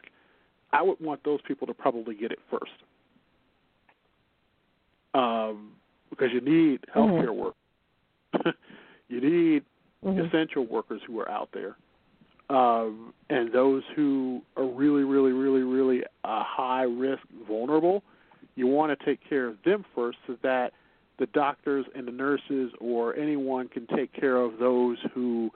I 0.72 0.82
would 0.82 1.00
want 1.00 1.22
those 1.24 1.40
people 1.46 1.66
to 1.66 1.74
probably 1.74 2.14
get 2.14 2.32
it 2.32 2.38
first, 2.50 2.72
um, 5.14 5.72
because 6.10 6.30
you 6.32 6.40
need 6.40 6.80
healthcare 6.94 7.34
work. 7.34 7.54
you 9.08 9.20
need 9.20 9.64
Mhm. 10.04 10.26
essential 10.26 10.66
workers 10.66 11.00
who 11.06 11.18
are 11.18 11.30
out 11.30 11.48
there, 11.52 11.76
um, 12.50 13.14
and 13.30 13.52
those 13.52 13.82
who 13.94 14.42
are 14.56 14.66
really, 14.66 15.04
really, 15.04 15.32
really, 15.32 15.62
really 15.62 16.02
uh, 16.24 16.42
high 16.44 16.82
risk, 16.82 17.22
vulnerable. 17.46 18.02
You 18.56 18.66
want 18.66 18.98
to 18.98 19.04
take 19.04 19.20
care 19.28 19.46
of 19.46 19.56
them 19.64 19.84
first, 19.94 20.18
so 20.26 20.36
that 20.42 20.72
the 21.18 21.26
doctors 21.26 21.86
and 21.94 22.06
the 22.06 22.12
nurses 22.12 22.72
or 22.80 23.16
anyone 23.16 23.68
can 23.68 23.86
take 23.86 24.12
care 24.12 24.36
of 24.36 24.58
those 24.58 24.98
who 25.12 25.50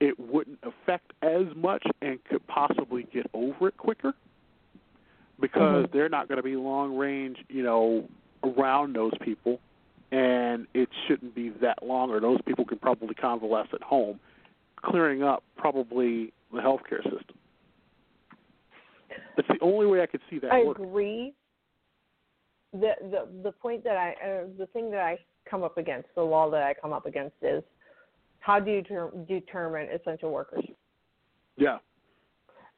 it 0.00 0.18
wouldn't 0.18 0.58
affect 0.62 1.12
as 1.22 1.44
much 1.54 1.82
and 2.02 2.22
could 2.24 2.46
possibly 2.46 3.04
get 3.12 3.26
over 3.32 3.68
it 3.68 3.76
quicker 3.76 4.14
because 5.40 5.86
Mhm. 5.86 5.90
they're 5.92 6.08
not 6.08 6.28
going 6.28 6.36
to 6.36 6.42
be 6.42 6.56
long 6.56 6.96
range, 6.96 7.42
you 7.48 7.62
know, 7.62 8.08
around 8.42 8.94
those 8.94 9.12
people 9.20 9.60
and 10.12 10.66
it 10.74 10.88
shouldn't 11.06 11.34
be 11.34 11.48
that 11.48 11.82
long 11.82 12.10
or 12.10 12.20
those 12.20 12.40
people 12.42 12.64
can 12.64 12.78
probably 12.78 13.14
convalesce 13.14 13.68
at 13.72 13.82
home, 13.82 14.20
clearing 14.84 15.22
up 15.22 15.42
probably 15.56 16.32
the 16.52 16.60
healthcare 16.60 17.02
system. 17.02 17.36
That's 19.36 19.48
the 19.48 19.58
only 19.60 19.86
way 19.86 20.02
I 20.02 20.06
could 20.06 20.20
see 20.30 20.38
that 20.40 20.52
I 20.52 20.64
working. 20.64 20.84
agree. 20.84 21.34
The 22.72 22.92
the 23.00 23.28
the 23.42 23.52
point 23.52 23.84
that 23.84 23.96
I 23.96 24.10
uh, 24.12 24.44
the 24.58 24.66
thing 24.72 24.90
that 24.90 25.00
I 25.00 25.18
come 25.48 25.62
up 25.62 25.78
against, 25.78 26.08
the 26.14 26.22
law 26.22 26.50
that 26.50 26.62
I 26.62 26.74
come 26.74 26.92
up 26.92 27.06
against 27.06 27.36
is 27.42 27.62
how 28.40 28.60
do 28.60 28.70
you 28.70 28.82
ter- 28.82 29.12
determine 29.28 29.88
essential 29.90 30.30
workers? 30.30 30.64
Yeah. 31.56 31.78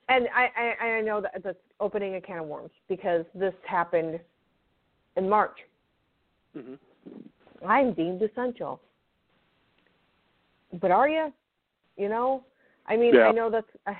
And 0.09 0.29
I, 0.35 0.75
I 0.83 0.87
I 0.87 1.01
know 1.01 1.21
that 1.21 1.43
that's 1.43 1.59
opening 1.81 2.15
a 2.15 2.21
can 2.21 2.39
of 2.39 2.47
worms 2.47 2.71
because 2.89 3.25
this 3.35 3.55
happened 3.67 4.21
in 5.17 5.29
March. 5.29 5.59
hmm 6.55 6.75
I'm 7.67 7.93
deemed 7.93 8.23
essential. 8.23 8.81
But 10.81 10.91
are 10.91 11.09
you? 11.09 11.33
You 11.99 12.09
know, 12.09 12.45
I 12.87 12.97
mean, 12.97 13.15
Yeah. 13.15 13.27
I 13.29 13.33
know 13.33 13.51
that's 13.51 13.67
uh, 13.87 13.93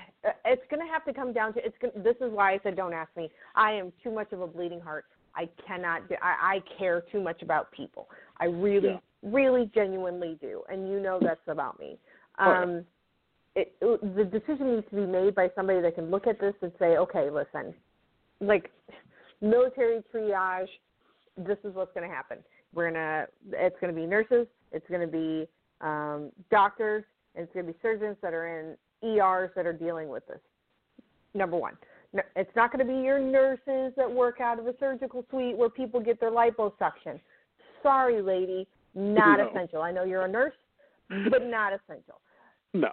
it's 0.45 0.63
going 0.71 0.85
to 0.85 0.91
have 0.91 1.05
to 1.05 1.13
come 1.13 1.33
down 1.33 1.53
to 1.53 1.63
it's. 1.63 1.75
Gonna, 1.79 2.01
this 2.03 2.15
is 2.21 2.31
why 2.31 2.53
I 2.53 2.59
said 2.63 2.75
don't 2.75 2.93
ask 2.93 3.15
me. 3.15 3.29
I 3.55 3.71
am 3.73 3.91
too 4.01 4.11
much 4.11 4.31
of 4.31 4.41
a 4.41 4.47
bleeding 4.47 4.79
heart. 4.79 5.05
I 5.35 5.47
cannot. 5.67 6.03
I, 6.21 6.55
I 6.55 6.63
care 6.77 7.03
too 7.11 7.21
much 7.21 7.41
about 7.43 7.71
people. 7.71 8.07
I 8.39 8.45
really, 8.45 8.89
Yeah. 8.89 8.99
really, 9.21 9.69
genuinely 9.75 10.37
do, 10.41 10.63
and 10.69 10.89
you 10.89 10.99
know 10.99 11.19
that's 11.21 11.47
about 11.47 11.79
me. 11.79 11.99
Oh. 12.39 12.49
Um, 12.49 12.85
it, 13.55 13.75
it, 13.81 14.15
the 14.15 14.23
decision 14.23 14.75
needs 14.75 14.87
to 14.91 14.95
be 14.95 15.05
made 15.05 15.35
by 15.35 15.49
somebody 15.55 15.81
that 15.81 15.95
can 15.95 16.09
look 16.09 16.27
at 16.27 16.39
this 16.39 16.53
and 16.61 16.71
say, 16.79 16.97
okay, 16.97 17.29
listen, 17.29 17.73
like 18.39 18.71
military 19.41 20.01
triage. 20.13 20.67
This 21.37 21.57
is 21.63 21.75
what's 21.75 21.93
going 21.93 22.07
to 22.09 22.15
happen. 22.15 22.37
We're 22.73 22.91
gonna. 22.91 23.27
It's 23.51 23.75
going 23.81 23.93
to 23.93 23.99
be 23.99 24.07
nurses. 24.07 24.47
It's 24.71 24.87
going 24.87 25.01
to 25.01 25.07
be 25.07 25.47
um, 25.81 26.31
doctors. 26.49 27.03
And 27.35 27.43
it's 27.43 27.53
going 27.53 27.65
to 27.65 27.71
be 27.73 27.79
surgeons 27.81 28.17
that 28.21 28.33
are 28.33 28.47
in 28.59 28.77
ERs 29.07 29.51
that 29.55 29.65
are 29.65 29.73
dealing 29.73 30.09
with 30.09 30.25
this. 30.27 30.39
Number 31.33 31.57
one. 31.57 31.73
No, 32.11 32.23
It's 32.35 32.49
not 32.55 32.71
going 32.71 32.85
to 32.85 32.91
be 32.91 32.99
your 33.01 33.19
nurses 33.19 33.93
that 33.95 34.11
work 34.11 34.41
out 34.41 34.57
of 34.59 34.65
a 34.65 34.73
surgical 34.79 35.23
suite 35.29 35.55
where 35.55 35.69
people 35.69 35.99
get 35.99 36.19
their 36.19 36.31
liposuction. 36.31 37.19
Sorry, 37.83 38.21
lady, 38.21 38.67
not 38.95 39.37
No. 39.37 39.49
essential. 39.49 39.83
I 39.83 39.91
know 39.91 40.03
you're 40.03 40.25
a 40.25 40.27
nurse, 40.27 40.55
but 41.29 41.45
not 41.45 41.73
essential 41.73 42.19
No. 42.73 42.91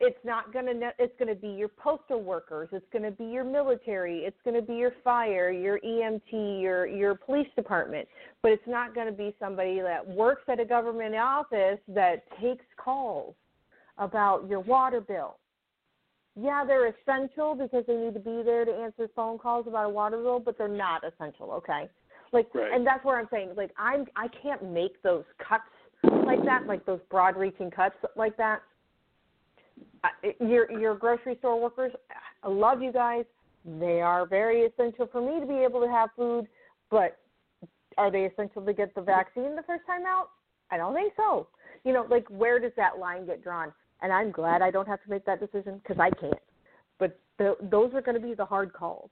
it's 0.00 0.18
not 0.24 0.52
going 0.52 0.66
to 0.66 0.92
it's 0.98 1.16
going 1.16 1.28
to 1.28 1.40
be 1.40 1.48
your 1.48 1.68
postal 1.68 2.20
workers 2.20 2.68
it's 2.72 2.88
going 2.92 3.04
to 3.04 3.12
be 3.12 3.24
your 3.24 3.44
military 3.44 4.24
it's 4.24 4.40
going 4.44 4.56
to 4.56 4.62
be 4.62 4.74
your 4.74 4.90
fire 5.04 5.50
your 5.52 5.78
EMT 5.80 6.60
your 6.60 6.86
your 6.86 7.14
police 7.14 7.46
department 7.54 8.08
but 8.42 8.50
it's 8.50 8.66
not 8.66 8.96
going 8.96 9.06
to 9.06 9.12
be 9.12 9.32
somebody 9.38 9.80
that 9.80 10.04
works 10.04 10.42
at 10.48 10.58
a 10.58 10.64
government 10.64 11.14
office 11.14 11.78
that 11.86 12.24
takes 12.40 12.64
calls 12.76 13.34
about 13.98 14.48
your 14.48 14.60
water 14.60 15.00
bill. 15.00 15.36
Yeah 16.40 16.64
they're 16.66 16.86
essential 16.88 17.54
because 17.54 17.84
they 17.86 17.94
need 17.94 18.14
to 18.14 18.20
be 18.20 18.42
there 18.42 18.64
to 18.64 18.72
answer 18.72 19.08
phone 19.14 19.38
calls 19.38 19.66
about 19.66 19.86
a 19.86 19.88
water 19.88 20.16
bill 20.16 20.40
but 20.40 20.56
they're 20.56 20.68
not 20.68 21.02
essential 21.04 21.50
okay? 21.52 21.88
Like 22.32 22.48
Right. 22.54 22.72
and 22.72 22.86
that's 22.86 23.04
where 23.04 23.18
i'm 23.18 23.28
saying 23.30 23.50
like 23.56 23.70
i'm 23.76 24.06
i 24.16 24.28
can't 24.42 24.62
make 24.64 25.02
those 25.02 25.24
cuts 25.46 25.64
like 26.24 26.42
that 26.44 26.66
like 26.66 26.86
those 26.86 27.00
broad 27.10 27.36
reaching 27.36 27.70
cuts 27.70 27.94
like 28.16 28.36
that. 28.38 28.62
Your 30.40 30.70
your 30.72 30.94
grocery 30.94 31.36
store 31.38 31.60
workers 31.60 31.92
i 32.42 32.48
love 32.48 32.82
you 32.82 32.92
guys. 32.92 33.24
They 33.78 34.00
are 34.00 34.26
very 34.26 34.62
essential 34.62 35.06
for 35.12 35.20
me 35.20 35.38
to 35.38 35.46
be 35.46 35.58
able 35.62 35.80
to 35.82 35.88
have 35.88 36.08
food 36.16 36.48
but 36.90 37.18
are 37.98 38.10
they 38.10 38.24
essential 38.24 38.62
to 38.64 38.72
get 38.72 38.94
the 38.94 39.02
vaccine 39.02 39.54
the 39.54 39.62
first 39.64 39.84
time 39.86 40.06
out? 40.06 40.30
I 40.70 40.78
don't 40.78 40.94
think 40.94 41.12
so. 41.16 41.48
You 41.84 41.92
know 41.92 42.06
like 42.08 42.26
where 42.30 42.58
does 42.58 42.72
that 42.78 42.98
line 42.98 43.26
get 43.26 43.44
drawn 43.44 43.70
and 44.02 44.12
i'm 44.12 44.30
glad 44.30 44.62
i 44.62 44.70
don't 44.70 44.88
have 44.88 45.02
to 45.02 45.10
make 45.10 45.24
that 45.24 45.40
decision 45.40 45.78
because 45.78 45.98
i 46.00 46.10
can't. 46.10 46.34
But 46.98 47.18
the, 47.38 47.56
those 47.62 47.92
are 47.94 48.02
going 48.02 48.14
to 48.20 48.26
be 48.26 48.34
the 48.34 48.44
hard 48.44 48.72
calls. 48.72 49.10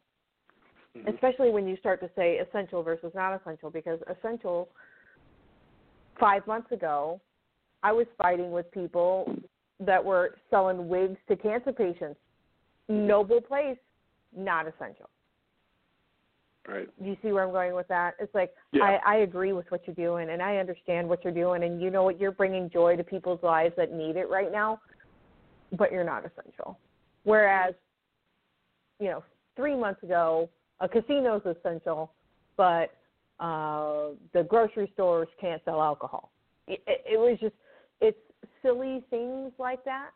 Mhm. 0.96 1.14
especially 1.14 1.50
when 1.50 1.68
you 1.68 1.76
start 1.76 2.00
to 2.00 2.10
say 2.16 2.38
essential 2.38 2.82
versus 2.82 3.12
not 3.14 3.40
essential 3.40 3.70
because 3.70 4.00
essential 4.08 4.68
five 6.18 6.44
months 6.46 6.72
ago 6.72 7.20
i 7.82 7.92
was 7.92 8.06
fighting 8.18 8.50
with 8.50 8.70
people 8.72 9.32
that 9.78 10.04
were 10.04 10.36
selling 10.50 10.88
wigs 10.88 11.18
to 11.26 11.36
cancer 11.36 11.72
patients. 11.72 12.20
Noble 12.88 13.40
place 13.40 13.78
not 14.36 14.66
essential 14.66 15.08
Right. 16.68 16.88
do 17.02 17.08
you 17.08 17.16
see 17.22 17.32
where 17.32 17.44
i'm 17.44 17.52
going 17.52 17.74
with 17.74 17.88
that 17.88 18.14
it's 18.20 18.34
like 18.34 18.52
Yeah. 18.72 18.98
I, 19.04 19.14
I 19.14 19.16
agree 19.18 19.52
with 19.52 19.70
what 19.70 19.86
you're 19.86 19.96
doing 19.96 20.30
and 20.30 20.42
i 20.42 20.56
understand 20.58 21.08
what 21.08 21.24
you're 21.24 21.32
doing 21.32 21.64
and 21.64 21.80
you 21.80 21.90
know 21.90 22.02
what 22.02 22.20
you're 22.20 22.32
bringing 22.32 22.68
joy 22.70 22.96
to 22.96 23.04
people's 23.04 23.42
lives 23.42 23.74
that 23.76 23.92
need 23.92 24.16
it 24.16 24.28
right 24.28 24.52
now 24.52 24.80
but 25.72 25.90
you're 25.90 26.04
not 26.04 26.24
essential 26.24 26.78
whereas 27.24 27.74
you 28.98 29.06
know 29.06 29.24
three 29.56 29.74
months 29.74 30.02
ago 30.02 30.50
a 30.80 30.88
casino's 30.88 31.42
essential 31.46 32.12
but 32.56 32.90
uh, 33.40 34.10
the 34.34 34.42
grocery 34.42 34.90
stores 34.92 35.28
can't 35.40 35.62
sell 35.64 35.82
alcohol. 35.82 36.30
It, 36.68 36.82
it, 36.86 37.04
it 37.14 37.18
was 37.18 37.38
just 37.40 37.54
it's 38.00 38.18
silly 38.62 39.02
things 39.08 39.52
like 39.58 39.82
that 39.84 40.10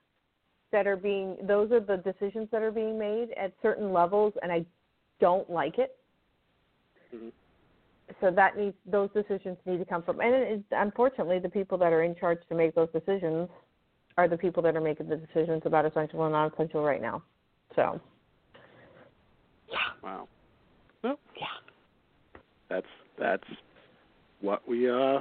that 0.72 0.86
are 0.86 0.96
being 0.96 1.38
those 1.42 1.72
are 1.72 1.80
the 1.80 1.96
decisions 1.96 2.48
that 2.52 2.62
are 2.62 2.70
being 2.70 2.98
made 2.98 3.28
at 3.38 3.54
certain 3.62 3.92
levels, 3.92 4.34
and 4.42 4.52
I 4.52 4.66
don't 5.20 5.48
like 5.48 5.78
it. 5.78 5.96
Mhm. 7.14 7.32
So 8.20 8.30
that 8.30 8.56
needs 8.56 8.76
those 8.84 9.10
decisions 9.12 9.56
need 9.64 9.78
to 9.78 9.84
come 9.84 10.02
from, 10.02 10.20
and 10.20 10.34
it, 10.34 10.64
unfortunately, 10.72 11.38
the 11.38 11.48
people 11.48 11.78
that 11.78 11.92
are 11.92 12.02
in 12.02 12.14
charge 12.14 12.38
to 12.48 12.54
make 12.54 12.74
those 12.74 12.90
decisions 12.92 13.48
are 14.18 14.28
the 14.28 14.36
people 14.36 14.62
that 14.62 14.76
are 14.76 14.80
making 14.80 15.08
the 15.08 15.16
decisions 15.16 15.62
about 15.64 15.86
essential 15.86 16.22
and 16.24 16.32
non-essential 16.32 16.82
right 16.82 17.00
now. 17.00 17.22
So, 17.74 18.00
Yeah. 19.70 19.78
Wow. 20.02 20.28
Well, 21.02 21.18
yeah. 21.36 21.46
that's 22.68 22.86
that's 23.18 23.44
what 24.40 24.66
we 24.68 24.88
uh 24.88 25.20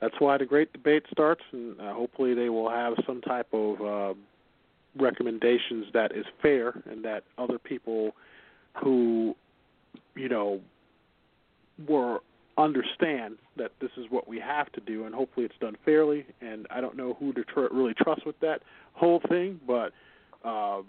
that's 0.00 0.14
why 0.20 0.38
the 0.38 0.46
great 0.46 0.72
debate 0.72 1.04
starts 1.10 1.42
and 1.52 1.80
uh, 1.80 1.92
hopefully 1.92 2.34
they 2.34 2.48
will 2.48 2.70
have 2.70 2.94
some 3.06 3.20
type 3.20 3.48
of 3.52 3.80
uh, 3.80 4.14
recommendations 4.96 5.86
that 5.92 6.12
is 6.12 6.24
fair 6.40 6.82
and 6.90 7.04
that 7.04 7.24
other 7.36 7.58
people 7.58 8.12
who 8.82 9.36
you 10.14 10.28
know 10.28 10.60
were 11.86 12.20
understand 12.56 13.36
that 13.56 13.70
this 13.80 13.90
is 13.96 14.06
what 14.10 14.26
we 14.26 14.40
have 14.40 14.70
to 14.72 14.80
do 14.80 15.04
and 15.04 15.14
hopefully 15.14 15.46
it's 15.46 15.54
done 15.60 15.76
fairly 15.84 16.26
and 16.40 16.66
I 16.70 16.80
don't 16.80 16.96
know 16.96 17.16
who 17.20 17.32
to 17.34 17.44
tr- 17.44 17.72
really 17.72 17.94
trust 17.94 18.26
with 18.26 18.38
that 18.40 18.62
whole 18.94 19.20
thing 19.28 19.60
but 19.66 19.92
um 20.44 20.86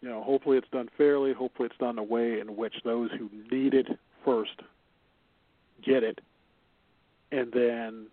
you 0.00 0.08
know, 0.08 0.22
hopefully 0.22 0.58
it's 0.58 0.68
done 0.70 0.88
fairly. 0.96 1.32
Hopefully 1.32 1.66
it's 1.66 1.78
done 1.78 1.98
a 1.98 2.02
way 2.02 2.40
in 2.40 2.56
which 2.56 2.74
those 2.84 3.10
who 3.18 3.28
need 3.50 3.74
it 3.74 3.86
first 4.24 4.62
get 5.84 6.02
it, 6.02 6.20
and 7.30 7.52
then 7.52 8.06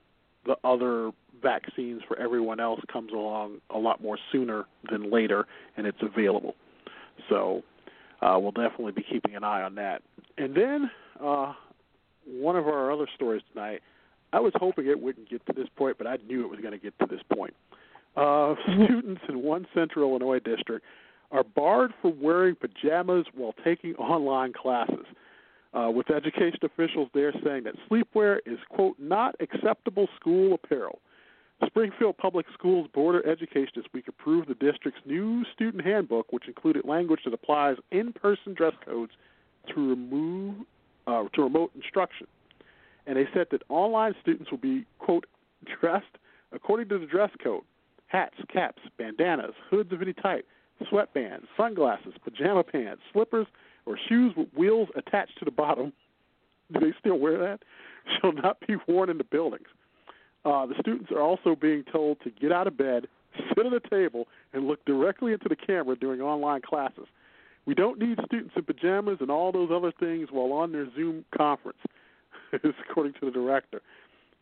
the 0.45 0.55
other 0.63 1.11
vaccines 1.41 2.01
for 2.07 2.17
everyone 2.19 2.59
else 2.59 2.79
comes 2.91 3.11
along 3.11 3.57
a 3.71 3.77
lot 3.77 4.01
more 4.01 4.17
sooner 4.31 4.65
than 4.89 5.11
later, 5.11 5.45
and 5.77 5.87
it's 5.87 6.01
available. 6.01 6.55
So 7.29 7.63
uh, 8.21 8.37
we'll 8.39 8.51
definitely 8.51 8.91
be 8.91 9.03
keeping 9.03 9.35
an 9.35 9.43
eye 9.43 9.63
on 9.63 9.75
that. 9.75 10.01
And 10.37 10.55
then 10.55 10.91
uh, 11.23 11.53
one 12.25 12.55
of 12.55 12.67
our 12.67 12.91
other 12.91 13.07
stories 13.15 13.41
tonight. 13.53 13.81
I 14.33 14.39
was 14.39 14.53
hoping 14.55 14.87
it 14.87 14.99
wouldn't 14.99 15.29
get 15.29 15.45
to 15.45 15.53
this 15.53 15.67
point, 15.75 15.97
but 15.97 16.07
I 16.07 16.17
knew 16.27 16.43
it 16.43 16.49
was 16.49 16.59
going 16.59 16.73
to 16.73 16.77
get 16.77 16.97
to 16.99 17.05
this 17.09 17.21
point. 17.33 17.53
Uh, 18.17 18.55
students 18.63 19.21
in 19.29 19.43
one 19.43 19.67
central 19.73 20.09
Illinois 20.09 20.39
district 20.39 20.85
are 21.31 21.43
barred 21.43 21.93
from 22.01 22.21
wearing 22.21 22.55
pajamas 22.55 23.25
while 23.33 23.53
taking 23.63 23.95
online 23.95 24.53
classes. 24.53 25.05
Uh, 25.73 25.89
with 25.89 26.09
education 26.09 26.59
officials 26.63 27.09
there 27.13 27.33
saying 27.43 27.65
that 27.65 27.75
sleepwear 27.89 28.39
is, 28.45 28.57
quote, 28.69 28.95
not 28.97 29.35
acceptable 29.41 30.07
school 30.17 30.53
apparel. 30.53 30.99
Springfield 31.65 32.17
Public 32.17 32.45
Schools 32.53 32.87
Board 32.93 33.15
of 33.15 33.29
Education 33.29 33.71
this 33.75 33.85
week 33.93 34.07
approved 34.07 34.47
the 34.47 34.53
district's 34.55 35.01
new 35.05 35.43
student 35.53 35.85
handbook, 35.85 36.31
which 36.31 36.47
included 36.47 36.85
language 36.85 37.21
that 37.25 37.33
applies 37.33 37.75
in-person 37.91 38.53
dress 38.53 38.73
codes 38.85 39.11
to 39.73 39.89
remove 39.89 40.55
uh, 41.07 41.23
to 41.33 41.43
remote 41.43 41.71
instruction. 41.75 42.27
And 43.07 43.17
they 43.17 43.27
said 43.33 43.47
that 43.51 43.61
online 43.69 44.15
students 44.21 44.49
will 44.51 44.57
be, 44.57 44.85
quote, 44.99 45.25
dressed 45.79 46.05
according 46.51 46.89
to 46.89 46.99
the 46.99 47.05
dress 47.05 47.31
code: 47.43 47.63
hats, 48.07 48.35
caps, 48.51 48.81
bandanas, 48.97 49.53
hoods 49.69 49.91
of 49.91 50.01
any 50.01 50.13
type, 50.13 50.45
sweatbands, 50.91 51.45
sunglasses, 51.57 52.13
pajama 52.23 52.63
pants, 52.63 53.01
slippers, 53.13 53.47
or 53.85 53.97
shoes 54.09 54.33
with 54.35 54.47
wheels 54.55 54.89
attached 54.95 55.37
to 55.39 55.45
the 55.45 55.51
bottom. 55.51 55.93
Do 56.73 56.79
they 56.79 56.93
still 56.99 57.19
wear 57.19 57.37
that? 57.37 57.59
Shall 58.21 58.31
not 58.31 58.59
be 58.65 58.75
worn 58.87 59.09
in 59.09 59.17
the 59.17 59.23
buildings. 59.23 59.67
Uh, 60.43 60.65
the 60.65 60.75
students 60.79 61.11
are 61.11 61.21
also 61.21 61.55
being 61.55 61.83
told 61.91 62.19
to 62.21 62.29
get 62.29 62.51
out 62.51 62.67
of 62.67 62.77
bed, 62.77 63.07
sit 63.55 63.65
at 63.65 63.73
a 63.73 63.79
table, 63.89 64.27
and 64.53 64.67
look 64.67 64.83
directly 64.85 65.33
into 65.33 65.49
the 65.49 65.55
camera 65.55 65.95
during 65.95 66.21
online 66.21 66.61
classes. 66.61 67.07
We 67.65 67.73
don't 67.73 67.99
need 67.99 68.19
students 68.25 68.53
in 68.55 68.63
pajamas 68.63 69.17
and 69.21 69.31
all 69.31 69.51
those 69.51 69.69
other 69.73 69.91
things 69.91 70.29
while 70.31 70.53
on 70.53 70.71
their 70.71 70.87
Zoom 70.95 71.25
conference, 71.35 71.79
according 72.53 73.13
to 73.13 73.25
the 73.25 73.31
director. 73.31 73.81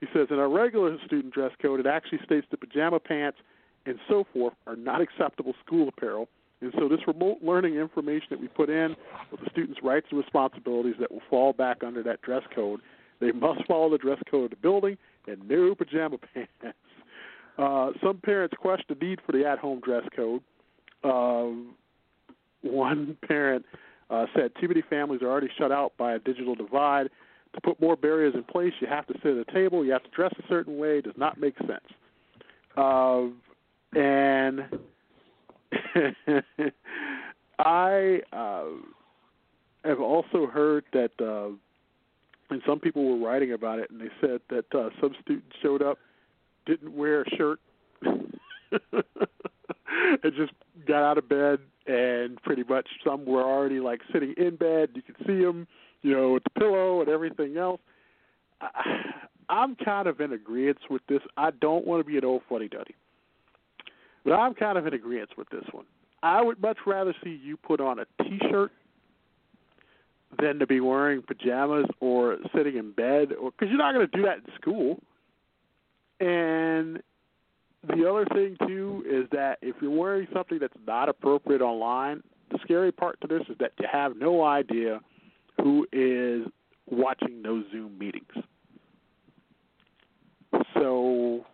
He 0.01 0.07
says 0.13 0.27
in 0.29 0.39
our 0.39 0.49
regular 0.49 0.97
student 1.05 1.33
dress 1.33 1.51
code, 1.61 1.79
it 1.79 1.85
actually 1.85 2.19
states 2.25 2.45
that 2.51 2.59
pajama 2.59 2.99
pants 2.99 3.37
and 3.85 3.97
so 4.09 4.25
forth 4.33 4.53
are 4.67 4.75
not 4.75 5.01
acceptable 5.01 5.53
school 5.65 5.87
apparel. 5.87 6.27
And 6.61 6.73
so 6.77 6.87
this 6.87 6.99
remote 7.07 7.39
learning 7.41 7.75
information 7.75 8.27
that 8.31 8.39
we 8.39 8.47
put 8.47 8.69
in 8.69 8.95
with 9.31 9.41
the 9.41 9.49
students' 9.49 9.81
rights 9.83 10.07
and 10.09 10.19
responsibilities 10.19 10.95
that 10.99 11.11
will 11.11 11.21
fall 11.29 11.53
back 11.53 11.83
under 11.83 12.03
that 12.03 12.21
dress 12.21 12.43
code. 12.53 12.79
They 13.19 13.31
must 13.31 13.65
follow 13.65 13.89
the 13.89 13.97
dress 13.97 14.19
code 14.29 14.45
of 14.45 14.49
the 14.51 14.55
building 14.57 14.97
and 15.27 15.47
no 15.47 15.75
pajama 15.75 16.17
pants. 16.33 16.51
Uh, 17.55 17.91
some 18.03 18.17
parents 18.17 18.55
question 18.59 18.97
the 18.99 19.05
need 19.05 19.19
for 19.23 19.31
the 19.31 19.45
at-home 19.45 19.79
dress 19.81 20.01
code. 20.15 20.41
Uh, 21.03 21.51
one 22.63 23.17
parent 23.27 23.65
uh, 24.09 24.25
said 24.35 24.51
too 24.59 24.67
many 24.67 24.81
families 24.89 25.21
are 25.21 25.29
already 25.29 25.49
shut 25.57 25.71
out 25.71 25.93
by 25.97 26.13
a 26.13 26.19
digital 26.19 26.55
divide. 26.55 27.09
To 27.55 27.61
put 27.61 27.79
more 27.79 27.95
barriers 27.95 28.33
in 28.33 28.43
place, 28.43 28.73
you 28.79 28.87
have 28.87 29.05
to 29.07 29.13
sit 29.21 29.37
at 29.37 29.47
a 29.47 29.53
table, 29.53 29.85
you 29.85 29.91
have 29.91 30.03
to 30.03 30.09
dress 30.09 30.33
a 30.39 30.47
certain 30.49 30.77
way. 30.77 30.97
It 30.97 31.05
does 31.05 31.13
not 31.17 31.39
make 31.39 31.55
sense. 31.59 31.85
Uh, 32.75 33.27
and 33.95 34.61
I 37.59 38.21
uh, 38.31 38.65
have 39.85 39.99
also 39.99 40.47
heard 40.47 40.85
that, 40.93 41.11
uh, 41.21 41.49
and 42.49 42.61
some 42.65 42.79
people 42.79 43.05
were 43.05 43.25
writing 43.25 43.53
about 43.53 43.79
it, 43.79 43.91
and 43.91 44.01
they 44.01 44.09
said 44.19 44.41
that 44.49 44.65
uh, 44.73 44.89
some 44.99 45.13
students 45.21 45.55
showed 45.61 45.83
up, 45.83 45.99
didn't 46.65 46.95
wear 46.95 47.21
a 47.21 47.29
shirt, 47.35 47.59
and 48.01 48.23
just 50.35 50.53
got 50.87 51.03
out 51.03 51.17
of 51.17 51.29
bed, 51.29 51.59
and 51.87 52.41
pretty 52.43 52.63
much 52.67 52.87
some 53.05 53.25
were 53.25 53.43
already 53.43 53.79
like 53.79 54.01
sitting 54.11 54.33
in 54.37 54.55
bed. 54.55 54.89
You 54.93 55.01
could 55.01 55.17
see 55.25 55.43
them, 55.43 55.67
you 56.01 56.11
know, 56.11 56.33
with 56.33 56.43
the 56.43 56.59
pillow 56.59 57.01
and 57.01 57.09
everything 57.09 57.57
else. 57.57 57.81
I, 58.61 59.01
I'm 59.49 59.75
kind 59.75 60.07
of 60.07 60.21
in 60.21 60.33
agreement 60.33 60.79
with 60.89 61.01
this. 61.07 61.19
I 61.37 61.51
don't 61.51 61.85
want 61.85 61.99
to 61.99 62.09
be 62.09 62.17
an 62.17 62.25
old 62.25 62.43
fuddy 62.47 62.69
duddy. 62.69 62.95
But 64.23 64.33
I'm 64.33 64.53
kind 64.53 64.77
of 64.77 64.87
in 64.87 64.93
agreement 64.93 65.31
with 65.37 65.49
this 65.49 65.65
one. 65.71 65.85
I 66.21 66.41
would 66.41 66.61
much 66.61 66.77
rather 66.85 67.13
see 67.23 67.39
you 67.43 67.57
put 67.57 67.81
on 67.81 67.99
a 67.99 68.05
T-shirt 68.23 68.71
than 70.41 70.59
to 70.59 70.65
be 70.65 70.79
wearing 70.79 71.21
pajamas 71.21 71.85
or 71.99 72.37
sitting 72.55 72.77
in 72.77 72.91
bed, 72.93 73.33
or 73.33 73.51
because 73.51 73.69
you're 73.69 73.77
not 73.77 73.93
going 73.93 74.07
to 74.07 74.17
do 74.17 74.23
that 74.23 74.37
in 74.37 74.43
school. 74.55 74.99
And 76.19 77.03
the 77.87 78.09
other 78.09 78.25
thing 78.33 78.55
too 78.67 79.03
is 79.07 79.27
that 79.31 79.57
if 79.61 79.75
you're 79.81 79.91
wearing 79.91 80.27
something 80.33 80.59
that's 80.59 80.73
not 80.87 81.09
appropriate 81.09 81.61
online, 81.61 82.23
the 82.51 82.59
scary 82.63 82.91
part 82.91 83.19
to 83.21 83.27
this 83.27 83.41
is 83.49 83.57
that 83.59 83.73
you 83.79 83.87
have 83.91 84.15
no 84.17 84.43
idea 84.43 84.99
who 85.61 85.85
is 85.91 86.47
watching 86.89 87.41
those 87.41 87.65
Zoom 87.71 87.97
meetings. 87.97 88.31
So 90.75 91.45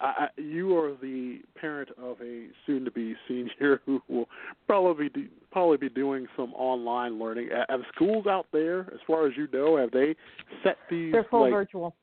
I, 0.00 0.28
you 0.36 0.76
are 0.78 0.96
the 1.00 1.40
parent 1.54 1.90
of 2.02 2.16
a 2.22 2.46
soon-to-be 2.66 3.14
senior 3.28 3.80
who 3.86 4.02
will 4.08 4.28
probably 4.66 5.08
be 5.08 5.28
probably 5.52 5.76
be 5.76 5.88
doing 5.88 6.26
some 6.36 6.54
online 6.54 7.18
learning. 7.18 7.50
Have 7.68 7.80
schools 7.94 8.26
out 8.26 8.46
there, 8.52 8.80
as 8.92 9.00
far 9.06 9.26
as 9.26 9.32
you 9.36 9.48
know, 9.52 9.76
have 9.76 9.90
they 9.90 10.14
set 10.64 10.78
these? 10.88 11.12
They're 11.12 11.26
full 11.30 11.42
like, 11.42 11.52
virtual. 11.52 11.94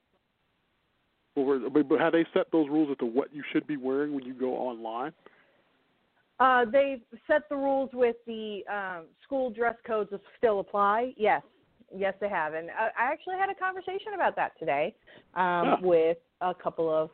But 1.37 1.99
have 1.99 2.13
they 2.13 2.25
set 2.33 2.51
those 2.51 2.67
rules 2.67 2.89
as 2.91 2.97
to 2.97 3.05
what 3.05 3.33
you 3.33 3.43
should 3.53 3.67
be 3.67 3.77
wearing 3.77 4.13
when 4.13 4.25
you 4.25 4.33
go 4.33 4.55
online? 4.55 5.13
Uh, 6.39 6.65
they've 6.65 7.01
set 7.25 7.47
the 7.49 7.55
rules 7.55 7.89
with 7.93 8.15
the 8.25 8.61
um, 8.71 9.05
school 9.23 9.49
dress 9.49 9.75
codes 9.85 10.09
that 10.11 10.21
still 10.37 10.59
apply. 10.59 11.13
Yes, 11.17 11.41
yes, 11.95 12.13
they 12.21 12.29
have. 12.29 12.53
And 12.53 12.69
I, 12.71 12.89
I 12.99 13.11
actually 13.11 13.37
had 13.37 13.49
a 13.49 13.55
conversation 13.55 14.13
about 14.15 14.35
that 14.35 14.51
today 14.59 14.95
um, 15.35 15.65
Yeah. 15.65 15.75
with 15.81 16.17
a 16.41 16.53
couple 16.53 16.89
of 16.93 17.09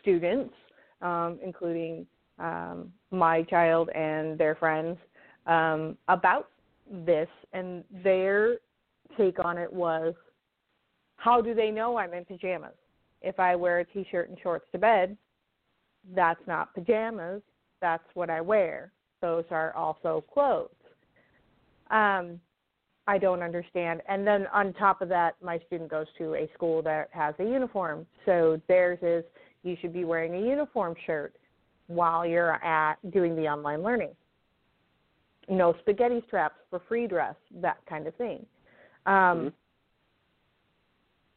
students, 0.00 0.54
um, 1.02 1.38
including 1.42 2.06
um, 2.38 2.92
my 3.10 3.42
child 3.42 3.90
and 3.94 4.38
their 4.38 4.54
friends, 4.54 4.98
um, 5.46 5.96
about 6.08 6.48
this. 6.90 7.28
And 7.52 7.84
their 8.02 8.58
take 9.18 9.42
on 9.44 9.58
it 9.58 9.70
was, 9.70 10.14
how 11.16 11.40
do 11.40 11.54
they 11.54 11.70
know 11.70 11.98
I'm 11.98 12.14
in 12.14 12.24
pajamas? 12.24 12.72
If 13.22 13.38
I 13.40 13.56
wear 13.56 13.80
a 13.80 13.84
t-shirt 13.84 14.28
and 14.28 14.38
shorts 14.42 14.66
to 14.72 14.78
bed, 14.78 15.16
that's 16.14 16.40
not 16.46 16.74
pajamas. 16.74 17.42
That's 17.80 18.04
what 18.14 18.30
I 18.30 18.40
wear. 18.40 18.92
Those 19.20 19.44
are 19.50 19.74
also 19.74 20.24
clothes. 20.32 20.70
Um, 21.90 22.40
I 23.06 23.18
don't 23.18 23.42
understand. 23.42 24.00
And 24.08 24.26
then 24.26 24.46
on 24.52 24.72
top 24.74 25.02
of 25.02 25.08
that, 25.08 25.34
my 25.42 25.58
student 25.66 25.90
goes 25.90 26.06
to 26.18 26.34
a 26.34 26.48
school 26.54 26.82
that 26.82 27.08
has 27.12 27.34
a 27.38 27.44
uniform. 27.44 28.06
So 28.24 28.60
theirs 28.68 28.98
is 29.02 29.24
you 29.62 29.76
should 29.80 29.92
be 29.92 30.04
wearing 30.04 30.34
a 30.34 30.48
uniform 30.48 30.94
shirt 31.06 31.34
while 31.88 32.24
you're 32.24 32.64
at 32.64 32.94
doing 33.10 33.36
the 33.36 33.42
online 33.42 33.82
learning. 33.82 34.14
No 35.48 35.74
spaghetti 35.80 36.22
straps 36.26 36.56
for 36.70 36.80
free 36.88 37.06
dress, 37.06 37.34
that 37.60 37.78
kind 37.88 38.06
of 38.06 38.14
thing. 38.14 38.46
Um, 39.06 39.52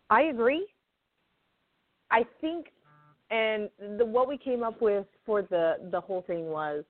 I 0.09 0.23
agree. 0.23 0.67
I 2.15 2.25
think, 2.39 2.67
and 3.29 3.69
the, 3.97 4.05
what 4.05 4.29
we 4.29 4.37
came 4.37 4.63
up 4.63 4.81
with 4.81 5.05
for 5.25 5.41
the 5.41 5.75
the 5.91 5.99
whole 5.99 6.21
thing 6.21 6.45
was, 6.45 6.85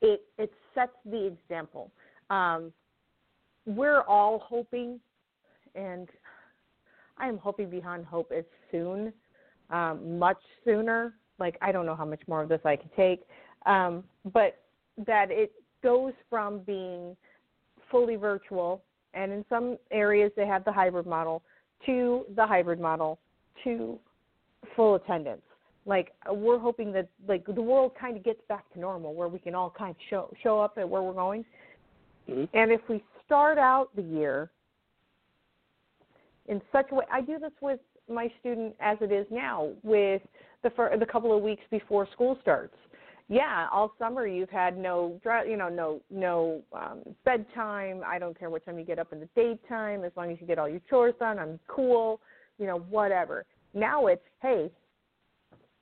it 0.00 0.22
it 0.38 0.50
sets 0.74 0.96
the 1.04 1.26
example. 1.26 1.90
Um, 2.30 2.72
we're 3.66 4.00
all 4.02 4.38
hoping, 4.38 4.98
and 5.74 6.08
I 7.18 7.28
am 7.28 7.36
hoping 7.36 7.68
beyond 7.68 8.06
hope 8.06 8.32
is 8.34 8.46
soon, 8.70 9.12
um, 9.68 10.18
much 10.18 10.40
sooner. 10.64 11.14
Like 11.38 11.58
I 11.60 11.70
don't 11.70 11.84
know 11.84 11.94
how 11.94 12.06
much 12.06 12.22
more 12.26 12.42
of 12.42 12.48
this 12.48 12.60
I 12.64 12.76
can 12.76 12.88
take, 12.96 13.20
um, 13.66 14.04
but 14.32 14.58
that 15.06 15.26
it 15.30 15.52
goes 15.82 16.14
from 16.30 16.60
being 16.60 17.14
fully 17.90 18.16
virtual, 18.16 18.82
and 19.12 19.30
in 19.32 19.44
some 19.50 19.76
areas 19.90 20.32
they 20.34 20.46
have 20.46 20.64
the 20.64 20.72
hybrid 20.72 21.06
model, 21.06 21.42
to 21.84 22.24
the 22.36 22.46
hybrid 22.46 22.80
model, 22.80 23.18
to 23.64 23.98
full 24.76 24.94
attendance. 24.94 25.42
Like 25.84 26.12
we're 26.30 26.58
hoping 26.58 26.92
that 26.92 27.08
like 27.26 27.44
the 27.44 27.62
world 27.62 27.92
kind 27.98 28.16
of 28.16 28.22
gets 28.22 28.40
back 28.48 28.72
to 28.74 28.80
normal, 28.80 29.14
where 29.14 29.28
we 29.28 29.38
can 29.38 29.54
all 29.54 29.70
kind 29.76 29.90
of 29.90 29.96
show 30.08 30.32
show 30.42 30.60
up 30.60 30.78
at 30.78 30.88
where 30.88 31.02
we're 31.02 31.12
going. 31.12 31.44
Mhm. 32.28 32.48
And 32.54 32.70
if 32.70 32.88
we 32.88 33.02
start 33.24 33.58
out 33.58 33.94
the 33.96 34.02
year 34.02 34.50
in 36.46 36.62
such 36.70 36.90
a 36.92 36.94
way, 36.94 37.04
I 37.10 37.20
do 37.20 37.38
this 37.38 37.52
with 37.60 37.80
my 38.08 38.30
student 38.40 38.76
as 38.80 38.98
it 39.00 39.10
is 39.10 39.26
now 39.30 39.72
with 39.82 40.22
the 40.62 40.70
fir- 40.70 40.96
the 40.96 41.06
couple 41.06 41.36
of 41.36 41.42
weeks 41.42 41.64
before 41.70 42.06
school 42.12 42.38
starts. 42.40 42.76
Yeah, 43.28 43.68
all 43.72 43.94
summer 43.98 44.26
you've 44.26 44.50
had 44.50 44.76
no 44.76 45.20
you 45.46 45.56
know 45.56 45.68
no 45.68 46.00
no 46.10 46.62
um, 46.72 47.00
bedtime. 47.24 48.02
I 48.06 48.18
don't 48.18 48.38
care 48.38 48.50
what 48.50 48.64
time 48.64 48.78
you 48.78 48.84
get 48.84 48.98
up 48.98 49.12
in 49.12 49.20
the 49.20 49.28
daytime, 49.34 50.04
as 50.04 50.12
long 50.16 50.30
as 50.30 50.40
you 50.40 50.46
get 50.46 50.58
all 50.58 50.68
your 50.68 50.82
chores 50.88 51.14
done. 51.18 51.38
I'm 51.38 51.58
cool, 51.66 52.20
you 52.58 52.66
know 52.66 52.78
whatever. 52.78 53.46
Now 53.74 54.06
it's 54.06 54.22
hey, 54.40 54.70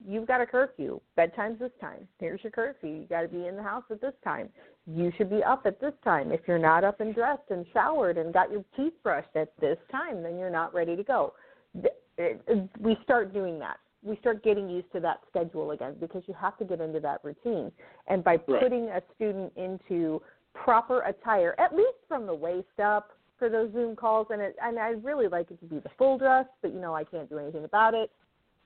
you've 0.07 0.27
got 0.27 0.41
a 0.41 0.47
curfew. 0.47 1.01
Bedtime's 1.17 1.59
this 1.59 1.73
time. 1.81 2.07
Here's 2.19 2.43
your 2.43 2.51
curfew. 2.51 2.89
You 2.91 3.07
got 3.07 3.23
to 3.23 3.29
be 3.29 3.47
in 3.47 3.57
the 3.57 3.63
house 3.63 3.85
at 3.91 4.01
this 4.01 4.15
time. 4.23 4.49
You 4.87 5.13
should 5.17 5.31
be 5.31 5.43
up 5.43 5.63
at 5.67 5.81
this 5.81 5.95
time. 6.03 6.33
If 6.33 6.41
you're 6.47 6.59
not 6.59 6.85
up 6.85 7.01
and 7.01 7.15
dressed 7.15 7.51
and 7.51 7.67
showered 7.73 8.19
and 8.19 8.33
got 8.33 8.51
your 8.51 8.65
teeth 8.77 8.95
brushed 9.03 9.35
at 9.35 9.53
this 9.61 9.79
time, 9.91 10.23
then 10.23 10.39
you're 10.39 10.51
not 10.51 10.73
ready 10.75 10.97
to 10.97 11.03
go. 11.03 11.35
It- 11.75 12.43
uh, 12.49 12.67
We 12.81 12.97
start 13.03 13.33
doing 13.33 13.59
that. 13.61 13.79
We 14.03 14.17
start 14.17 14.43
getting 14.43 14.69
used 14.69 14.91
to 14.93 15.01
that 15.01 15.21
schedule 15.29 15.73
again 15.73 15.97
because 16.01 16.23
you 16.27 16.35
have 16.35 16.57
to 16.59 16.65
get 16.65 16.81
into 16.81 17.01
that 17.01 17.23
routine. 17.23 17.71
And 18.07 18.25
by 18.25 18.37
Right. 18.47 18.61
putting 18.63 18.89
a 18.89 19.03
student 19.15 19.53
into 19.57 20.23
proper 20.55 21.03
attire, 21.03 21.55
at 21.59 21.75
least 21.75 21.99
from 22.09 22.27
the 22.27 22.35
waist 22.35 22.81
up 22.81 23.13
for 23.41 23.49
those 23.49 23.73
Zoom 23.73 23.97
calls, 23.97 24.29
and 24.31 24.41
it, 24.41 24.55
and 24.63 24.79
I 24.79 24.91
really 24.91 25.27
like 25.27 25.51
it 25.51 25.59
to 25.59 25.67
be 25.67 25.81
the 25.81 25.89
full 25.99 26.19
dress, 26.19 26.45
but 26.63 26.73
you 26.73 26.79
know 26.79 26.95
I 26.95 27.03
can't 27.03 27.29
do 27.29 27.39
anything 27.39 27.65
about 27.65 27.95
it. 27.95 28.13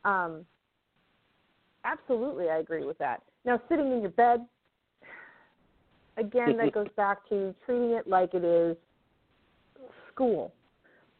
Um, 0.05 0.45
absolutely, 1.85 2.51
I 2.51 2.59
agree 2.59 2.85
with 2.85 2.99
that. 2.99 3.23
Now, 3.47 3.59
sitting 3.71 3.91
in 3.91 4.03
your 4.03 4.11
bed, 4.11 4.45
again, 6.19 6.59
that 6.59 6.73
goes 6.73 6.89
back 6.97 7.27
to 7.31 7.55
treating 7.65 7.93
it 7.93 8.07
like 8.07 8.35
it 8.35 8.45
is 8.45 8.77
school. 10.13 10.53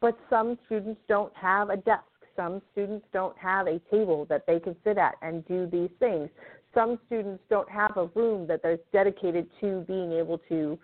But 0.01 0.19
some 0.29 0.59
students 0.67 1.01
don't 1.09 1.35
have 1.35 1.71
a 1.71 1.77
desk. 1.77 2.03
Some 2.37 2.61
students 2.73 3.07
don't 3.13 3.39
have 3.39 3.69
a 3.69 3.81
table 3.91 4.27
that 4.29 4.47
they 4.47 4.59
can 4.59 4.75
sit 4.85 4.99
at 4.99 5.15
and 5.23 5.47
do 5.47 5.67
these 5.71 5.91
things. 6.01 6.29
Some 6.75 6.99
students 7.07 7.43
don't 7.49 7.71
have 7.71 7.97
a 7.97 8.07
room 8.15 8.49
that 8.49 8.63
they're 8.63 8.81
dedicated 8.93 9.49
to 9.61 9.85
being 9.87 10.13
able 10.13 10.39
to 10.49 10.77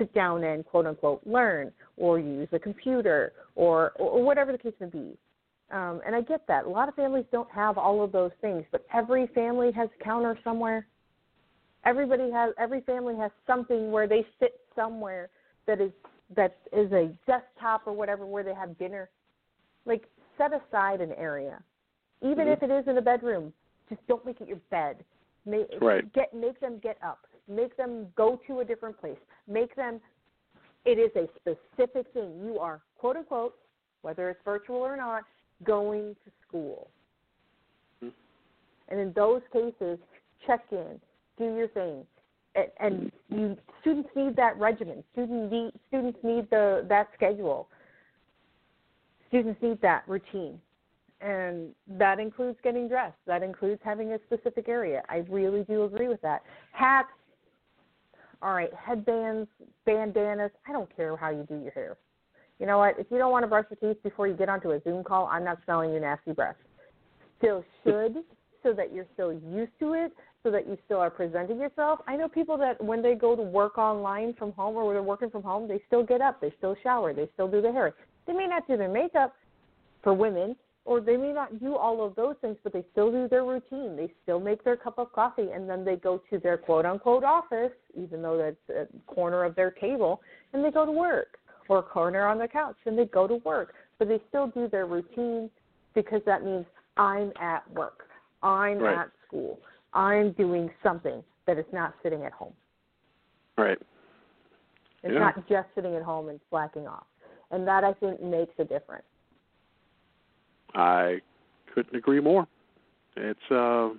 sit 0.00 0.12
down 0.14 0.42
and 0.42 0.64
quote 0.64 0.86
unquote 0.86 1.20
learn 1.24 1.70
or 1.96 2.18
use 2.18 2.48
a 2.52 2.58
computer 2.58 3.32
or 3.54 3.92
or 3.96 4.24
whatever 4.24 4.50
the 4.50 4.58
case 4.58 4.72
may 4.80 4.86
be. 4.86 5.16
Um, 5.70 6.00
and 6.04 6.16
I 6.16 6.22
get 6.22 6.46
that. 6.48 6.64
A 6.64 6.68
lot 6.68 6.88
of 6.88 6.96
families 6.96 7.26
don't 7.30 7.50
have 7.52 7.78
all 7.78 8.02
of 8.02 8.10
those 8.10 8.32
things, 8.40 8.64
but 8.72 8.84
every 8.92 9.28
family 9.28 9.70
has 9.72 9.88
a 10.00 10.04
counter 10.04 10.36
somewhere. 10.42 10.86
Everybody 11.84 12.30
has 12.32 12.52
every 12.58 12.80
family 12.80 13.14
has 13.16 13.30
something 13.46 13.92
where 13.92 14.08
they 14.08 14.26
sit 14.40 14.60
somewhere 14.74 15.28
that 15.66 15.80
is 15.80 15.92
that 16.34 16.56
is 16.72 16.90
a 16.92 17.14
desktop 17.26 17.82
or 17.86 17.92
whatever 17.92 18.26
where 18.26 18.42
they 18.42 18.54
have 18.54 18.76
dinner. 18.78 19.10
Like 19.84 20.04
set 20.38 20.52
aside 20.52 21.00
an 21.00 21.12
area. 21.12 21.62
Even 22.22 22.46
Mhm. 22.46 22.52
if 22.52 22.62
it 22.62 22.70
is 22.70 22.86
in 22.88 22.98
a 22.98 23.02
bedroom, 23.02 23.52
just 23.88 24.04
don't 24.06 24.24
make 24.24 24.40
it 24.40 24.48
your 24.48 24.60
bed. 24.70 25.04
Make 25.46 25.68
Right. 25.80 26.10
get 26.12 26.34
make 26.34 26.58
them 26.60 26.78
get 26.78 26.96
up. 27.02 27.26
Make 27.50 27.76
them 27.76 28.06
go 28.16 28.40
to 28.46 28.60
a 28.60 28.64
different 28.64 28.98
place. 29.00 29.18
Make 29.48 29.74
them 29.74 30.00
it 30.84 30.98
is 30.98 31.10
a 31.14 31.28
specific 31.36 32.12
thing. 32.12 32.40
You 32.42 32.58
are 32.58 32.80
quote 32.98 33.16
unquote, 33.16 33.54
whether 34.02 34.30
it's 34.30 34.40
virtual 34.44 34.78
or 34.78 34.96
not, 34.96 35.24
going 35.64 36.16
to 36.24 36.30
school. 36.46 36.90
Mhm. 38.02 38.12
And 38.88 39.00
in 39.00 39.12
those 39.12 39.42
cases, 39.52 39.98
check 40.46 40.64
in, 40.72 41.00
do 41.36 41.54
your 41.54 41.68
thing. 41.68 42.06
And, 42.54 42.70
and 42.78 43.12
you 43.28 43.56
students 43.80 44.10
need 44.16 44.36
that 44.36 44.58
regimen. 44.58 45.04
Student 45.12 45.52
need, 45.52 45.72
students 45.88 46.18
need 46.22 46.48
the 46.50 46.84
that 46.88 47.08
schedule. 47.14 47.68
Students 49.28 49.60
need 49.62 49.80
that 49.82 50.08
routine. 50.08 50.60
And 51.20 51.74
that 51.86 52.18
includes 52.18 52.58
getting 52.62 52.88
dressed. 52.88 53.18
That 53.26 53.42
includes 53.42 53.80
having 53.84 54.12
a 54.12 54.18
specific 54.20 54.68
area. 54.68 55.02
I 55.08 55.18
really 55.28 55.64
do 55.64 55.84
agree 55.84 56.08
with 56.08 56.22
that. 56.22 56.42
Hats, 56.72 57.10
all 58.42 58.54
right, 58.54 58.70
headbands, 58.74 59.48
bandanas. 59.84 60.50
I 60.66 60.72
don't 60.72 60.94
care 60.96 61.16
how 61.16 61.30
you 61.30 61.44
do 61.48 61.56
your 61.56 61.72
hair. 61.72 61.96
You 62.58 62.66
know 62.66 62.78
what? 62.78 62.98
If 62.98 63.06
you 63.10 63.18
don't 63.18 63.32
want 63.32 63.42
to 63.42 63.48
brush 63.48 63.66
your 63.70 63.92
teeth 63.92 64.02
before 64.02 64.26
you 64.28 64.34
get 64.34 64.48
onto 64.48 64.70
a 64.72 64.82
Zoom 64.82 65.02
call, 65.04 65.26
I'm 65.26 65.44
not 65.44 65.58
smelling 65.64 65.90
your 65.90 66.00
nasty 66.00 66.32
breath. 66.32 66.56
Still 67.38 67.64
should, 67.84 68.16
so 68.62 68.72
that 68.72 68.92
you're 68.92 69.06
still 69.14 69.32
used 69.32 69.72
to 69.80 69.94
it, 69.94 70.12
so 70.42 70.50
that 70.50 70.66
you 70.66 70.76
still 70.84 70.98
are 70.98 71.10
presenting 71.10 71.58
yourself. 71.58 72.00
I 72.06 72.16
know 72.16 72.28
people 72.28 72.58
that 72.58 72.82
when 72.82 73.02
they 73.02 73.14
go 73.14 73.34
to 73.34 73.42
work 73.42 73.78
online 73.78 74.34
from 74.34 74.52
home 74.52 74.76
or 74.76 74.84
when 74.84 74.94
they're 74.94 75.02
working 75.02 75.30
from 75.30 75.42
home, 75.42 75.68
they 75.68 75.82
still 75.86 76.04
get 76.04 76.20
up, 76.20 76.40
they 76.40 76.52
still 76.58 76.76
shower, 76.82 77.12
they 77.12 77.28
still 77.34 77.48
do 77.48 77.62
their 77.62 77.72
hair. 77.72 77.94
They 78.26 78.32
may 78.32 78.46
not 78.46 78.66
do 78.66 78.76
their 78.76 78.88
makeup 78.88 79.34
for 80.02 80.14
women, 80.14 80.56
or 80.84 81.00
they 81.00 81.16
may 81.16 81.32
not 81.32 81.60
do 81.60 81.76
all 81.76 82.04
of 82.04 82.14
those 82.14 82.36
things, 82.40 82.56
but 82.62 82.72
they 82.72 82.84
still 82.92 83.10
do 83.10 83.28
their 83.28 83.44
routine. 83.44 83.96
They 83.96 84.12
still 84.22 84.40
make 84.40 84.64
their 84.64 84.76
cup 84.76 84.98
of 84.98 85.12
coffee, 85.12 85.50
and 85.52 85.68
then 85.68 85.84
they 85.84 85.96
go 85.96 86.22
to 86.30 86.38
their 86.38 86.56
quote 86.56 86.86
unquote 86.86 87.24
office, 87.24 87.72
even 87.94 88.22
though 88.22 88.38
that's 88.38 88.90
a 88.90 89.12
corner 89.12 89.44
of 89.44 89.54
their 89.54 89.70
table, 89.70 90.20
and 90.52 90.64
they 90.64 90.70
go 90.70 90.86
to 90.86 90.92
work, 90.92 91.38
or 91.68 91.78
a 91.78 91.82
corner 91.82 92.26
on 92.26 92.38
their 92.38 92.48
couch, 92.48 92.76
and 92.86 92.98
they 92.98 93.04
go 93.04 93.26
to 93.26 93.36
work. 93.36 93.74
But 93.98 94.08
they 94.08 94.20
still 94.28 94.48
do 94.48 94.68
their 94.68 94.86
routine 94.86 95.50
because 95.94 96.22
that 96.24 96.44
means 96.44 96.64
I'm 96.96 97.32
at 97.40 97.68
work, 97.72 98.08
I'm 98.42 98.78
Right. 98.78 98.98
at 98.98 99.10
school, 99.26 99.60
I'm 99.92 100.32
doing 100.32 100.70
something 100.82 101.22
that 101.46 101.58
is 101.58 101.66
not 101.72 101.94
sitting 102.02 102.24
at 102.24 102.32
home. 102.32 102.54
Right. 103.58 103.78
It's 105.02 105.12
Yeah. 105.12 105.20
not 105.20 105.46
just 105.46 105.68
sitting 105.74 105.94
at 105.94 106.02
home 106.02 106.28
and 106.28 106.40
slacking 106.50 106.86
off. 106.86 107.06
And 107.50 107.66
that 107.66 107.84
I 107.84 107.92
think 107.94 108.20
makes 108.20 108.58
a 108.58 108.64
difference. 108.64 109.06
I 110.74 111.20
couldn't 111.74 111.96
agree 111.96 112.20
more. 112.20 112.46
It's 113.16 113.50
uh, 113.50 113.90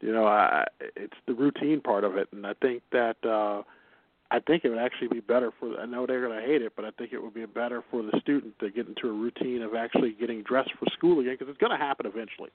you 0.00 0.12
know, 0.12 0.26
I 0.26 0.64
it's 0.96 1.16
the 1.26 1.34
routine 1.34 1.80
part 1.80 2.04
of 2.04 2.16
it, 2.16 2.28
and 2.32 2.46
I 2.46 2.54
think 2.54 2.82
that 2.92 3.16
uh, 3.24 3.62
I 4.30 4.40
think 4.40 4.64
it 4.64 4.70
would 4.70 4.78
actually 4.78 5.08
be 5.08 5.20
better 5.20 5.50
for. 5.60 5.78
I 5.78 5.86
know 5.86 6.06
they're 6.06 6.26
going 6.26 6.40
to 6.40 6.46
hate 6.46 6.62
it, 6.62 6.72
but 6.74 6.84
I 6.84 6.90
think 6.92 7.12
it 7.12 7.22
would 7.22 7.34
be 7.34 7.44
better 7.46 7.82
for 7.90 8.02
the 8.02 8.18
student 8.20 8.58
to 8.60 8.70
get 8.70 8.88
into 8.88 9.08
a 9.08 9.12
routine 9.12 9.62
of 9.62 9.74
actually 9.74 10.12
getting 10.18 10.42
dressed 10.42 10.72
for 10.78 10.86
school 10.92 11.20
again, 11.20 11.36
because 11.38 11.50
it's 11.50 11.58
going 11.58 11.72
to 11.72 11.76
happen 11.76 12.06
eventually. 12.06 12.50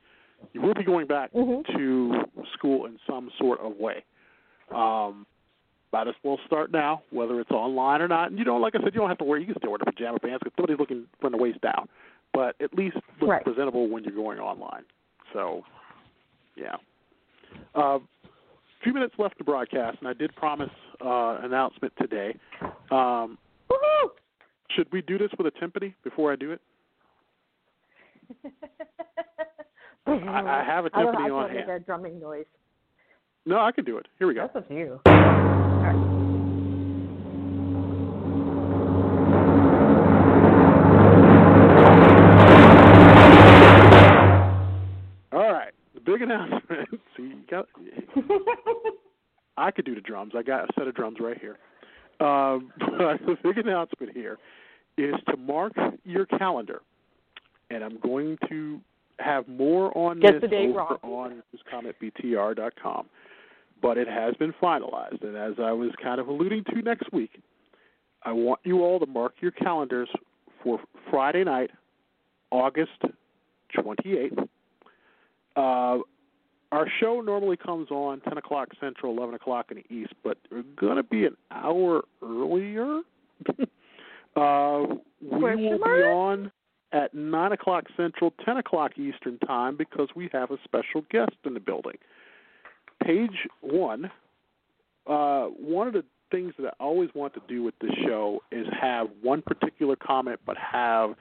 You 0.54 0.62
will 0.62 0.74
be 0.74 0.84
going 0.84 1.08
back 1.08 1.32
Mhm. 1.34 1.66
to 1.78 2.26
school 2.54 2.86
in 2.86 3.00
some 3.08 3.32
sort 3.38 3.60
of 3.60 3.78
way. 3.78 4.04
Um, 4.72 5.26
might 5.94 6.08
as 6.08 6.16
well 6.24 6.38
start 6.46 6.72
now, 6.72 7.02
whether 7.12 7.40
it's 7.40 7.52
online 7.52 8.02
or 8.02 8.08
not. 8.08 8.30
And 8.30 8.38
you 8.38 8.46
know, 8.46 8.58
like 8.58 8.76
I 8.76 8.80
said, 8.80 8.94
you 8.94 9.00
don't 9.00 9.10
have 9.10 9.18
to 9.20 9.24
wear. 9.24 9.40
You 9.40 9.46
can 9.46 9.58
still 9.58 9.70
wear 9.72 9.80
the 9.80 9.86
pajama 9.86 10.20
pants 10.20 10.44
because 10.44 10.56
somebody's 10.56 10.80
looking 10.80 11.06
from 11.22 11.32
the 11.32 11.38
waist 11.38 11.62
down, 11.62 11.88
but 12.38 12.56
at 12.62 12.72
least 12.78 12.98
look 13.20 13.30
Right. 13.32 13.44
presentable 13.44 13.88
when 13.90 14.04
you're 14.04 14.14
going 14.14 14.38
online. 14.40 14.84
So, 15.34 15.64
yeah. 16.56 16.76
Uh, 17.74 17.98
a 17.98 18.00
few 18.84 18.94
minutes 18.94 19.16
left 19.18 19.40
to 19.40 19.44
broadcast, 19.44 19.98
and 20.00 20.08
I 20.08 20.14
did 20.14 20.36
promise 20.36 20.70
uh, 21.04 21.40
announcement 21.42 21.94
today. 22.00 22.36
Um, 22.92 23.40
Woohoo! 23.72 24.10
should 24.70 24.88
we 24.92 25.02
do 25.02 25.18
this 25.18 25.32
with 25.36 25.48
a 25.48 25.52
timpani 25.52 25.96
before 26.04 26.32
I 26.32 26.36
do 26.36 26.52
it? 26.52 26.62
I, 30.06 30.12
I 30.12 30.64
have 30.64 30.86
a 30.86 30.92
timpani 30.92 31.26
I 31.26 31.30
on 31.32 31.50
hand. 31.50 31.72
a 31.72 31.80
drumming 31.80 32.20
noise. 32.20 32.46
No, 33.48 33.60
I 33.60 33.72
can 33.72 33.84
do 33.84 33.98
it. 33.98 34.06
Here 34.20 34.28
we 34.28 34.36
go. 34.36 34.42
That's 34.42 34.58
up 34.58 34.68
to 34.68 34.76
you. 34.76 35.00
I 49.68 49.72
could 49.72 49.86
do 49.86 49.94
the 49.96 50.02
drums. 50.02 50.34
I 50.36 50.44
got 50.44 50.64
a 50.70 50.74
set 50.78 50.88
of 50.88 50.96
drums 50.96 51.18
right 51.20 51.38
here. 51.40 51.58
Um, 52.26 52.72
but 52.80 53.20
the 53.26 53.36
big 53.44 53.58
announcement 53.58 54.14
here 54.16 54.38
is 54.98 55.16
to 55.30 55.38
mark 55.38 55.74
your 56.06 56.26
calendar. 56.26 56.82
and 57.70 57.84
I'm 57.84 58.00
going 58.00 58.38
to 58.50 58.80
have 59.20 59.48
more 59.48 59.96
on 59.98 60.20
Get 60.20 60.42
this 60.42 60.52
over 60.54 60.78
wrong. 60.80 60.98
on 61.04 61.44
newscommentbtr.com. 61.54 63.08
But 63.82 63.98
it 63.98 64.08
has 64.08 64.34
been 64.36 64.54
finalized, 64.62 65.22
and 65.24 65.36
as 65.38 65.54
I 65.64 65.72
was 65.72 65.92
kind 66.02 66.20
of 66.20 66.28
alluding 66.28 66.64
to 66.72 66.82
next 66.82 67.12
week, 67.14 67.40
I 68.24 68.32
want 68.32 68.60
you 68.64 68.82
all 68.84 69.00
to 69.00 69.06
mark 69.06 69.34
your 69.40 69.52
calendars 69.52 70.10
for 70.64 70.80
Friday 71.12 71.44
night, 71.44 71.70
August 72.50 73.00
28th. 73.76 74.48
Uh, 75.56 76.00
our 76.72 76.88
show 77.00 77.22
normally 77.22 77.58
comes 77.58 77.90
on 77.92 78.22
10 78.22 78.38
o'clock 78.38 78.70
Central, 78.80 79.16
11 79.18 79.36
o'clock 79.36 79.68
in 79.72 79.78
the 79.78 79.96
East, 79.96 80.14
but 80.24 80.38
we're 80.52 80.64
going 80.76 80.98
to 80.98 81.04
be 81.04 81.26
an 81.26 81.38
hour 81.52 82.04
earlier. 82.22 83.02
uh, 84.36 84.84
we 85.22 85.40
Question 85.40 85.64
will 85.64 85.78
be 85.78 86.04
on 86.04 86.52
at 86.92 87.14
9 87.14 87.52
o'clock 87.52 87.86
Central, 87.96 88.34
10 88.44 88.58
o'clock 88.58 88.98
Eastern 88.98 89.38
Time 89.40 89.78
because 89.78 90.10
we 90.16 90.30
have 90.34 90.52
a 90.52 90.58
special 90.64 91.04
guest 91.10 91.36
in 91.46 91.54
the 91.54 91.60
building. 91.60 91.98
Page 93.04 93.48
one, 93.62 94.10
uh, 95.06 95.46
one 95.46 95.88
of 95.88 95.94
the 95.94 96.04
things 96.32 96.54
that 96.60 96.68
I 96.80 96.84
always 96.84 97.10
want 97.14 97.34
to 97.36 97.42
do 97.48 97.64
with 97.64 97.76
this 97.80 97.92
show 98.06 98.42
is 98.52 98.68
have 98.82 99.08
one 99.22 99.42
particular 99.42 99.96
comment, 99.96 100.40
but 100.46 100.58
have 100.58 101.12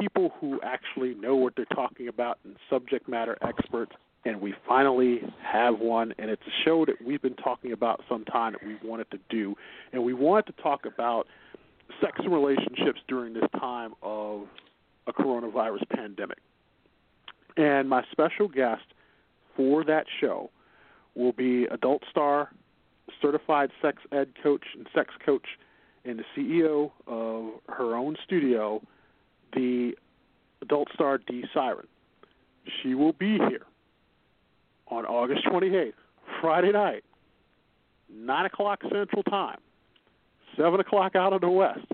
people 0.00 0.32
who 0.40 0.60
actually 0.62 1.14
know 1.14 1.36
what 1.36 1.54
they're 1.56 1.64
talking 1.66 2.08
about 2.08 2.38
and 2.44 2.56
subject 2.70 3.08
matter 3.08 3.36
experts. 3.42 3.92
And 4.24 4.40
we 4.40 4.54
finally 4.68 5.20
have 5.42 5.80
one, 5.80 6.14
and 6.18 6.30
it's 6.30 6.42
a 6.46 6.64
show 6.64 6.84
that 6.84 6.94
we've 7.04 7.20
been 7.20 7.34
talking 7.34 7.72
about 7.72 8.02
some 8.08 8.24
time 8.24 8.52
that 8.52 8.64
we 8.64 8.76
wanted 8.88 9.10
to 9.10 9.18
do. 9.28 9.56
And 9.92 10.04
we 10.04 10.14
wanted 10.14 10.46
to 10.54 10.62
talk 10.62 10.86
about 10.86 11.26
sex 12.00 12.14
and 12.18 12.32
relationships 12.32 13.00
during 13.08 13.34
this 13.34 13.48
time 13.58 13.94
of 14.00 14.46
a 15.08 15.12
coronavirus 15.12 15.88
pandemic. 15.90 16.38
And 17.56 17.88
my 17.88 18.04
special 18.12 18.46
guest 18.46 18.84
for 19.56 19.84
that 19.84 20.06
show 20.20 20.50
will 21.14 21.32
be 21.32 21.64
adult 21.64 22.02
star, 22.08 22.50
certified 23.20 23.70
sex 23.82 23.98
ed 24.12 24.28
coach 24.40 24.64
and 24.76 24.86
sex 24.94 25.12
coach, 25.26 25.46
and 26.04 26.18
the 26.18 26.24
CEO 26.36 26.92
of 27.06 27.60
her 27.68 27.96
own 27.96 28.16
studio, 28.24 28.80
the 29.52 29.92
adult 30.62 30.88
star 30.94 31.18
D 31.18 31.44
Siren. 31.52 31.86
She 32.82 32.94
will 32.94 33.12
be 33.12 33.38
here 33.38 33.66
on 34.92 35.06
August 35.06 35.46
28th, 35.46 35.94
Friday 36.40 36.70
night, 36.70 37.02
9 38.14 38.46
o'clock 38.46 38.80
Central 38.92 39.22
Time, 39.22 39.58
7 40.56 40.78
o'clock 40.80 41.16
out 41.16 41.32
of 41.32 41.40
the 41.40 41.48
West. 41.48 41.86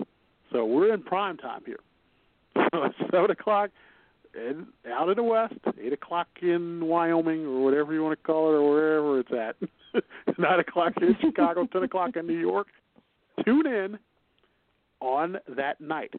So 0.51 0.65
we're 0.65 0.93
in 0.93 1.01
prime 1.03 1.37
time 1.37 1.61
here. 1.65 1.79
So 2.73 2.83
it's 2.83 3.11
7 3.11 3.31
o'clock 3.31 3.71
in, 4.35 4.67
out 4.91 5.09
of 5.09 5.15
the 5.15 5.23
West, 5.23 5.55
8 5.81 5.93
o'clock 5.93 6.27
in 6.41 6.85
Wyoming 6.85 7.45
or 7.45 7.63
whatever 7.63 7.93
you 7.93 8.03
want 8.03 8.19
to 8.19 8.23
call 8.23 8.49
it 8.49 8.57
or 8.57 8.69
wherever 8.69 9.19
it's 9.19 9.31
at. 9.31 9.55
9 10.37 10.59
o'clock 10.59 10.93
in 11.01 11.17
Chicago, 11.21 11.65
10 11.65 11.83
o'clock 11.83 12.15
in 12.15 12.27
New 12.27 12.37
York. 12.37 12.67
Tune 13.43 13.65
in 13.65 13.97
on 14.99 15.37
that 15.47 15.79
night. 15.81 16.13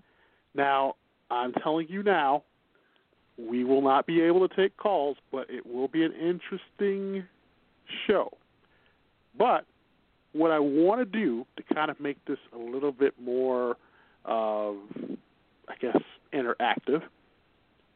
Now, 0.54 0.94
I'm 1.30 1.52
telling 1.52 1.88
you 1.88 2.02
now, 2.02 2.42
we 3.38 3.64
will 3.64 3.82
not 3.82 4.06
be 4.06 4.20
able 4.20 4.46
to 4.46 4.54
take 4.54 4.76
calls, 4.76 5.16
but 5.32 5.48
it 5.48 5.66
will 5.66 5.88
be 5.88 6.04
an 6.04 6.12
interesting 6.12 7.24
show. 8.06 8.30
But 9.38 9.64
what 10.32 10.50
I 10.50 10.58
want 10.58 11.00
to 11.00 11.04
do 11.04 11.46
to 11.56 11.74
kind 11.74 11.90
of 11.90 11.98
make 12.00 12.22
this 12.26 12.38
a 12.54 12.58
little 12.58 12.92
bit 12.92 13.14
more, 13.22 13.76
uh, 14.24 14.70
I 14.70 15.74
guess, 15.80 15.98
interactive 16.32 17.02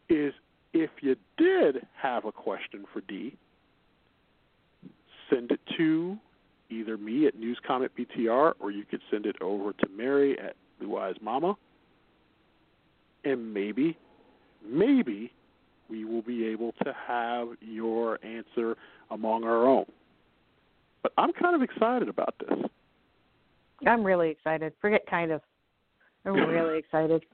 is 0.09 0.33
if 0.73 0.91
you 1.01 1.17
did 1.37 1.87
have 2.01 2.25
a 2.25 2.33
question 2.33 2.85
for 2.93 3.01
D, 3.03 3.37
send 5.31 5.51
it 5.51 5.61
to 5.77 6.19
either 6.71 6.97
me 6.97 7.27
at 7.27 7.39
News 7.39 7.59
Comment 7.67 7.91
BTR 7.97 8.55
or 8.59 8.71
you 8.71 8.85
could 8.85 9.01
send 9.11 9.27
it 9.27 9.37
over 9.41 9.73
to 9.73 9.89
Mary 9.97 10.39
at 10.39 10.57
Blue 10.81 10.97
Eyes 10.99 11.15
Mama. 11.21 11.57
And 13.25 13.55
maybe, 13.55 13.97
maybe 14.69 15.33
we 15.89 16.05
will 16.05 16.23
be 16.23 16.47
able 16.47 16.73
to 16.85 16.95
have 17.07 17.49
your 17.61 18.19
answer 18.25 18.77
among 19.11 19.45
our 19.45 19.67
own. 19.67 19.87
But 21.03 21.13
I'm 21.19 21.33
kind 21.33 21.55
of 21.55 21.63
excited 21.63 22.09
about 22.09 22.35
this. 22.39 22.59
I'm 23.87 24.03
really 24.03 24.31
excited. 24.31 24.73
Forget 24.81 25.07
kind 25.07 25.31
of. 25.31 25.43
I'm 26.25 26.35
really 26.35 26.79
excited. 26.85 27.25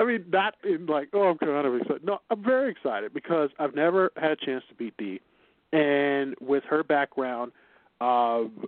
I 0.00 0.04
mean, 0.04 0.24
not 0.32 0.54
in 0.64 0.86
like, 0.86 1.08
oh, 1.12 1.30
I'm 1.30 1.38
kind 1.38 1.66
of 1.66 1.74
excited. 1.74 2.04
No, 2.04 2.20
I'm 2.30 2.42
very 2.42 2.70
excited 2.70 3.12
because 3.12 3.50
I've 3.58 3.74
never 3.74 4.10
had 4.16 4.30
a 4.30 4.36
chance 4.36 4.64
to 4.68 4.74
beat 4.74 4.96
Dee, 4.96 5.20
and 5.72 6.34
with 6.40 6.64
her 6.64 6.82
background, 6.82 7.52
um, 8.00 8.64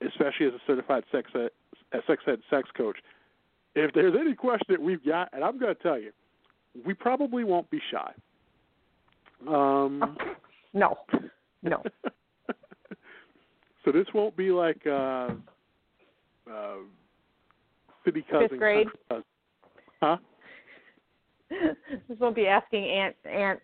especially 0.00 0.46
as 0.46 0.52
a 0.52 0.60
certified 0.66 1.04
sex 1.10 1.30
ed, 1.34 1.50
a 1.92 1.98
sex 2.06 2.22
ed 2.26 2.40
sex 2.50 2.68
coach, 2.76 2.98
if 3.76 3.92
there's 3.94 4.14
any 4.18 4.34
question 4.34 4.66
that 4.70 4.82
we've 4.82 5.04
got, 5.04 5.28
and 5.32 5.44
I'm 5.44 5.58
going 5.58 5.74
to 5.74 5.82
tell 5.82 5.98
you, 5.98 6.12
we 6.84 6.94
probably 6.94 7.44
won't 7.44 7.70
be 7.70 7.80
shy. 7.90 8.12
Um, 9.48 10.16
No, 10.76 10.98
no. 11.62 11.82
so 13.84 13.92
this 13.92 14.06
won't 14.12 14.36
be 14.36 14.50
like 14.50 14.86
uh, 14.86 15.30
uh, 16.52 16.76
city 18.04 18.22
cousin. 18.30 18.48
Fifth 18.50 18.58
grade? 18.58 18.86
cousin. 19.08 19.24
Huh? 20.02 20.18
this 21.48 22.18
won't 22.18 22.36
be 22.36 22.46
asking 22.46 22.84
aunt 22.84 23.16
aunt 23.24 23.60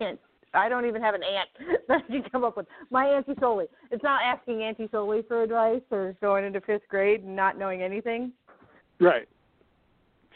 aunt. 0.00 0.20
I 0.52 0.68
don't 0.68 0.84
even 0.84 1.00
have 1.00 1.14
an 1.14 1.22
aunt 1.22 1.48
that 1.88 2.06
can 2.08 2.22
come 2.30 2.44
up 2.44 2.58
with. 2.58 2.66
My 2.90 3.06
auntie 3.06 3.32
Soli. 3.40 3.64
It's 3.90 4.02
not 4.02 4.20
asking 4.22 4.62
Auntie 4.62 4.90
Soli 4.92 5.22
for 5.26 5.42
advice 5.42 5.80
or 5.90 6.14
going 6.20 6.44
into 6.44 6.60
fifth 6.60 6.86
grade 6.90 7.22
and 7.22 7.34
not 7.34 7.58
knowing 7.58 7.80
anything. 7.80 8.32
Right. 9.00 9.28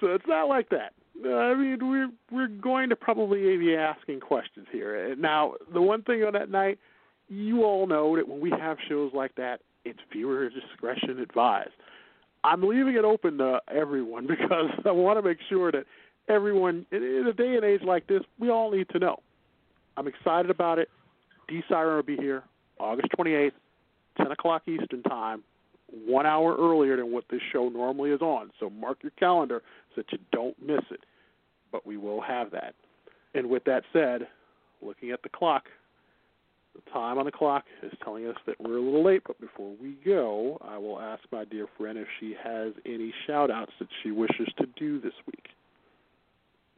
So 0.00 0.08
it's 0.08 0.26
not 0.26 0.48
like 0.48 0.68
that. 0.70 0.92
Uh, 1.24 1.34
I 1.34 1.54
mean, 1.54 1.78
we're 1.80 2.10
we're 2.30 2.48
going 2.48 2.90
to 2.90 2.96
probably 2.96 3.56
be 3.56 3.74
asking 3.74 4.20
questions 4.20 4.66
here. 4.70 5.12
Uh, 5.12 5.14
Now, 5.18 5.54
the 5.72 5.80
one 5.80 6.02
thing 6.02 6.22
on 6.24 6.34
that 6.34 6.50
night, 6.50 6.78
you 7.28 7.64
all 7.64 7.86
know 7.86 8.16
that 8.16 8.28
when 8.28 8.40
we 8.40 8.50
have 8.50 8.76
shows 8.88 9.12
like 9.14 9.34
that, 9.36 9.60
it's 9.84 9.98
viewer 10.12 10.50
discretion 10.50 11.20
advised. 11.20 11.70
I'm 12.44 12.62
leaving 12.62 12.94
it 12.96 13.04
open 13.04 13.38
to 13.38 13.60
everyone 13.74 14.26
because 14.28 14.70
I 14.84 14.90
want 14.90 15.18
to 15.18 15.22
make 15.22 15.38
sure 15.48 15.72
that 15.72 15.84
everyone, 16.28 16.86
in 16.92 17.26
a 17.26 17.32
day 17.32 17.56
and 17.56 17.64
age 17.64 17.82
like 17.82 18.06
this, 18.06 18.22
we 18.38 18.50
all 18.50 18.70
need 18.70 18.88
to 18.90 18.98
know. 18.98 19.20
I'm 19.96 20.06
excited 20.06 20.50
about 20.50 20.78
it. 20.78 20.90
D 21.48 21.62
Siren 21.68 21.96
will 21.96 22.02
be 22.02 22.16
here 22.16 22.42
August 22.78 23.08
28th, 23.18 23.52
10 24.18 24.32
o'clock 24.32 24.62
Eastern 24.66 25.02
Time, 25.04 25.42
one 26.06 26.26
hour 26.26 26.56
earlier 26.56 26.96
than 26.96 27.12
what 27.12 27.24
this 27.30 27.40
show 27.52 27.68
normally 27.68 28.10
is 28.10 28.20
on. 28.20 28.50
So 28.58 28.70
mark 28.70 28.98
your 29.02 29.12
calendar 29.18 29.62
so 29.94 30.02
that 30.02 30.12
you 30.12 30.18
don't 30.32 30.56
miss 30.60 30.82
it. 30.90 31.00
But 31.72 31.86
we 31.86 31.96
will 31.96 32.20
have 32.20 32.50
that. 32.52 32.74
And 33.34 33.48
with 33.48 33.64
that 33.64 33.82
said, 33.92 34.26
looking 34.82 35.10
at 35.10 35.22
the 35.22 35.28
clock, 35.28 35.64
the 36.74 36.90
time 36.90 37.18
on 37.18 37.24
the 37.24 37.32
clock 37.32 37.64
is 37.82 37.92
telling 38.04 38.26
us 38.26 38.36
that 38.46 38.60
we're 38.60 38.76
a 38.76 38.80
little 38.80 39.04
late, 39.04 39.22
but 39.26 39.40
before 39.40 39.72
we 39.80 39.96
go, 40.04 40.58
I 40.62 40.76
will 40.78 41.00
ask 41.00 41.22
my 41.32 41.44
dear 41.44 41.66
friend 41.78 41.98
if 41.98 42.06
she 42.20 42.34
has 42.42 42.72
any 42.84 43.12
shout 43.26 43.50
outs 43.50 43.72
that 43.78 43.88
she 44.02 44.10
wishes 44.10 44.48
to 44.58 44.66
do 44.78 45.00
this 45.00 45.14
week. 45.26 45.46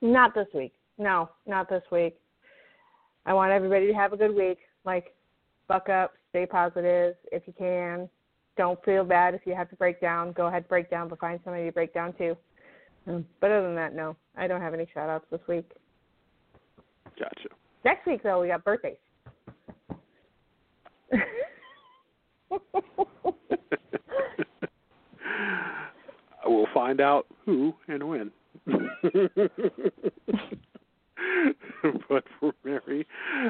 Not 0.01 0.35
this 0.35 0.47
week. 0.55 0.73
No, 0.99 1.31
not 1.47 1.69
this 1.69 1.83
week. 1.91 2.17
I 3.27 3.33
want 3.33 3.53
everybody 3.53 3.89
to 3.89 3.95
have 3.95 4.13
a 4.13 4.17
good 4.17 4.35
week. 4.35 4.59
Like, 4.85 5.15
buck 5.67 5.89
up, 5.89 6.13
stay 6.31 6.47
positive 6.47 7.17
if 7.31 7.43
you 7.47 7.53
can. 7.57 8.09
Don't 8.59 8.85
feel 8.85 9.05
bad 9.05 9.35
if 9.35 9.41
you 9.47 9.55
have 9.55 9.71
to 9.71 9.77
break 9.77 10.01
down. 10.01 10.33
Go 10.33 10.49
ahead, 10.49 10.69
break 10.69 10.91
down, 10.91 11.09
but 11.09 11.21
find 11.21 11.39
somebody 11.45 11.67
to 11.67 11.73
break 11.73 11.95
down 11.95 12.13
to. 12.15 12.37
Um, 13.07 13.25
But 13.41 13.53
other 13.53 13.69
than 13.69 13.77
that, 13.77 13.95
no, 13.95 14.17
I 14.37 14.49
don't 14.49 14.61
have 14.61 14.75
any 14.75 14.87
shout 14.93 15.09
outs 15.09 15.25
this 15.31 15.41
week. 15.49 15.71
Gotcha. 17.19 17.49
Next 17.85 18.05
week, 18.07 18.23
though, 18.25 18.41
we 18.41 18.49
got 18.49 18.65
birthdays. 18.65 18.97
we'll 26.45 26.67
find 26.75 27.01
out 27.01 27.27
who 27.45 27.73
and 27.87 28.03
when. 28.03 28.33
but 32.09 32.25
for 32.41 32.53
Mary, 32.65 33.07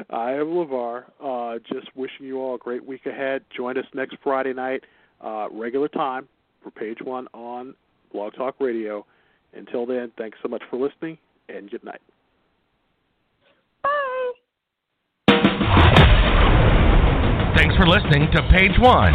I 0.09 0.33
am 0.33 0.47
LeVar. 0.47 1.05
Uh, 1.23 1.57
just 1.73 1.87
wishing 1.95 2.25
you 2.27 2.39
all 2.39 2.55
a 2.55 2.59
great 2.59 2.85
week 2.85 3.05
ahead. 3.05 3.43
Join 3.55 3.77
us 3.77 3.85
next 3.93 4.17
Friday 4.23 4.53
night, 4.53 4.83
uh, 5.21 5.47
regular 5.51 5.87
time, 5.87 6.27
for 6.63 6.71
page 6.71 6.99
one 7.03 7.27
on 7.33 7.73
Blog 8.11 8.33
Talk 8.33 8.55
Radio. 8.59 9.05
Until 9.53 9.85
then, 9.85 10.11
thanks 10.17 10.37
so 10.41 10.49
much 10.49 10.61
for 10.69 10.77
listening, 10.77 11.17
and 11.47 11.69
good 11.69 11.83
night. 11.83 12.01
Bye. 13.83 14.31
Thanks 17.55 17.75
for 17.75 17.87
listening 17.87 18.29
to 18.31 18.41
Page 18.51 18.79
One. 18.79 19.11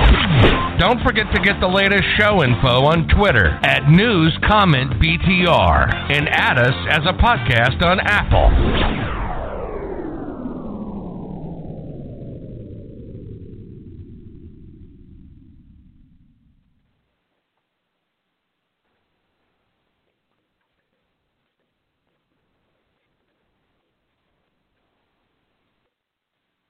Don't 0.78 1.00
forget 1.02 1.26
to 1.34 1.40
get 1.40 1.61
the 1.61 1.68
latest 1.68 2.05
show 2.18 2.42
info 2.42 2.84
on 2.84 3.09
Twitter 3.09 3.59
at 3.62 3.88
News 3.88 4.36
Comment 4.46 4.90
BTR 5.00 6.12
and 6.12 6.28
add 6.28 6.59
us 6.59 6.74
as 6.90 7.00
a 7.07 7.12
podcast 7.14 7.80
on 7.82 8.00
Apple. 8.00 9.13